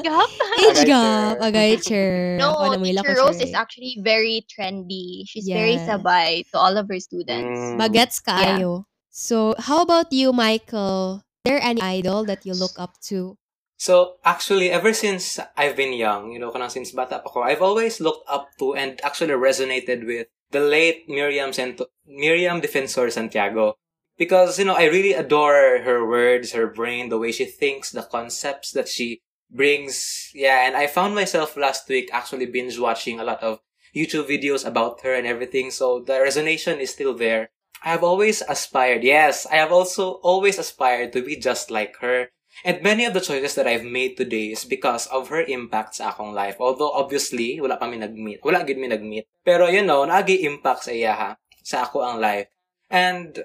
Age 0.62 0.86
gap. 0.86 1.41
sir. 1.41 1.50
Agay, 1.50 1.82
chair. 1.82 2.38
No, 2.38 2.54
namila 2.70 3.02
Teacher 3.02 3.18
Rose 3.18 3.41
is 3.41 3.54
actually 3.58 3.98
very 4.06 4.46
trendy. 4.46 5.26
She's 5.26 5.50
very 5.50 5.74
Yes. 5.82 5.89
sabay 5.89 6.46
to 6.54 6.62
all 6.62 6.78
of 6.78 6.86
her 6.88 7.00
students. 7.02 7.58
Mm. 7.58 7.82
Bagets 7.82 8.22
Yeah. 8.22 8.86
So, 9.14 9.53
how 9.59 9.84
about 9.86 10.11
you, 10.11 10.34
Michael? 10.34 11.22
Is 11.45 11.53
there 11.53 11.61
any 11.61 11.80
idol 11.80 12.26
that 12.26 12.47
you 12.47 12.53
look 12.57 12.74
up 12.82 12.97
to? 13.14 13.38
So, 13.78 14.18
actually, 14.26 14.72
ever 14.72 14.91
since 14.91 15.38
I've 15.55 15.78
been 15.78 15.93
young, 15.93 16.32
you 16.32 16.39
know, 16.39 16.49
since 16.68 16.89
bata 16.89 17.22
pa 17.22 17.41
I've 17.41 17.61
always 17.61 18.01
looked 18.01 18.26
up 18.28 18.49
to 18.57 18.74
and 18.74 18.97
actually 19.05 19.38
resonated 19.38 20.07
with 20.07 20.34
the 20.49 20.61
late 20.61 21.05
Miriam, 21.07 21.53
Santo- 21.53 21.93
Miriam 22.07 22.59
Defensor 22.59 23.11
Santiago. 23.11 23.78
Because, 24.18 24.57
you 24.57 24.66
know, 24.66 24.74
I 24.74 24.89
really 24.89 25.14
adore 25.14 25.86
her 25.86 26.01
words, 26.09 26.53
her 26.53 26.66
brain, 26.66 27.09
the 27.09 27.20
way 27.20 27.32
she 27.32 27.45
thinks, 27.45 27.91
the 27.91 28.01
concepts 28.01 28.72
that 28.72 28.89
she 28.89 29.22
brings. 29.51 30.32
Yeah, 30.34 30.66
and 30.66 30.76
I 30.76 30.88
found 30.88 31.14
myself 31.14 31.55
last 31.55 31.88
week 31.88 32.09
actually 32.11 32.47
binge 32.47 32.80
watching 32.80 33.20
a 33.20 33.24
lot 33.24 33.43
of 33.43 33.59
YouTube 33.93 34.26
videos 34.26 34.66
about 34.66 35.01
her 35.01 35.14
and 35.14 35.28
everything. 35.28 35.70
So 35.70 36.01
the 36.01 36.14
resonation 36.14 36.80
is 36.80 36.89
still 36.89 37.14
there. 37.14 37.53
I 37.82 37.89
have 37.89 38.03
always 38.03 38.43
aspired, 38.45 39.03
yes, 39.03 39.47
I 39.49 39.57
have 39.57 39.71
also 39.71 40.21
always 40.21 40.59
aspired 40.59 41.11
to 41.13 41.21
be 41.21 41.36
just 41.36 41.71
like 41.71 41.97
her. 41.99 42.30
And 42.63 42.86
many 42.86 43.03
of 43.05 43.17
the 43.17 43.19
choices 43.19 43.55
that 43.55 43.65
I've 43.65 43.84
made 43.84 44.15
today 44.15 44.53
is 44.53 44.63
because 44.63 45.07
of 45.09 45.34
her 45.34 45.41
impact 45.41 45.97
sa 45.97 46.13
akong 46.13 46.38
life. 46.38 46.61
Although, 46.61 46.93
obviously, 46.93 47.57
wala 47.57 47.82
kami 47.82 47.97
nag-meet. 47.97 48.45
Wala 48.45 48.61
gid 48.61 48.78
mi 48.78 48.86
nag-meet. 48.88 49.26
Pero, 49.41 49.65
you 49.67 49.82
know, 49.82 50.05
nagi 50.05 50.45
impact 50.45 50.86
sa 50.86 50.93
iya 50.93 51.13
ha. 51.17 51.30
Sa 51.65 51.89
ako 51.89 52.05
ang 52.05 52.21
life. 52.21 52.53
And, 52.93 53.41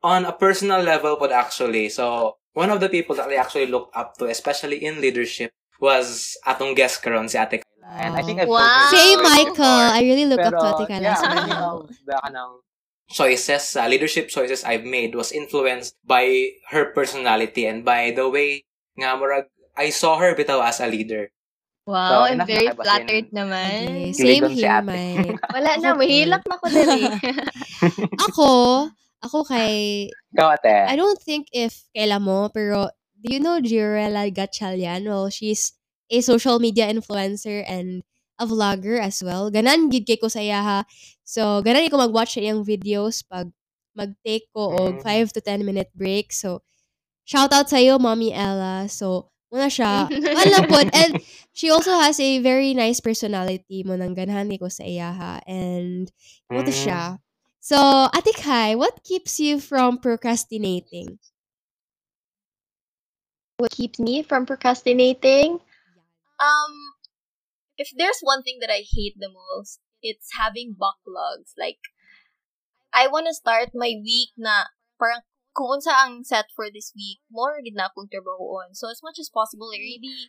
on 0.00 0.24
a 0.24 0.32
personal 0.32 0.80
level 0.80 1.20
pod 1.20 1.36
actually, 1.36 1.92
so, 1.92 2.38
one 2.56 2.72
of 2.72 2.80
the 2.80 2.88
people 2.88 3.12
that 3.20 3.28
I 3.28 3.36
actually 3.36 3.68
looked 3.68 3.92
up 3.92 4.16
to, 4.18 4.32
especially 4.32 4.80
in 4.80 5.04
leadership, 5.04 5.52
was 5.76 6.34
atong 6.48 6.72
guest 6.72 7.04
karon 7.04 7.28
si 7.28 7.36
Ate 7.36 7.60
Kayla. 7.60 7.88
And 8.00 8.16
I 8.16 8.22
think 8.24 8.40
I've 8.40 8.48
Wow. 8.48 8.88
Same, 8.88 9.20
Michael. 9.20 9.52
before. 9.52 9.86
I 9.92 10.00
really 10.00 10.24
look 10.26 10.40
up 10.40 10.56
to 10.56 10.64
Pero, 10.64 10.72
Ate 10.80 10.84
Carla 10.88 11.04
yeah, 11.04 11.20
many 11.28 11.52
of 11.68 11.92
the 12.08 12.16
kanang 12.24 12.65
choices, 13.10 13.76
uh, 13.76 13.86
leadership 13.88 14.28
choices 14.28 14.64
I've 14.64 14.84
made 14.84 15.14
was 15.14 15.32
influenced 15.32 15.94
by 16.04 16.50
her 16.70 16.92
personality 16.92 17.66
and 17.66 17.84
by 17.84 18.10
the 18.14 18.28
way 18.28 18.64
nga 18.98 19.14
murag 19.18 19.46
I 19.76 19.90
saw 19.90 20.16
her 20.18 20.34
bitaw 20.34 20.64
as 20.64 20.80
a 20.80 20.88
leader. 20.88 21.30
Wow, 21.86 22.26
So, 22.26 22.32
I'm 22.34 22.42
very 22.46 22.70
flattered 22.82 23.30
Okay, 23.30 23.30
naman. 23.30 24.10
same 24.14 24.42
Kiligon 24.42 24.54
si 24.58 24.66
here, 24.66 24.70
ate. 24.70 24.82
Mike. 24.82 25.38
Wala 25.54 25.70
na, 25.78 25.94
Okay. 25.94 25.98
mahilak 25.98 26.42
na 26.48 26.56
ko 26.58 26.66
dali. 26.66 27.02
Ako, 28.26 28.48
ako 29.22 29.38
kay, 29.46 30.10
Ikaw, 30.34 30.48
ate. 30.58 30.74
I 30.90 30.94
don't 30.96 31.20
think 31.22 31.48
if 31.52 31.86
kaila 31.94 32.18
mo, 32.20 32.48
pero 32.50 32.90
do 33.22 33.26
you 33.32 33.40
know 33.40 33.60
Jirela 33.62 34.28
Gatchalian? 34.34 35.06
Well, 35.06 35.30
she's 35.30 35.72
a 36.10 36.20
social 36.20 36.58
media 36.58 36.90
influencer 36.90 37.64
and 37.66 38.02
a 38.38 38.46
vlogger 38.46 38.98
as 39.00 39.22
well. 39.22 39.50
Ganan 39.50 39.90
gid 39.90 40.06
kay 40.06 40.16
ko 40.18 40.28
sa 40.28 40.40
iya 40.42 40.60
ha. 40.62 40.78
So, 41.26 41.60
ganan 41.66 41.90
ko 41.90 41.98
mag-watch 41.98 42.38
sa 42.38 42.42
iyang 42.44 42.62
videos 42.62 43.26
pag 43.26 43.50
mag-take 43.98 44.46
ko 44.54 44.62
og 44.86 44.92
Mm. 44.94 45.02
5 45.02 45.34
to 45.34 45.40
10 45.42 45.66
minute 45.66 45.90
break. 45.98 46.30
So, 46.32 46.62
shout 47.26 47.52
out 47.52 47.68
sa 47.70 47.78
iyo, 47.82 47.98
Mommy 48.00 48.32
Ella. 48.32 48.86
So, 48.88 49.30
muna 49.52 49.68
siya. 49.70 50.10
Alam 50.40 50.64
po. 50.70 50.78
And 50.94 51.18
she 51.52 51.70
also 51.70 51.92
has 51.98 52.20
a 52.20 52.38
very 52.40 52.74
nice 52.74 53.00
personality 53.00 53.82
mo 53.86 53.96
nang 53.96 54.14
ganahan 54.16 54.50
ko 54.58 54.68
sa 54.70 54.84
iya 54.86 55.10
ha. 55.14 55.34
And, 55.48 56.10
mo 56.52 56.62
to 56.62 56.72
Mm. 56.72 56.74
siya. 56.74 57.18
So, 57.60 57.76
Ate 58.14 58.32
Kai, 58.36 58.74
what 58.78 59.02
keeps 59.02 59.40
you 59.42 59.58
from 59.60 59.98
procrastinating? 59.98 61.18
what 63.58 63.70
keeps 63.70 63.98
me 63.98 64.22
from 64.22 64.46
procrastinating? 64.46 65.60
Um, 66.40 66.72
if 67.78 67.90
there's 67.96 68.20
one 68.22 68.42
thing 68.42 68.58
that 68.60 68.70
I 68.70 68.84
hate 68.94 69.14
the 69.18 69.30
most, 69.30 69.80
it's 70.06 70.30
having 70.38 70.78
backlogs. 70.78 71.58
Like, 71.58 71.82
I 72.94 73.08
want 73.10 73.26
to 73.26 73.34
start 73.34 73.74
my 73.74 73.98
week 73.98 74.30
na 74.38 74.70
parang 74.94 75.26
kung 75.56 75.80
unsa 75.80 75.92
ang 76.04 76.20
set 76.22 76.52
for 76.52 76.68
this 76.68 76.92
week, 76.92 77.24
more 77.32 77.58
gid 77.64 77.74
na 77.74 77.88
akong 77.88 78.12
trabahoon. 78.12 78.76
So, 78.76 78.92
as 78.92 79.00
much 79.02 79.16
as 79.18 79.32
possible, 79.32 79.72
I 79.72 79.80
really 79.80 80.28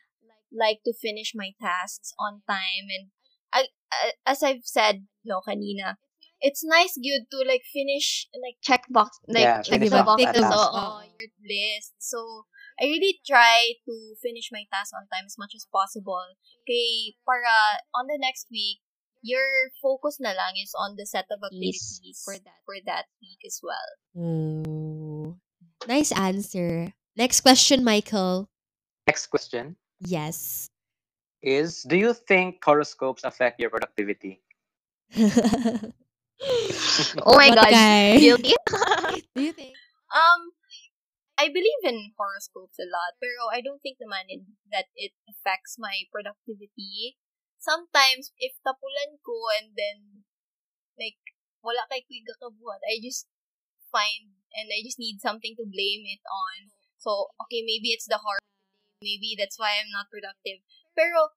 like 0.49 0.80
to 0.88 0.95
finish 0.95 1.36
my 1.36 1.51
tasks 1.59 2.15
on 2.15 2.41
time. 2.47 2.88
And 2.88 3.11
I, 3.51 3.67
I 3.91 4.15
as 4.23 4.41
I've 4.41 4.63
said, 4.63 5.07
no, 5.28 5.43
kanina, 5.43 5.99
it's 6.39 6.63
nice 6.63 6.95
good 6.95 7.28
to 7.32 7.43
like 7.43 7.67
finish 7.67 8.32
like 8.39 8.59
Checkbox, 8.63 9.19
like 9.28 9.43
Yeah, 9.43 9.61
check 9.61 9.84
finish 9.84 9.91
the 9.91 9.99
off 9.99 10.15
boxes. 10.15 10.32
that 10.32 10.36
task. 10.47 10.71
Your 11.19 11.32
list. 11.43 11.93
So, 11.99 12.47
I 12.80 12.86
really 12.88 13.19
try 13.28 13.73
to 13.84 13.93
finish 14.23 14.47
my 14.51 14.63
task 14.71 14.95
on 14.95 15.11
time 15.11 15.28
as 15.28 15.36
much 15.36 15.51
as 15.55 15.67
possible. 15.67 16.23
Kay, 16.63 17.19
para 17.28 17.84
on 17.91 18.07
the 18.07 18.19
next 18.21 18.47
week, 18.47 18.80
your 19.28 19.43
focus 19.84 20.23
na 20.23 20.32
lang 20.32 20.55
is 20.55 20.71
on 20.80 20.95
the 20.95 21.03
set 21.03 21.28
of 21.28 21.43
activities 21.43 22.23
for 22.23 22.39
that, 22.39 22.59
for 22.63 22.80
that 22.88 23.11
week 23.19 23.43
as 23.43 23.59
well. 23.59 23.89
Oh, 24.15 25.36
nice 25.84 26.15
answer. 26.15 26.95
Next 27.19 27.43
question, 27.43 27.84
Michael. 27.84 28.47
Next 29.03 29.28
question 29.28 29.75
Yes. 29.99 30.69
is, 31.43 31.84
do 31.84 31.97
you 31.99 32.13
think 32.15 32.63
horoscopes 32.63 33.23
affect 33.28 33.59
your 33.59 33.69
productivity? 33.69 34.39
Oh 37.25 37.34
my 37.34 37.49
What 37.49 37.73
God. 37.73 38.19
Guilty? 38.21 38.53
Do 39.36 39.41
you 39.41 39.53
think? 39.53 39.73
Um, 40.13 40.53
I 41.38 41.49
believe 41.49 41.82
in 41.84 42.13
horoscopes 42.17 42.78
a 42.78 42.86
lot, 42.86 43.17
pero 43.17 43.49
I 43.49 43.61
don't 43.61 43.82
think 43.82 43.97
naman 43.97 44.30
it, 44.30 44.41
that 44.69 44.86
it 44.93 45.13
affects 45.30 45.78
my 45.78 46.05
productivity. 46.13 47.17
Sometimes, 47.60 48.32
if 48.38 48.55
tapulan 48.64 49.18
ko 49.22 49.36
and 49.62 49.74
then, 49.76 50.24
like, 50.97 51.20
wala 51.62 51.84
kay 51.91 52.05
kuy 52.05 52.24
kabuhat, 52.24 52.82
I 52.86 53.01
just 53.03 53.28
find, 53.91 54.34
and 54.55 54.70
I 54.72 54.82
just 54.86 55.01
need 55.01 55.20
something 55.20 55.58
to 55.58 55.66
blame 55.66 56.05
it 56.08 56.24
on. 56.26 56.72
So, 56.97 57.34
okay, 57.45 57.62
maybe 57.66 57.93
it's 57.93 58.08
the 58.08 58.18
horror, 58.18 58.41
maybe 59.03 59.36
that's 59.38 59.60
why 59.60 59.78
I'm 59.78 59.91
not 59.91 60.10
productive. 60.10 60.64
Pero, 60.95 61.34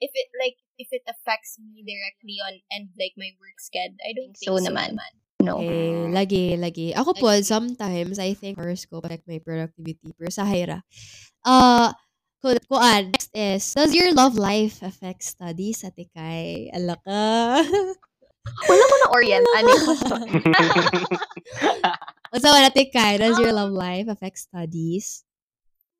if 0.00 0.10
it, 0.14 0.28
like, 0.38 0.58
if 0.78 0.88
it 0.92 1.02
affects 1.06 1.58
me 1.58 1.82
directly 1.82 2.38
on, 2.40 2.60
and, 2.70 2.90
like, 2.98 3.14
my 3.16 3.32
work 3.40 3.58
schedule, 3.58 3.98
I 4.04 4.14
don't 4.14 4.34
think 4.36 4.48
So 4.50 4.58
so, 4.58 4.70
naman. 4.70 4.96
naman. 4.96 5.12
No. 5.40 5.56
Eh, 5.56 6.12
lagi, 6.12 6.60
lagi. 6.60 6.92
Ako 6.92 7.16
po, 7.16 7.32
sometimes, 7.40 8.20
I 8.20 8.36
think 8.36 8.60
horoscope 8.60 9.08
affect 9.08 9.24
my 9.24 9.40
productivity. 9.40 10.12
Pero 10.12 10.28
sa 10.28 10.44
Haira. 10.44 10.84
Uh, 11.40 11.96
ku- 12.40 12.64
kuan, 12.66 12.80
ah, 12.80 13.00
next 13.04 13.30
is, 13.36 13.62
does 13.76 13.92
your 13.92 14.12
love 14.16 14.34
life 14.34 14.80
affect 14.80 15.22
studies, 15.22 15.84
Ate 15.84 16.08
Kai? 16.08 16.72
Ala 16.72 16.96
ka. 16.96 17.20
Wala 18.68 18.82
ko 18.88 18.94
na 18.96 19.08
orient. 19.12 19.44
Ano? 19.60 19.72
What's 22.32 22.44
up, 22.48 22.56
Ate 22.56 22.88
Does 23.20 23.36
your 23.36 23.52
love 23.52 23.76
life 23.76 24.08
affect 24.08 24.40
studies? 24.40 25.28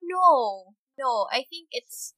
No, 0.00 0.72
no. 0.96 1.28
I 1.28 1.44
think 1.44 1.68
it's. 1.70 2.16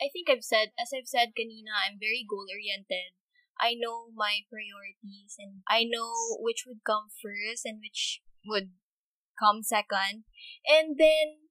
I 0.00 0.08
think 0.10 0.26
I've 0.32 0.42
said, 0.42 0.72
as 0.80 0.90
I've 0.90 1.06
said 1.06 1.36
kanina, 1.38 1.70
I'm 1.86 2.00
very 2.00 2.26
goal 2.26 2.48
oriented. 2.50 3.14
I 3.60 3.78
know 3.78 4.10
my 4.10 4.42
priorities 4.50 5.38
and 5.38 5.62
I 5.70 5.86
know 5.86 6.10
which 6.42 6.66
would 6.66 6.82
come 6.82 7.14
first 7.22 7.62
and 7.62 7.78
which 7.78 8.18
would 8.42 8.74
come 9.38 9.62
second. 9.62 10.26
And 10.66 10.98
then, 10.98 11.46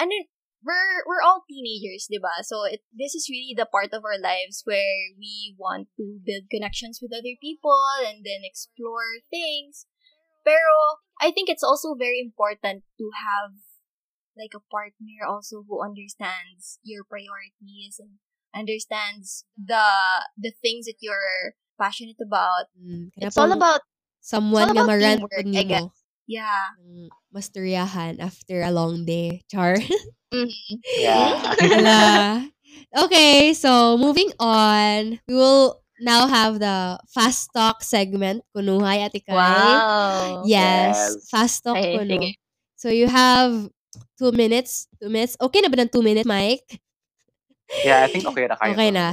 ano, 0.00 0.24
we're 0.62 1.04
we're 1.06 1.24
all 1.24 1.44
teenagers, 1.48 2.08
diba? 2.08 2.42
So 2.44 2.64
it 2.64 2.80
this 2.92 3.14
is 3.14 3.28
really 3.28 3.54
the 3.56 3.68
part 3.68 3.92
of 3.92 4.04
our 4.04 4.18
lives 4.18 4.62
where 4.64 5.12
we 5.18 5.54
want 5.58 5.88
to 5.96 6.20
build 6.24 6.48
connections 6.50 7.00
with 7.00 7.12
other 7.12 7.36
people 7.40 7.76
and 8.04 8.24
then 8.24 8.44
explore 8.44 9.24
things. 9.28 9.86
Pero 10.46 11.02
I 11.20 11.32
think 11.32 11.48
it's 11.48 11.64
also 11.66 11.98
very 11.98 12.22
important 12.22 12.86
to 12.98 13.06
have 13.16 13.56
like 14.36 14.52
a 14.54 14.62
partner 14.70 15.24
also 15.26 15.64
who 15.64 15.80
understands 15.82 16.78
your 16.84 17.02
priorities 17.08 17.96
and 17.98 18.20
understands 18.54 19.44
the 19.56 19.88
the 20.36 20.52
things 20.60 20.86
that 20.86 21.00
you're 21.00 21.56
passionate 21.80 22.20
about. 22.20 22.72
Mm, 22.76 23.12
It's 23.16 23.36
all 23.36 23.52
about, 23.52 23.84
someone 24.20 24.68
all 24.68 24.72
nga 24.72 24.82
about 24.84 24.88
marant 24.88 25.20
teamwork, 25.20 25.44
po 25.44 25.60
I 25.60 25.64
guess. 25.64 25.92
Yeah. 26.26 26.64
ng 26.82 27.08
Masturyahan 27.36 28.16
after 28.16 28.64
a 28.64 28.72
long 28.72 29.04
day. 29.04 29.44
Char. 29.52 29.76
yeah. 30.96 32.48
Okay, 32.96 33.52
so 33.52 34.00
moving 34.00 34.32
on, 34.40 35.20
we 35.28 35.34
will 35.36 35.84
now 36.00 36.24
have 36.26 36.56
the 36.56 36.96
fast 37.12 37.52
talk 37.52 37.84
segment. 37.84 38.40
Kunuhay, 38.56 39.04
Ate 39.04 39.20
Kai. 39.20 39.36
Wow. 39.36 40.48
Yes, 40.48 40.96
Yes. 40.96 41.28
fast 41.28 41.60
talk 41.60 41.76
Okay, 41.76 42.00
kuno. 42.00 42.08
sige. 42.16 42.30
So 42.80 42.88
you 42.88 43.04
have 43.08 43.68
two 44.16 44.32
minutes. 44.32 44.88
Two 44.96 45.12
minutes. 45.12 45.36
Okay 45.36 45.60
na 45.60 45.68
ba 45.68 45.76
ng 45.84 45.92
two 45.92 46.00
minutes, 46.00 46.24
Mike? 46.24 46.80
Yeah, 47.84 48.06
I 48.06 48.08
think 48.08 48.24
okay 48.32 48.46
na 48.48 48.56
kayo. 48.56 48.72
Okay 48.72 48.88
na. 48.94 49.12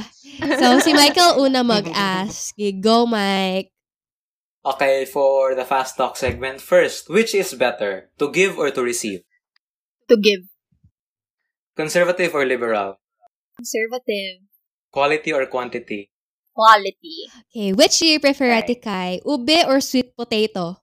So 0.62 0.80
si 0.80 0.94
Michael 0.96 1.36
una 1.44 1.66
mag-ask. 1.66 2.56
Go, 2.80 3.04
Mike. 3.10 3.73
Okay, 4.66 5.04
for 5.06 5.56
the 5.56 5.66
fast 5.66 5.98
talk 5.98 6.16
segment, 6.16 6.62
first, 6.62 7.10
which 7.10 7.36
is 7.36 7.54
better, 7.54 8.10
to 8.18 8.32
give 8.32 8.58
or 8.58 8.72
to 8.72 8.82
receive? 8.82 9.22
To 10.08 10.16
give. 10.16 10.48
Conservative 11.76 12.34
or 12.34 12.46
liberal? 12.46 12.96
Conservative. 13.58 14.40
Quality 14.92 15.34
or 15.34 15.46
quantity? 15.48 16.10
Quality. 16.56 17.28
Okay, 17.52 17.74
which 17.74 18.00
do 18.00 18.06
you 18.08 18.20
prefer, 18.20 18.54
Okay. 18.56 18.78
Ate 18.78 18.82
Kai? 18.82 19.20
Ube 19.26 19.66
or 19.68 19.82
sweet 19.82 20.16
potato? 20.16 20.78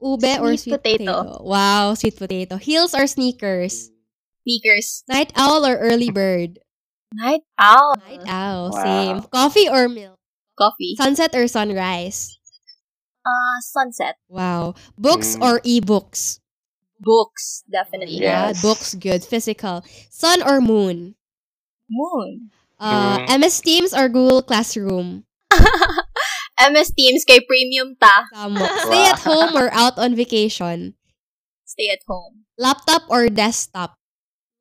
Ube 0.00 0.40
or 0.40 0.56
Sweet 0.56 0.60
sweet 0.60 0.72
potato. 0.82 1.42
Wow, 1.44 1.94
sweet 1.94 2.16
potato. 2.16 2.56
Heels 2.56 2.94
or 2.94 3.06
sneakers? 3.06 3.90
Sneakers. 4.42 5.04
Night 5.08 5.30
owl 5.36 5.66
or 5.66 5.76
early 5.76 6.10
bird? 6.10 6.58
Night 7.12 7.42
owl. 7.58 7.94
Night 8.06 8.24
owl, 8.26 8.70
Wow. 8.72 8.82
same. 8.82 9.22
Coffee 9.28 9.68
or 9.68 9.88
milk? 9.88 10.16
Coffee. 10.58 10.96
Sunset 10.96 11.34
or 11.34 11.46
sunrise? 11.48 12.37
Uh, 13.28 13.60
sunset. 13.60 14.16
Wow. 14.32 14.72
Books 14.96 15.36
Mm. 15.36 15.42
or 15.44 15.60
ebooks? 15.60 16.40
Books. 16.98 17.62
Definitely. 17.68 18.24
Yeah, 18.24 18.48
Yes. 18.50 18.62
books 18.64 18.94
good. 18.96 19.20
Physical. 19.22 19.84
Sun 20.08 20.40
or 20.42 20.60
moon? 20.64 21.14
Moon. 21.90 22.48
Uh, 22.80 23.18
Mm. 23.20 23.44
MS 23.44 23.60
Teams 23.60 23.92
or 23.92 24.08
Google 24.08 24.40
Classroom? 24.40 25.28
MS 26.58 26.90
Teams 26.96 27.22
kay 27.28 27.40
premium 27.44 27.94
ta. 28.00 28.24
Tama. 28.34 28.64
Stay 28.88 29.04
at 29.06 29.20
home 29.22 29.52
or 29.54 29.68
out 29.76 29.98
on 29.98 30.14
vacation? 30.16 30.94
Stay 31.68 31.88
at 31.92 32.00
home. 32.08 32.48
Laptop 32.58 33.04
or 33.12 33.28
desktop? 33.28 33.94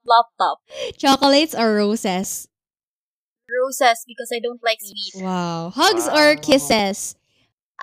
Laptop. 0.05 0.59
Chocolates 0.97 1.55
or 1.55 1.73
roses? 1.79 2.47
Roses 3.47 4.03
because 4.05 4.29
I 4.33 4.39
don't 4.39 4.61
like 4.63 4.79
sweet. 4.83 5.23
Wow. 5.23 5.71
Hugs 5.73 6.05
or 6.07 6.35
Wow. 6.37 7.15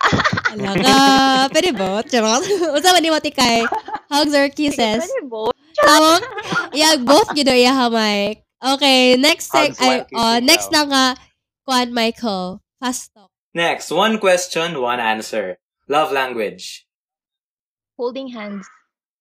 Kisses? 0.01 0.53
Alaga. 0.55 1.49
Pwede 1.51 1.71
ba? 1.75 2.03
Charot. 2.07 2.43
Unsa 2.77 2.91
man 2.95 3.03
ni 3.03 3.11
mo 3.11 3.19
tikay? 3.19 3.67
Hugs 4.11 4.35
or 4.35 4.49
kisses? 4.51 5.03
Pwede 5.05 5.29
bo. 5.29 5.51
Tawag? 5.75 6.23
Yeah, 6.73 6.97
both 7.03 7.35
yun 7.35 7.47
na 7.51 7.55
iya 7.59 7.75
Mike. 7.91 8.47
Okay, 8.65 9.17
next 9.21 9.51
seg 9.53 9.75
Hugs 9.77 9.81
while 9.83 10.07
ay 10.07 10.17
uh, 10.17 10.39
next 10.41 10.71
daw. 10.71 10.87
na 10.87 10.91
nga 10.91 11.05
kuan 11.67 11.89
Michael. 11.93 12.63
Fast 12.81 13.13
talk. 13.13 13.31
Next, 13.55 13.91
one 13.95 14.19
question, 14.19 14.83
one 14.83 14.99
answer. 14.99 15.59
Love 15.87 16.11
language. 16.11 16.87
Holding 17.95 18.35
hands. 18.35 18.67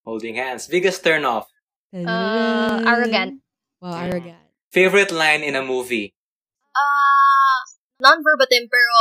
Holding 0.05 0.35
hands. 0.41 0.65
Biggest 0.65 1.03
turn 1.05 1.21
off. 1.21 1.45
Uh, 1.93 2.81
arrogant. 2.87 3.45
Wow, 3.77 3.93
arrogant. 3.93 4.41
Favorite 4.73 5.13
line 5.13 5.45
in 5.45 5.53
a 5.53 5.61
movie. 5.61 6.17
Uh, 6.73 7.57
non-verbatim 8.01 8.65
pero 8.65 8.93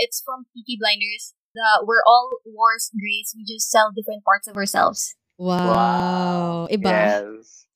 it's 0.00 0.24
from 0.24 0.48
Peaky 0.56 0.80
Blinders. 0.80 1.36
The 1.52 1.84
we're 1.84 2.04
all 2.06 2.30
wars 2.46 2.90
grace. 2.94 3.34
We 3.36 3.44
just 3.44 3.68
sell 3.70 3.90
different 3.92 4.24
parts 4.24 4.46
of 4.48 4.56
ourselves. 4.56 5.14
Wow. 5.36 5.72
wow. 5.72 6.68
Iba. 6.70 6.88
Yes. 6.88 7.66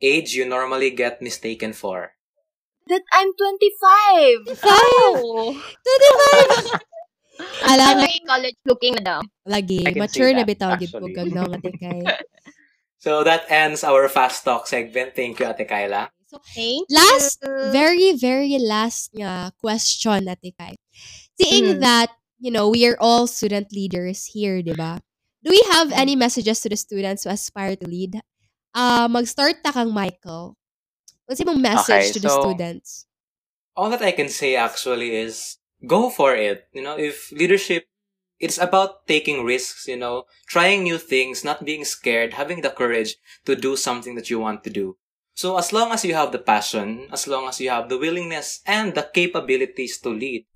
Age 0.00 0.34
you 0.34 0.44
normally 0.44 0.90
get 0.90 1.22
mistaken 1.22 1.72
for. 1.72 2.12
That 2.86 3.00
I'm 3.12 3.32
25. 3.32 4.60
Five. 4.60 5.16
Oh. 5.24 5.56
25. 6.60 6.80
Ala 7.64 7.84
nga. 7.96 8.04
Very 8.06 8.20
college 8.28 8.58
looking 8.68 8.94
na 8.94 9.02
daw. 9.02 9.20
Lagi. 9.48 9.82
I 9.88 9.96
can 9.96 10.04
Mature 10.04 10.30
see 10.30 10.36
na 10.36 10.44
that, 10.44 10.50
bitaw 10.52 10.72
gid 10.78 10.92
po 10.92 11.00
actually. 11.02 11.14
kag 11.16 11.32
naong 11.32 11.54
ate 11.58 11.72
kay. 11.80 12.00
So 13.04 13.20
that 13.20 13.44
ends 13.52 13.84
our 13.84 14.08
fast 14.08 14.48
talk 14.48 14.64
segment. 14.64 15.12
Thank 15.12 15.36
you, 15.36 15.44
Ate 15.44 15.68
Kyla. 15.68 16.08
Thank 16.56 16.88
Last, 16.88 17.36
you. 17.44 17.68
very, 17.68 18.16
very 18.16 18.56
last 18.56 19.12
nga 19.12 19.52
question 19.60 20.24
ate 20.24 20.56
kay. 20.56 20.80
Seeing 21.40 21.76
Mm. 21.76 21.80
that, 21.80 22.10
you 22.38 22.50
know, 22.50 22.68
we 22.70 22.86
are 22.86 22.96
all 23.00 23.26
student 23.26 23.72
leaders 23.72 24.26
here, 24.34 24.62
di 24.62 24.72
ba? 24.74 25.02
Do 25.42 25.50
we 25.50 25.60
have 25.70 25.92
any 25.92 26.16
messages 26.16 26.60
to 26.62 26.68
the 26.70 26.76
students 26.78 27.24
who 27.24 27.30
aspire 27.30 27.76
to 27.76 27.86
lead? 27.86 28.20
Uh, 28.74 29.06
mag-start 29.10 29.62
ta 29.62 29.72
kang 29.72 29.92
Michael. 29.92 30.56
What's 31.26 31.40
yung 31.40 31.60
message 31.60 32.10
Okay, 32.10 32.12
to 32.16 32.20
the 32.20 32.28
so- 32.30 32.40
students? 32.42 33.06
All 33.76 33.90
that 33.90 34.02
I 34.02 34.12
can 34.14 34.28
say 34.30 34.54
actually 34.54 35.14
is 35.18 35.58
go 35.82 36.06
for 36.08 36.34
it. 36.34 36.70
You 36.72 36.82
know, 36.82 36.94
if 36.94 37.32
leadership, 37.34 37.90
it's 38.38 38.58
about 38.58 39.06
taking 39.10 39.42
risks, 39.42 39.88
you 39.90 39.96
know, 39.98 40.30
trying 40.46 40.82
new 40.86 40.98
things, 40.98 41.42
not 41.42 41.64
being 41.66 41.82
scared, 41.84 42.34
having 42.38 42.62
the 42.62 42.70
courage 42.70 43.16
to 43.46 43.56
do 43.58 43.74
something 43.74 44.14
that 44.14 44.30
you 44.30 44.38
want 44.38 44.62
to 44.64 44.70
do. 44.70 44.96
So 45.34 45.58
as 45.58 45.72
long 45.74 45.90
as 45.90 46.04
you 46.06 46.14
have 46.14 46.30
the 46.30 46.38
passion, 46.38 47.10
as 47.10 47.26
long 47.26 47.48
as 47.50 47.58
you 47.58 47.70
have 47.70 47.88
the 47.90 47.98
willingness 47.98 48.62
and 48.62 48.94
the 48.94 49.02
capabilities 49.10 49.98
to 50.06 50.10
lead, 50.14 50.46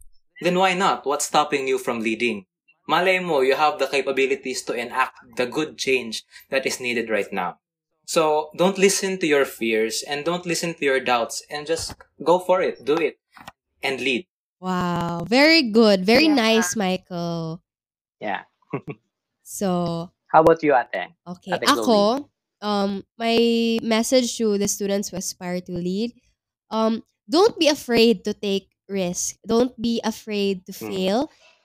then 0.41 0.59
why 0.59 0.75
not? 0.75 1.07
What's 1.07 1.27
stopping 1.27 1.69
you 1.69 1.79
from 1.79 2.01
leading? 2.01 2.47
Malay 2.89 3.19
mo, 3.19 3.41
you 3.41 3.55
have 3.55 3.79
the 3.79 3.87
capabilities 3.87 4.63
to 4.65 4.73
enact 4.73 5.19
the 5.37 5.47
good 5.47 5.77
change 5.79 6.25
that 6.51 6.67
is 6.67 6.81
needed 6.81 7.11
right 7.11 7.31
now. 7.33 7.59
So 8.07 8.51
don't 8.57 8.79
listen 8.79 9.19
to 9.19 9.27
your 9.27 9.45
fears 9.45 10.03
and 10.03 10.25
don't 10.25 10.47
listen 10.47 10.75
to 10.75 10.85
your 10.85 11.01
doubts 11.01 11.43
and 11.51 11.67
just 11.67 11.95
go 12.25 12.39
for 12.39 12.63
it, 12.63 12.85
do 12.85 12.97
it, 12.97 13.19
and 13.83 14.01
lead. 14.01 14.27
Wow. 14.61 15.25
Very 15.29 15.63
good. 15.71 16.05
Very 16.05 16.27
Yeah. 16.27 16.35
nice, 16.35 16.77
Michael. 16.77 17.63
Yeah. 18.21 18.45
So, 19.43 20.11
How 20.29 20.43
about 20.43 20.63
you, 20.63 20.77
ate? 20.77 21.17
Okay. 21.27 21.53
Ate 21.57 21.65
Ako, 21.69 22.29
um, 22.61 23.05
my 23.17 23.79
message 23.83 24.37
to 24.39 24.59
the 24.59 24.69
students 24.69 25.09
who 25.09 25.17
aspire 25.17 25.61
to 25.63 25.73
lead, 25.73 26.13
um, 26.71 27.03
don't 27.29 27.57
be 27.59 27.69
afraid 27.69 28.25
to 28.25 28.35
take 28.35 28.69
risk. 28.89 29.37
Don't 29.47 29.77
be 29.81 30.01
afraid 30.05 30.67
to 30.67 30.73
Mm. 30.73 30.89
fail. 30.89 31.19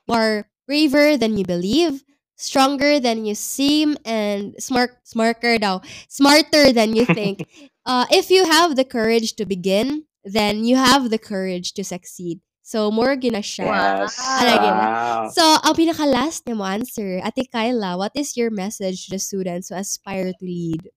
More 0.07 0.51
braver 0.67 1.17
than 1.17 1.37
you 1.37 1.45
believe, 1.47 2.03
stronger 2.35 2.99
than 2.99 3.25
you 3.25 3.35
seem, 3.35 3.97
and 4.05 4.55
smart 4.59 4.99
smarter 5.07 5.57
daw, 5.57 5.79
smarter 6.07 6.71
than 6.71 6.95
you 6.95 7.05
think. 7.07 7.47
uh, 7.87 8.05
if 8.11 8.29
you 8.29 8.45
have 8.45 8.75
the 8.75 8.85
courage 8.85 9.35
to 9.39 9.45
begin, 9.45 10.05
then 10.23 10.63
you 10.63 10.75
have 10.75 11.09
the 11.09 11.19
courage 11.19 11.73
to 11.75 11.83
succeed. 11.83 12.39
So, 12.63 12.91
more 12.91 13.19
gina 13.19 13.43
siya. 13.43 14.07
Yes. 14.07 14.15
Alagay 14.15 14.71
na. 14.71 14.87
Wow. 14.87 15.21
So, 15.35 15.43
ang 15.43 15.75
pinaka-last 15.75 16.47
niya 16.47 16.55
mo 16.55 16.63
answer, 16.63 17.19
Ate 17.19 17.43
Kyla, 17.51 17.99
what 17.99 18.15
is 18.15 18.39
your 18.39 18.47
message 18.47 19.11
to 19.11 19.19
the 19.19 19.19
students 19.19 19.67
who 19.67 19.75
aspire 19.75 20.31
to 20.31 20.43
lead? 20.43 20.87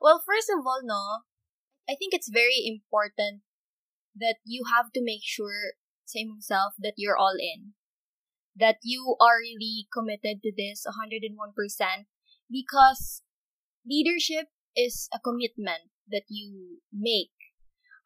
Well, 0.00 0.24
first 0.24 0.48
of 0.48 0.64
all, 0.64 0.80
no, 0.82 1.28
I 1.88 1.94
think 1.94 2.16
it's 2.16 2.32
very 2.32 2.64
important 2.64 3.44
that 4.16 4.36
you 4.44 4.64
have 4.68 4.92
to 4.92 5.02
make 5.02 5.22
sure 5.22 5.78
sa 6.04 6.20
imong 6.20 6.42
self 6.42 6.74
that 6.78 6.94
you're 6.96 7.16
all 7.16 7.36
in. 7.38 7.72
That 8.52 8.84
you 8.84 9.16
are 9.16 9.40
really 9.40 9.88
committed 9.88 10.44
to 10.44 10.52
this 10.52 10.84
101% 10.84 11.32
because 12.52 13.22
leadership 13.88 14.52
is 14.76 15.08
a 15.08 15.18
commitment 15.18 15.88
that 16.08 16.28
you 16.28 16.84
make. 16.92 17.32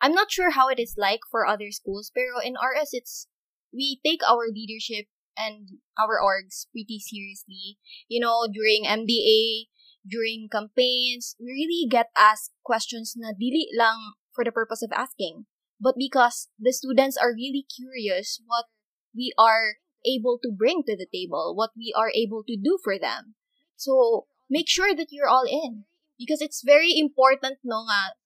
I'm 0.01 0.15
not 0.15 0.31
sure 0.31 0.55
how 0.55 0.69
it 0.69 0.79
is 0.79 0.95
like 0.97 1.27
for 1.31 1.47
other 1.47 1.73
schools, 1.75 2.13
pero 2.15 2.39
in 2.39 2.55
RS 2.55 2.95
it's 2.95 3.27
we 3.75 3.99
take 4.07 4.23
our 4.23 4.47
leadership 4.53 5.11
and 5.37 5.83
our 5.99 6.23
orgs 6.23 6.71
pretty 6.71 7.03
seriously. 7.03 7.79
You 8.09 8.21
know, 8.21 8.47
during 8.47 8.87
MDA, 8.87 9.67
during 10.07 10.49
campaigns, 10.53 11.35
we 11.41 11.67
really 11.67 11.91
get 11.91 12.15
asked 12.17 12.55
questions 12.63 13.15
na 13.17 13.35
dili 13.35 13.67
lang 13.75 14.15
for 14.33 14.45
the 14.45 14.53
purpose 14.53 14.83
of 14.83 14.95
asking, 14.95 15.51
but 15.81 15.95
because 15.99 16.49
the 16.59 16.73
students 16.73 17.17
are 17.17 17.35
really 17.35 17.65
curious 17.65 18.41
what 18.47 18.67
we 19.15 19.33
are 19.39 19.83
able 20.05 20.39
to 20.43 20.51
bring 20.53 20.83
to 20.87 20.97
the 20.97 21.07
table, 21.13 21.55
what 21.57 21.71
we 21.77 21.93
are 21.97 22.11
able 22.15 22.43
to 22.47 22.57
do 22.57 22.79
for 22.83 22.99
them. 22.99 23.35
So, 23.77 24.27
make 24.49 24.69
sure 24.69 24.95
that 24.95 25.09
you're 25.11 25.29
all 25.29 25.45
in. 25.45 25.85
Because 26.19 26.41
it's 26.41 26.65
very 26.65 26.97
important 26.97 27.59
no 27.63 27.85
nga, 27.85 28.17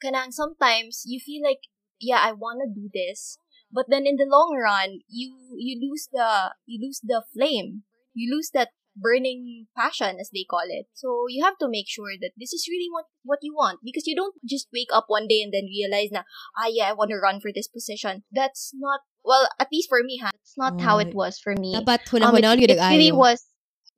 kanang 0.00 0.32
sometimes 0.32 1.04
you 1.04 1.20
feel 1.20 1.44
like, 1.44 1.68
yeah, 2.00 2.20
I 2.22 2.32
wanna 2.32 2.64
do 2.72 2.88
this, 2.92 3.38
but 3.70 3.86
then 3.88 4.06
in 4.06 4.16
the 4.16 4.24
long 4.24 4.56
run, 4.56 5.00
you, 5.08 5.36
you 5.58 5.76
lose 5.76 6.08
the, 6.10 6.54
you 6.64 6.80
lose 6.80 7.00
the 7.04 7.22
flame. 7.34 7.84
You 8.14 8.34
lose 8.34 8.50
that 8.54 8.70
burning 8.98 9.66
passion 9.78 10.18
as 10.18 10.30
they 10.34 10.42
call 10.42 10.66
it. 10.66 10.86
So 10.94 11.26
you 11.30 11.44
have 11.44 11.54
to 11.62 11.68
make 11.70 11.86
sure 11.86 12.18
that 12.20 12.34
this 12.36 12.52
is 12.52 12.66
really 12.66 12.90
what 12.90 13.06
what 13.22 13.38
you 13.42 13.54
want 13.54 13.78
because 13.86 14.06
you 14.10 14.16
don't 14.18 14.34
just 14.42 14.66
wake 14.74 14.90
up 14.92 15.06
one 15.06 15.30
day 15.30 15.40
and 15.46 15.54
then 15.54 15.70
realize 15.70 16.10
na 16.10 16.26
ah 16.58 16.66
yeah 16.66 16.90
I 16.90 16.98
want 16.98 17.14
to 17.14 17.22
run 17.22 17.38
for 17.38 17.54
this 17.54 17.70
position. 17.70 18.26
That's 18.34 18.74
not 18.74 19.06
well 19.22 19.46
at 19.62 19.70
least 19.70 19.86
for 19.88 20.02
me 20.02 20.18
ha. 20.18 20.34
It's 20.42 20.58
not 20.58 20.80
how 20.82 20.98
Oh, 20.98 21.04
it 21.06 21.14
was 21.14 21.38
for 21.38 21.54
me. 21.54 21.78
Dapat 21.78 22.10
Um, 22.18 22.34
it, 22.34 22.70
it 22.74 22.80
really 22.82 23.14
was 23.14 23.46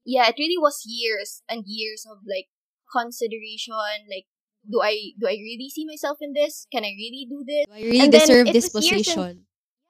Yeah, 0.05 0.28
it 0.28 0.36
really 0.40 0.57
was 0.61 0.80
years 0.84 1.40
and 1.48 1.64
years 1.68 2.05
of 2.09 2.24
like 2.28 2.48
consideration 2.88 3.74
like 4.11 4.26
do 4.68 4.80
I 4.84 5.16
do 5.16 5.24
I 5.26 5.36
really 5.40 5.68
see 5.72 5.86
myself 5.86 6.18
in 6.20 6.32
this? 6.36 6.66
Can 6.72 6.84
I 6.84 6.92
really 6.92 7.24
do 7.28 7.40
this? 7.46 7.64
Do 7.66 7.72
I 7.72 7.80
really 7.80 8.01
And 8.05 8.12
deserve 8.12 8.46
this 8.53 8.68
years 8.76 8.84
and- 8.84 9.05
position? 9.05 9.34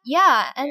yeah, 0.07 0.53
and 0.57 0.71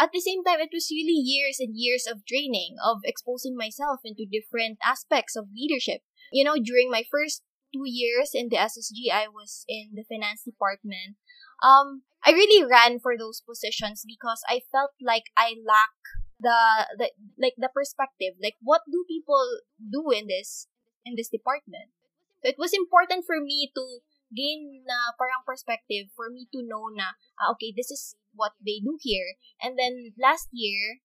at 0.00 0.10
the 0.12 0.20
same 0.20 0.42
time, 0.42 0.60
it 0.60 0.72
was 0.72 0.88
really 0.90 1.20
years 1.20 1.60
and 1.60 1.76
years 1.76 2.08
of 2.08 2.24
training, 2.24 2.76
of 2.82 3.04
exposing 3.04 3.54
myself 3.54 4.00
into 4.04 4.24
different 4.24 4.78
aspects 4.84 5.36
of 5.36 5.52
leadership. 5.54 6.00
You 6.32 6.44
know, 6.44 6.56
during 6.56 6.90
my 6.90 7.04
first 7.10 7.42
two 7.72 7.84
years 7.84 8.30
in 8.32 8.48
the 8.48 8.56
SSG, 8.56 9.12
I 9.12 9.28
was 9.28 9.64
in 9.68 9.92
the 9.92 10.04
finance 10.08 10.42
department. 10.42 11.20
Um, 11.62 12.02
I 12.24 12.32
really 12.32 12.64
ran 12.64 12.98
for 12.98 13.16
those 13.16 13.42
positions 13.44 14.04
because 14.06 14.42
I 14.48 14.62
felt 14.72 14.92
like 15.04 15.28
I 15.36 15.54
lack 15.60 15.92
the, 16.40 16.88
the 16.96 17.10
like 17.36 17.54
the 17.58 17.68
perspective. 17.68 18.40
Like, 18.42 18.56
what 18.62 18.82
do 18.90 19.04
people 19.06 19.44
do 19.76 20.10
in 20.10 20.26
this 20.26 20.66
in 21.04 21.14
this 21.16 21.28
department? 21.28 21.92
So 22.40 22.48
it 22.48 22.56
was 22.58 22.72
important 22.72 23.28
for 23.28 23.36
me 23.36 23.70
to 23.76 24.00
gain 24.32 24.86
na 24.86 25.12
parang 25.18 25.42
perspective 25.44 26.08
for 26.14 26.30
me 26.30 26.46
to 26.54 26.62
know 26.62 26.88
na 26.94 27.18
ah, 27.36 27.50
okay 27.52 27.74
this 27.74 27.90
is 27.90 28.14
what 28.34 28.52
they 28.64 28.80
do 28.82 28.98
here. 29.00 29.36
And 29.60 29.78
then 29.78 30.12
last 30.20 30.48
year 30.52 31.00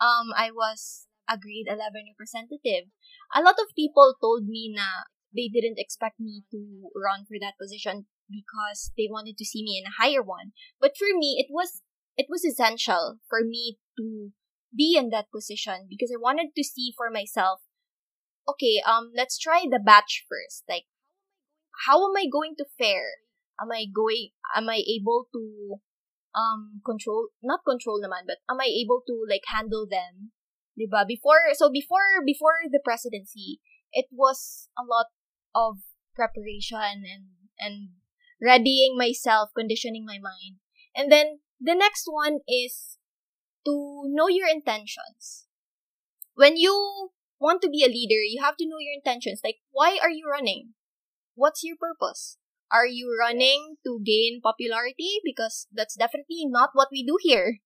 um 0.00 0.32
I 0.36 0.50
was 0.50 1.06
a 1.28 1.38
grade 1.38 1.68
11 1.68 2.12
representative. 2.12 2.90
A 3.34 3.42
lot 3.42 3.56
of 3.60 3.74
people 3.76 4.14
told 4.20 4.46
me 4.46 4.72
na 4.74 5.08
they 5.34 5.48
didn't 5.48 5.78
expect 5.78 6.20
me 6.20 6.44
to 6.50 6.90
run 6.92 7.24
for 7.24 7.38
that 7.40 7.56
position 7.60 8.06
because 8.28 8.92
they 8.96 9.08
wanted 9.08 9.36
to 9.38 9.44
see 9.44 9.62
me 9.64 9.80
in 9.80 9.88
a 9.88 9.98
higher 10.02 10.22
one. 10.22 10.52
But 10.80 10.96
for 10.98 11.08
me 11.16 11.36
it 11.38 11.48
was 11.50 11.82
it 12.16 12.26
was 12.28 12.44
essential 12.44 13.18
for 13.28 13.40
me 13.40 13.78
to 13.98 14.32
be 14.74 14.96
in 14.96 15.10
that 15.10 15.30
position 15.32 15.86
because 15.88 16.10
I 16.12 16.20
wanted 16.20 16.56
to 16.56 16.64
see 16.64 16.92
for 16.96 17.10
myself 17.10 17.60
okay 18.48 18.82
um 18.84 19.12
let's 19.14 19.38
try 19.38 19.64
the 19.68 19.80
batch 19.80 20.24
first. 20.28 20.64
Like 20.68 20.84
how 21.86 22.04
am 22.04 22.16
I 22.16 22.26
going 22.30 22.54
to 22.58 22.64
fare? 22.78 23.22
Am 23.60 23.70
I 23.72 23.86
going, 23.92 24.30
am 24.54 24.68
I 24.68 24.82
able 24.86 25.28
to, 25.32 25.80
um, 26.34 26.80
control, 26.84 27.28
not 27.42 27.60
control 27.66 28.00
naman, 28.00 28.26
but 28.26 28.38
am 28.48 28.60
I 28.60 28.68
able 28.68 29.02
to, 29.06 29.24
like, 29.28 29.44
handle 29.46 29.86
them? 29.88 30.32
Diba? 30.78 31.06
Before, 31.06 31.52
so 31.52 31.70
before, 31.70 32.24
before 32.24 32.64
the 32.70 32.80
presidency, 32.82 33.60
it 33.92 34.06
was 34.10 34.68
a 34.78 34.82
lot 34.82 35.12
of 35.54 35.78
preparation 36.14 37.04
and, 37.04 37.36
and 37.58 38.00
readying 38.40 38.96
myself, 38.96 39.50
conditioning 39.56 40.04
my 40.06 40.18
mind. 40.18 40.60
And 40.96 41.10
then, 41.10 41.40
the 41.60 41.74
next 41.74 42.04
one 42.06 42.40
is 42.48 42.98
to 43.64 44.02
know 44.06 44.28
your 44.28 44.48
intentions. 44.48 45.46
When 46.34 46.56
you 46.56 47.10
want 47.38 47.62
to 47.62 47.68
be 47.68 47.84
a 47.84 47.92
leader, 47.92 48.24
you 48.24 48.42
have 48.42 48.56
to 48.56 48.66
know 48.66 48.80
your 48.80 48.94
intentions. 48.96 49.40
Like, 49.44 49.56
why 49.70 49.98
are 50.02 50.10
you 50.10 50.26
running? 50.28 50.74
what's 51.34 51.64
your 51.64 51.76
purpose? 51.76 52.38
Are 52.72 52.86
you 52.86 53.12
running 53.20 53.76
to 53.84 54.00
gain 54.00 54.40
popularity? 54.42 55.20
Because 55.22 55.68
that's 55.70 55.94
definitely 55.94 56.48
not 56.48 56.70
what 56.72 56.88
we 56.90 57.04
do 57.04 57.18
here. 57.20 57.60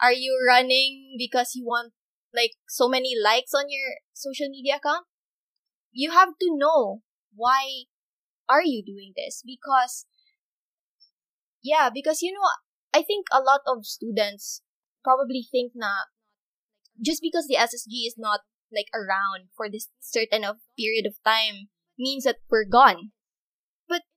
Are 0.00 0.12
you 0.12 0.38
running 0.46 1.16
because 1.18 1.52
you 1.54 1.66
want 1.66 1.92
like 2.34 2.52
so 2.68 2.88
many 2.88 3.12
likes 3.12 3.52
on 3.52 3.66
your 3.68 4.00
social 4.14 4.48
media 4.48 4.76
account? 4.76 5.04
You 5.92 6.12
have 6.12 6.30
to 6.40 6.48
know 6.56 7.02
why 7.34 7.84
are 8.48 8.62
you 8.64 8.82
doing 8.82 9.12
this? 9.16 9.42
Because 9.44 10.06
yeah, 11.62 11.90
because 11.92 12.22
you 12.22 12.32
know, 12.32 12.48
I 12.94 13.02
think 13.02 13.26
a 13.30 13.40
lot 13.40 13.60
of 13.66 13.84
students 13.84 14.62
probably 15.04 15.46
think 15.50 15.72
na 15.74 16.08
just 16.96 17.20
because 17.22 17.46
the 17.46 17.56
SSG 17.56 18.06
is 18.06 18.14
not 18.16 18.40
like 18.72 18.88
around 18.94 19.48
for 19.56 19.68
this 19.68 19.88
certain 20.00 20.44
of 20.44 20.56
period 20.78 21.06
of 21.06 21.14
time 21.24 21.68
means 21.98 22.24
that 22.24 22.36
we're 22.50 22.64
gone. 22.64 23.12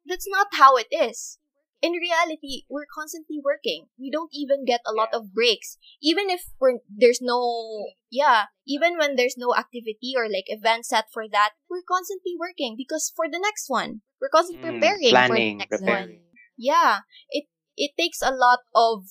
But 0.06 0.14
that's 0.14 0.28
not 0.30 0.48
how 0.54 0.76
it 0.78 0.88
is. 0.92 1.40
In 1.82 1.94
reality, 1.94 2.64
we're 2.70 2.86
constantly 2.94 3.40
working. 3.44 3.88
We 4.00 4.12
don't 4.12 4.30
even 4.34 4.66
get 4.66 4.82
a 4.86 4.94
lot 4.94 5.10
of 5.14 5.34
breaks. 5.34 5.78
Even 6.02 6.30
if 6.30 6.42
we're, 6.60 6.80
there's 6.88 7.20
no, 7.22 7.86
yeah, 8.12 8.46
even 8.68 8.98
when 8.98 9.16
there's 9.16 9.36
no 9.38 9.56
activity 9.56 10.14
or 10.16 10.30
like 10.30 10.46
event 10.48 10.86
set 10.86 11.06
for 11.12 11.28
that, 11.30 11.52
we're 11.70 11.82
constantly 11.88 12.34
working 12.40 12.76
because 12.78 13.12
for 13.16 13.26
the 13.30 13.40
next 13.40 13.66
one, 13.70 14.02
we're 14.22 14.30
constantly 14.30 14.62
Mm, 14.62 14.80
preparing 14.80 15.02
planning, 15.10 15.26
for 15.26 15.40
the 15.40 15.56
next 15.58 15.80
preparing. 15.80 16.20
one. 16.20 16.20
Yeah, 16.58 17.00
it 17.30 17.46
it 17.76 17.92
takes 17.98 18.22
a 18.22 18.32
lot 18.32 18.60
of 18.76 19.06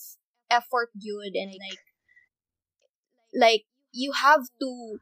effort, 0.51 0.91
dude, 0.99 1.35
and 1.35 1.51
like, 1.53 1.79
like 3.35 3.65
you 3.93 4.13
have 4.13 4.43
to 4.61 4.99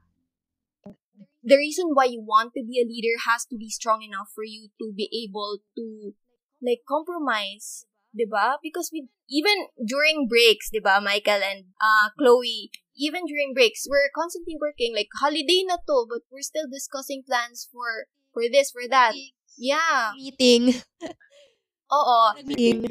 the 1.49 1.57
reason 1.57 1.97
why 1.97 2.05
you 2.05 2.21
want 2.21 2.53
to 2.55 2.63
be 2.63 2.77
a 2.77 2.87
leader 2.87 3.17
has 3.25 3.49
to 3.49 3.57
be 3.57 3.73
strong 3.73 4.05
enough 4.05 4.29
for 4.35 4.45
you 4.45 4.69
to 4.77 4.93
be 4.93 5.09
able 5.25 5.65
to 5.77 6.13
like 6.61 6.85
compromise, 6.85 7.89
'di 8.13 8.29
ba? 8.29 8.61
Because 8.61 8.93
we 8.93 9.09
even 9.33 9.73
during 9.81 10.29
breaks, 10.29 10.69
'di 10.69 10.85
ba, 10.85 11.01
Michael 11.01 11.41
and 11.41 11.73
uh 11.81 12.13
Chloe, 12.21 12.69
even 12.99 13.25
during 13.25 13.55
breaks, 13.57 13.89
we're 13.89 14.13
constantly 14.13 14.59
working 14.61 14.93
like 14.93 15.09
holiday 15.17 15.65
na 15.65 15.81
to, 15.89 16.05
but 16.05 16.27
we're 16.29 16.45
still 16.45 16.69
discussing 16.69 17.25
plans 17.25 17.65
for 17.73 18.11
for 18.35 18.45
this, 18.51 18.71
for 18.71 18.85
that. 18.91 19.17
Yeah. 19.57 20.13
Meeting. 20.15 20.85
Oo. 21.97 22.37
Meeting. 22.45 22.87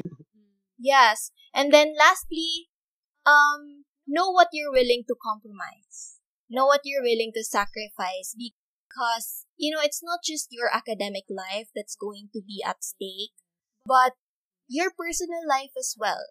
Yes. 0.78 1.30
And 1.54 1.72
then 1.72 1.94
lastly, 1.96 2.68
um, 3.24 3.84
know 4.06 4.30
what 4.30 4.48
you're 4.52 4.72
willing 4.72 5.04
to 5.08 5.16
compromise. 5.16 6.17
Know 6.50 6.66
what 6.66 6.80
you're 6.84 7.04
willing 7.04 7.32
to 7.36 7.44
sacrifice 7.44 8.32
because, 8.32 9.44
you 9.56 9.74
know, 9.74 9.82
it's 9.82 10.02
not 10.02 10.20
just 10.24 10.48
your 10.50 10.72
academic 10.72 11.24
life 11.28 11.68
that's 11.76 11.96
going 11.96 12.32
to 12.32 12.40
be 12.40 12.64
at 12.64 12.82
stake, 12.82 13.36
but 13.84 14.16
your 14.68 14.90
personal 14.90 15.44
life 15.48 15.72
as 15.78 15.94
well. 15.98 16.24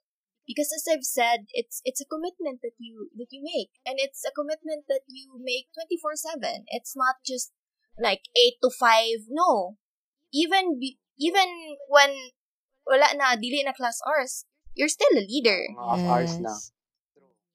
Because 0.47 0.71
as 0.73 0.87
I've 0.89 1.03
said, 1.03 1.51
it's 1.51 1.81
it's 1.83 1.99
a 1.99 2.07
commitment 2.07 2.63
that 2.63 2.79
you 2.79 3.11
that 3.19 3.27
you 3.29 3.43
make. 3.43 3.75
And 3.85 3.99
it's 3.99 4.23
a 4.23 4.31
commitment 4.31 4.87
that 4.87 5.03
you 5.05 5.35
make 5.37 5.67
24/7. 5.75 6.63
It's 6.71 6.95
not 6.95 7.19
just 7.25 7.51
like 7.99 8.23
8 8.31 8.55
to 8.63 8.71
5. 8.71 9.27
No. 9.29 9.77
Even 10.31 10.79
be, 10.79 10.97
even 11.19 11.75
when 11.91 12.31
wala 12.87 13.11
na, 13.19 13.35
dili 13.35 13.59
na 13.65 13.75
class 13.75 13.99
hours, 14.07 14.47
you're 14.73 14.87
still 14.87 15.11
a 15.19 15.27
leader. 15.27 15.67
Mga 15.75 15.83
off 15.83 16.03
hours 16.07 16.39
na. 16.39 16.55
Yes. 16.55 16.71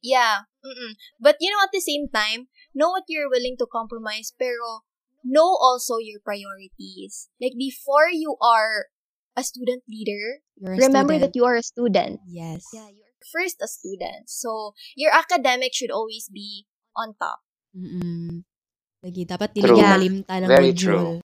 Yeah. 0.05 0.37
Mm-mm. 0.63 0.95
But 1.19 1.37
you 1.43 1.51
know, 1.51 1.63
at 1.63 1.75
the 1.75 1.83
same 1.83 2.07
time, 2.09 2.49
know 2.75 2.91
what 2.91 3.05
you're 3.11 3.31
willing 3.31 3.57
to 3.59 3.67
compromise, 3.67 4.33
pero 4.39 4.87
know 5.27 5.59
also 5.59 5.99
your 5.99 6.23
priorities. 6.23 7.29
Like 7.41 7.55
before 7.59 8.11
you 8.11 8.39
are 8.43 8.91
a 9.35 9.43
student 9.43 9.83
leader, 9.89 10.43
You're 10.59 10.75
a 10.75 10.83
Remember 10.87 11.19
student. 11.19 11.23
that 11.23 11.35
you 11.35 11.45
are 11.45 11.57
a 11.57 11.65
student. 11.67 12.21
Yes. 12.29 12.63
you're 12.73 13.11
first 13.33 13.59
a 13.63 13.67
student. 13.69 14.31
So 14.31 14.75
your 14.95 15.11
academic 15.15 15.75
should 15.75 15.91
always 15.91 16.29
be 16.31 16.67
on 16.95 17.15
top. 17.19 17.43
Mm-mm. 17.75 18.45
Lagi, 19.03 19.27
dapat 19.27 19.51
True. 19.59 19.75
ka 19.75 19.99
malimta 19.99 20.35
ng 20.39 20.47
Very 20.47 20.71
module. 20.71 21.19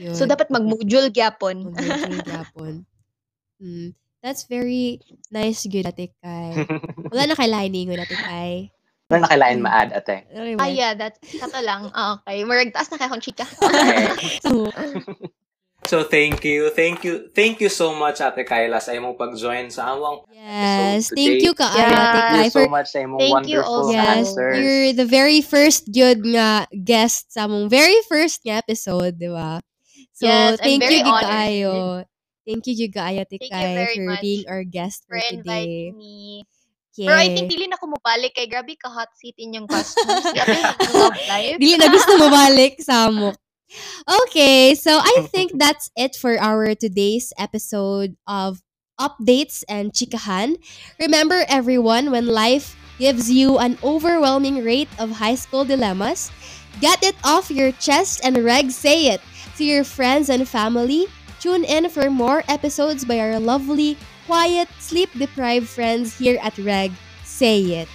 Yun. 0.00 0.16
So, 0.16 0.24
dapat 0.24 0.48
mag-module 0.48 1.12
gyapon. 1.12 1.68
Mag-module 1.76 2.20
gyapon. 2.24 2.74
Mm. 3.60 3.92
That's 4.22 4.50
very 4.50 4.98
nice 5.30 5.62
good 5.66 5.86
ate 5.86 6.10
Kai. 6.18 6.66
Wala 7.12 7.30
na 7.30 7.38
kay 7.38 7.46
lining 7.46 7.86
with 7.88 8.02
ate 8.02 8.18
Kai. 8.18 8.70
Ano 9.08 9.24
na 9.24 9.30
kailangan 9.32 9.60
ma-add, 9.64 9.90
ate? 9.96 10.28
Ano 10.36 10.60
Ah, 10.60 10.68
yeah, 10.68 10.92
that's, 10.92 11.16
kato 11.16 11.64
lang. 11.64 11.88
Ah, 11.96 12.20
okay. 12.20 12.44
Marag 12.44 12.76
taas 12.76 12.92
na 12.92 13.00
kay 13.00 13.08
akong 13.08 13.24
chika. 13.24 13.46
So, 14.44 14.68
So 15.88 15.96
thank 16.04 16.42
you, 16.44 16.68
thank 16.74 17.06
you, 17.06 17.30
thank 17.32 17.62
you 17.62 17.70
so 17.70 17.94
much 17.94 18.18
Ate 18.20 18.42
Kyla 18.44 18.82
sa 18.82 18.92
imong 18.92 19.14
pag-join 19.16 19.70
sa 19.70 19.94
among 19.94 20.26
yes. 20.34 21.08
episode 21.08 21.16
Thank 21.16 21.40
you 21.46 21.54
ka 21.54 21.70
Yeah. 21.70 21.88
ate 21.88 22.18
Thank 22.18 22.34
you 22.34 22.50
for 22.52 22.64
so 22.66 22.74
much 22.74 22.88
sa 22.90 22.98
imong 23.06 23.20
Thank 23.22 23.46
you 23.46 23.62
wonderful 23.62 23.86
also. 23.86 23.94
Yes, 23.94 24.16
answers. 24.28 24.54
you're 24.58 24.92
the 24.92 25.08
very 25.08 25.40
first 25.40 25.88
good 25.88 26.20
nga 26.26 26.66
guest 26.74 27.30
sa 27.32 27.46
mong 27.46 27.70
very 27.70 27.96
first 28.10 28.42
nga 28.42 28.58
episode, 28.60 29.16
di 29.16 29.30
ba? 29.30 29.62
So, 30.12 30.26
Yes, 30.26 30.58
I'm 30.58 30.66
thank 30.66 30.82
very 30.82 30.98
you, 30.98 31.06
honored. 31.06 31.24
Gigayo. 31.24 31.74
Thank 32.48 32.64
you, 32.66 32.74
Gigayo, 32.88 33.28
Thank 33.28 33.44
you 33.44 33.48
Tikay, 33.52 33.74
very 33.76 33.96
for 34.00 34.08
much 34.08 34.20
being 34.24 34.44
our 34.48 34.64
guest 34.64 35.04
for, 35.04 35.20
for 35.20 35.28
today. 35.28 35.92
inviting 35.92 35.98
me. 36.00 36.48
Yeah. 36.96 37.12
Pero 37.12 37.18
I 37.20 37.28
think 37.30 37.52
dili 37.52 37.68
na 37.68 37.76
ko 37.76 37.92
mubalik 37.92 38.34
kay 38.34 38.48
grabe 38.48 38.74
ka 38.80 38.88
hot 38.88 39.12
seat 39.20 39.36
in 39.36 39.52
yung 39.60 39.68
costumes. 39.68 40.24
Grabe 40.34 40.58
ka 40.58 40.74
love 40.96 41.20
life. 41.28 41.60
Dili 41.60 41.76
na 41.76 41.92
gusto 41.92 42.16
mo 42.16 42.26
balik 42.32 42.80
sa 42.82 43.12
mo. 43.12 43.36
Okay, 44.26 44.74
so 44.74 44.96
I 44.96 45.22
think 45.32 45.60
that's 45.60 45.92
it 45.94 46.16
for 46.16 46.40
our 46.40 46.72
today's 46.74 47.36
episode 47.38 48.16
of 48.26 48.64
Updates 48.98 49.62
and 49.68 49.92
Chikahan. 49.92 50.56
Remember, 50.98 51.44
everyone, 51.46 52.10
when 52.10 52.26
life 52.26 52.74
gives 52.98 53.30
you 53.30 53.58
an 53.60 53.78
overwhelming 53.84 54.64
rate 54.64 54.90
of 54.98 55.22
high 55.22 55.36
school 55.36 55.68
dilemmas, 55.68 56.32
get 56.80 56.98
it 57.04 57.14
off 57.22 57.52
your 57.52 57.70
chest 57.78 58.24
and 58.24 58.42
reg 58.42 58.72
say 58.72 59.12
it 59.12 59.20
to 59.60 59.62
your 59.62 59.84
friends 59.84 60.32
and 60.32 60.48
family. 60.48 61.06
Tune 61.40 61.64
in 61.64 61.88
for 61.88 62.10
more 62.10 62.42
episodes 62.48 63.04
by 63.04 63.20
our 63.20 63.38
lovely, 63.38 63.96
quiet, 64.26 64.68
sleep 64.78 65.10
deprived 65.16 65.68
friends 65.68 66.18
here 66.18 66.38
at 66.42 66.58
Reg 66.58 66.92
Say 67.24 67.62
It. 67.78 67.88